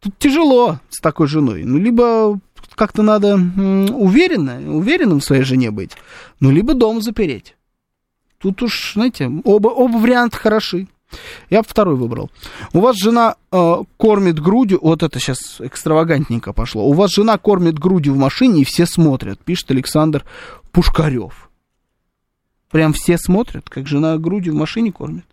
[0.00, 1.64] Тут тяжело с такой женой.
[1.64, 2.38] Ну, либо
[2.74, 5.92] как-то надо уверенно, уверенным в своей жене быть,
[6.40, 7.56] ну, либо дом запереть.
[8.38, 10.88] Тут уж, знаете, оба, оба варианта хороши.
[11.48, 12.30] Я бы второй выбрал.
[12.72, 16.84] У вас жена э, кормит грудью, вот это сейчас экстравагантненько пошло.
[16.86, 20.24] У вас жена кормит грудью в машине, и все смотрят, пишет Александр
[20.72, 21.50] Пушкарев.
[22.70, 25.26] Прям все смотрят, как жена грудью в машине кормит.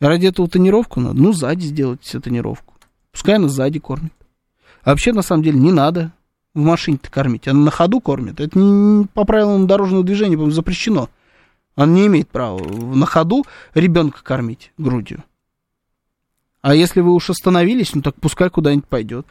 [0.00, 1.20] Ради этого тонировку надо.
[1.20, 2.74] Ну, сзади сделать себе тонировку.
[3.12, 4.12] Пускай она сзади кормит.
[4.82, 6.12] А вообще, на самом деле, не надо
[6.54, 7.48] в машине-то кормить.
[7.48, 8.40] Она на ходу кормит.
[8.40, 11.08] Это не, по правилам дорожного движения, по запрещено.
[11.76, 13.44] Он не имеет права на ходу
[13.74, 15.24] ребенка кормить грудью.
[16.62, 19.26] А если вы уж остановились, ну так пускай куда-нибудь пойдет.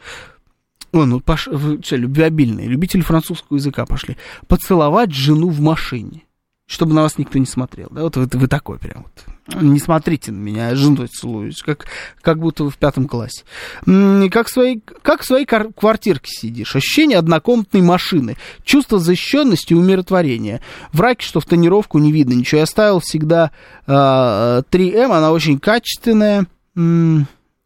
[0.92, 1.48] О, ну, пош...
[1.82, 4.16] что, любвеобильные, любители французского языка пошли.
[4.46, 6.22] Поцеловать жену в машине,
[6.66, 7.88] чтобы на вас никто не смотрел.
[7.90, 11.86] Да, вот вы, вы такой прям вот не смотрите на меня, я женой целуюсь, как,
[12.22, 13.44] как будто вы в пятом классе.
[13.84, 16.74] Как в своей, как в своей квартирке сидишь.
[16.74, 18.36] Ощущение однокомнатной машины.
[18.64, 20.62] Чувство защищенности и умиротворения.
[20.92, 22.60] В раке, что в тонировку не видно ничего.
[22.60, 23.50] Я ставил всегда
[23.86, 26.46] э, 3М, она очень качественная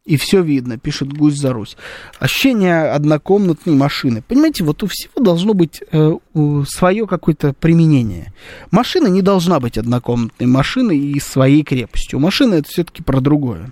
[0.09, 1.77] и все видно, пишет Гусь за Русь.
[2.17, 4.23] Ощущение однокомнатной машины.
[4.27, 6.13] Понимаете, вот у всего должно быть э,
[6.67, 8.33] свое какое-то применение.
[8.71, 12.19] Машина не должна быть однокомнатной машиной и своей крепостью.
[12.19, 13.71] Машина это все-таки про другое.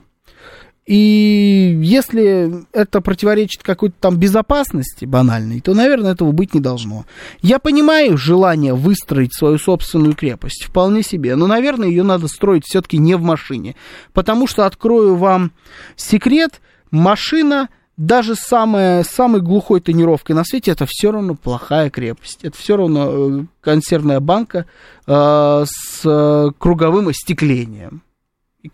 [0.87, 7.05] И если это противоречит какой-то там безопасности банальной, то, наверное, этого быть не должно.
[7.41, 12.97] Я понимаю желание выстроить свою собственную крепость, вполне себе, но, наверное, ее надо строить все-таки
[12.97, 13.75] не в машине.
[14.13, 15.51] Потому что, открою вам
[15.97, 22.39] секрет, машина даже самая, самой глухой тонировкой на свете, это все равно плохая крепость.
[22.43, 24.67] Это все равно э, консервная банка
[25.05, 28.03] э, с э, круговым остеклением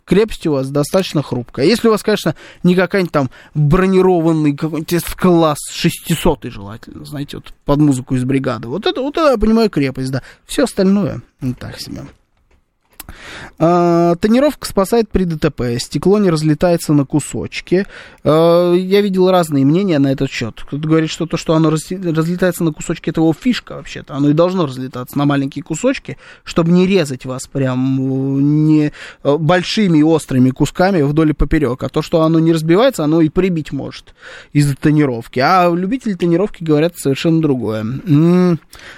[0.05, 1.65] крепость у вас достаточно хрупкая.
[1.65, 7.79] Если у вас, конечно, не какая-нибудь там бронированный какой-нибудь класс 600 желательно, знаете, вот под
[7.79, 8.67] музыку из бригады.
[8.67, 10.21] Вот это, вот это я понимаю крепость, да.
[10.45, 12.03] Все остальное, ну так себе.
[13.59, 17.85] А, тонировка спасает при ДТП, стекло не разлетается на кусочки.
[18.23, 20.61] А, я видел разные мнения на этот счет.
[20.65, 24.15] Кто-то говорит, что то, что оно разлетается на кусочки, это его фишка вообще-то.
[24.15, 28.91] Оно и должно разлетаться на маленькие кусочки, чтобы не резать вас прям не
[29.23, 31.83] э, большими острыми кусками вдоль и поперек.
[31.83, 34.13] А то, что оно не разбивается, оно и прибить может
[34.51, 35.39] из-за тонировки.
[35.39, 37.85] А любители тонировки говорят совершенно другое.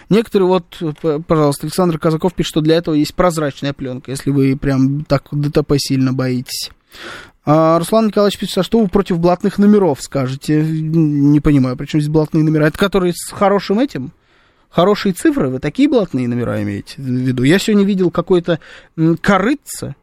[0.10, 0.82] Некоторые, вот,
[1.28, 5.28] пожалуйста, Александр Казаков пишет, что для этого есть прозрачная пленка ребенка, если вы прям так
[5.32, 6.72] ДТП сильно боитесь.
[7.46, 10.62] А Руслан Николаевич пишет, а что вы против блатных номеров скажете?
[10.64, 12.68] Не понимаю, причем здесь блатные номера?
[12.68, 14.12] Это которые с хорошим этим?
[14.70, 15.50] Хорошие цифры?
[15.50, 17.44] Вы такие блатные номера имеете в виду?
[17.44, 18.60] Я сегодня видел какой-то
[19.22, 19.96] корыце,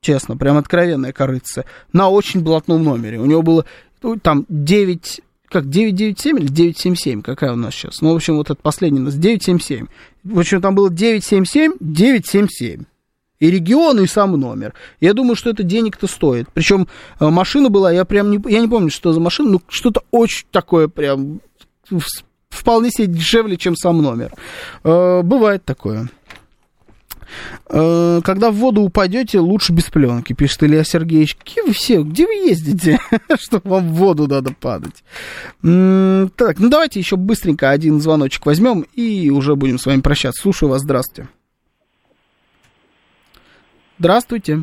[0.00, 3.18] честно, прям откровенное корыце, на очень блатном номере.
[3.18, 3.64] У него было
[4.02, 8.00] ну, там 9 как 997 или 977, какая у нас сейчас?
[8.02, 9.86] Ну, в общем, вот это последний у нас 977.
[10.24, 12.84] В общем, там было 977, 977
[13.40, 14.74] и регион, и сам номер.
[15.00, 16.48] Я думаю, что это денег-то стоит.
[16.52, 16.88] Причем
[17.20, 20.46] э, машина была, я прям не, я не помню, что за машина, но что-то очень
[20.50, 21.40] такое прям
[22.48, 24.32] вполне себе дешевле, чем сам номер.
[24.84, 26.08] Э, бывает такое.
[27.68, 31.36] Э, когда в воду упадете, лучше без пленки, пишет Илья Сергеевич.
[31.44, 32.02] Где вы все?
[32.02, 32.98] Где вы ездите,
[33.40, 35.02] что вам в воду надо падать?
[35.60, 40.42] Так, ну давайте еще быстренько один звоночек возьмем и уже будем с вами прощаться.
[40.42, 41.28] Слушаю вас, здравствуйте.
[43.98, 44.58] Здравствуйте.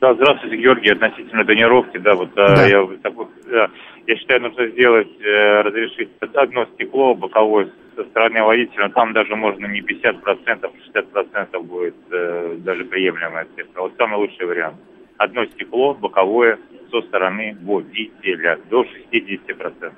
[0.00, 0.90] Да, здравствуйте, Георгий.
[0.90, 2.66] Относительно тонировки, да, вот да.
[2.66, 3.70] Я, такой, да,
[4.06, 9.66] я считаю, нужно сделать, э, разрешить одно стекло боковое со стороны водителя, там даже можно
[9.66, 13.82] не 50%, 60% будет э, даже приемлемая цифра.
[13.82, 14.76] Вот самый лучший вариант.
[15.16, 16.58] Одно стекло боковое
[16.90, 19.92] со стороны водителя до 60%.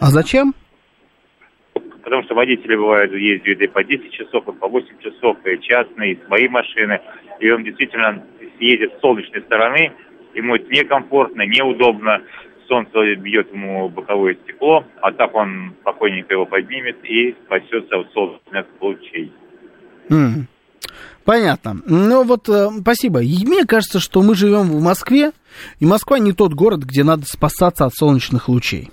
[0.00, 0.54] А зачем?
[2.02, 6.12] Потому что водители бывают ездят и по 10 часов, и по 8 часов, и частные,
[6.12, 7.00] и свои машины
[7.42, 8.22] и он действительно
[8.60, 9.92] едет с солнечной стороны,
[10.34, 12.22] ему это некомфортно, неудобно,
[12.68, 18.66] солнце бьет ему боковое стекло, а так он спокойненько его поднимет и спасется от солнечных
[18.80, 19.32] лучей.
[20.08, 20.44] Mm.
[21.24, 21.80] Понятно.
[21.84, 23.22] Ну вот, э, спасибо.
[23.22, 25.32] И мне кажется, что мы живем в Москве,
[25.80, 28.90] и Москва не тот город, где надо спасаться от солнечных лучей.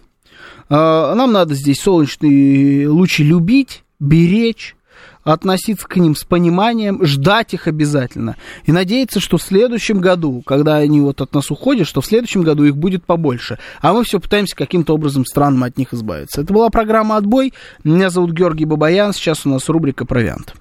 [0.69, 4.75] Э, нам надо здесь солнечные лучи любить, беречь,
[5.23, 8.35] относиться к ним с пониманием, ждать их обязательно.
[8.65, 12.41] И надеяться, что в следующем году, когда они вот от нас уходят, что в следующем
[12.41, 13.59] году их будет побольше.
[13.81, 16.41] А мы все пытаемся каким-то образом странным от них избавиться.
[16.41, 17.53] Это была программа «Отбой».
[17.83, 19.13] Меня зовут Георгий Бабаян.
[19.13, 20.53] Сейчас у нас рубрика «Провиант».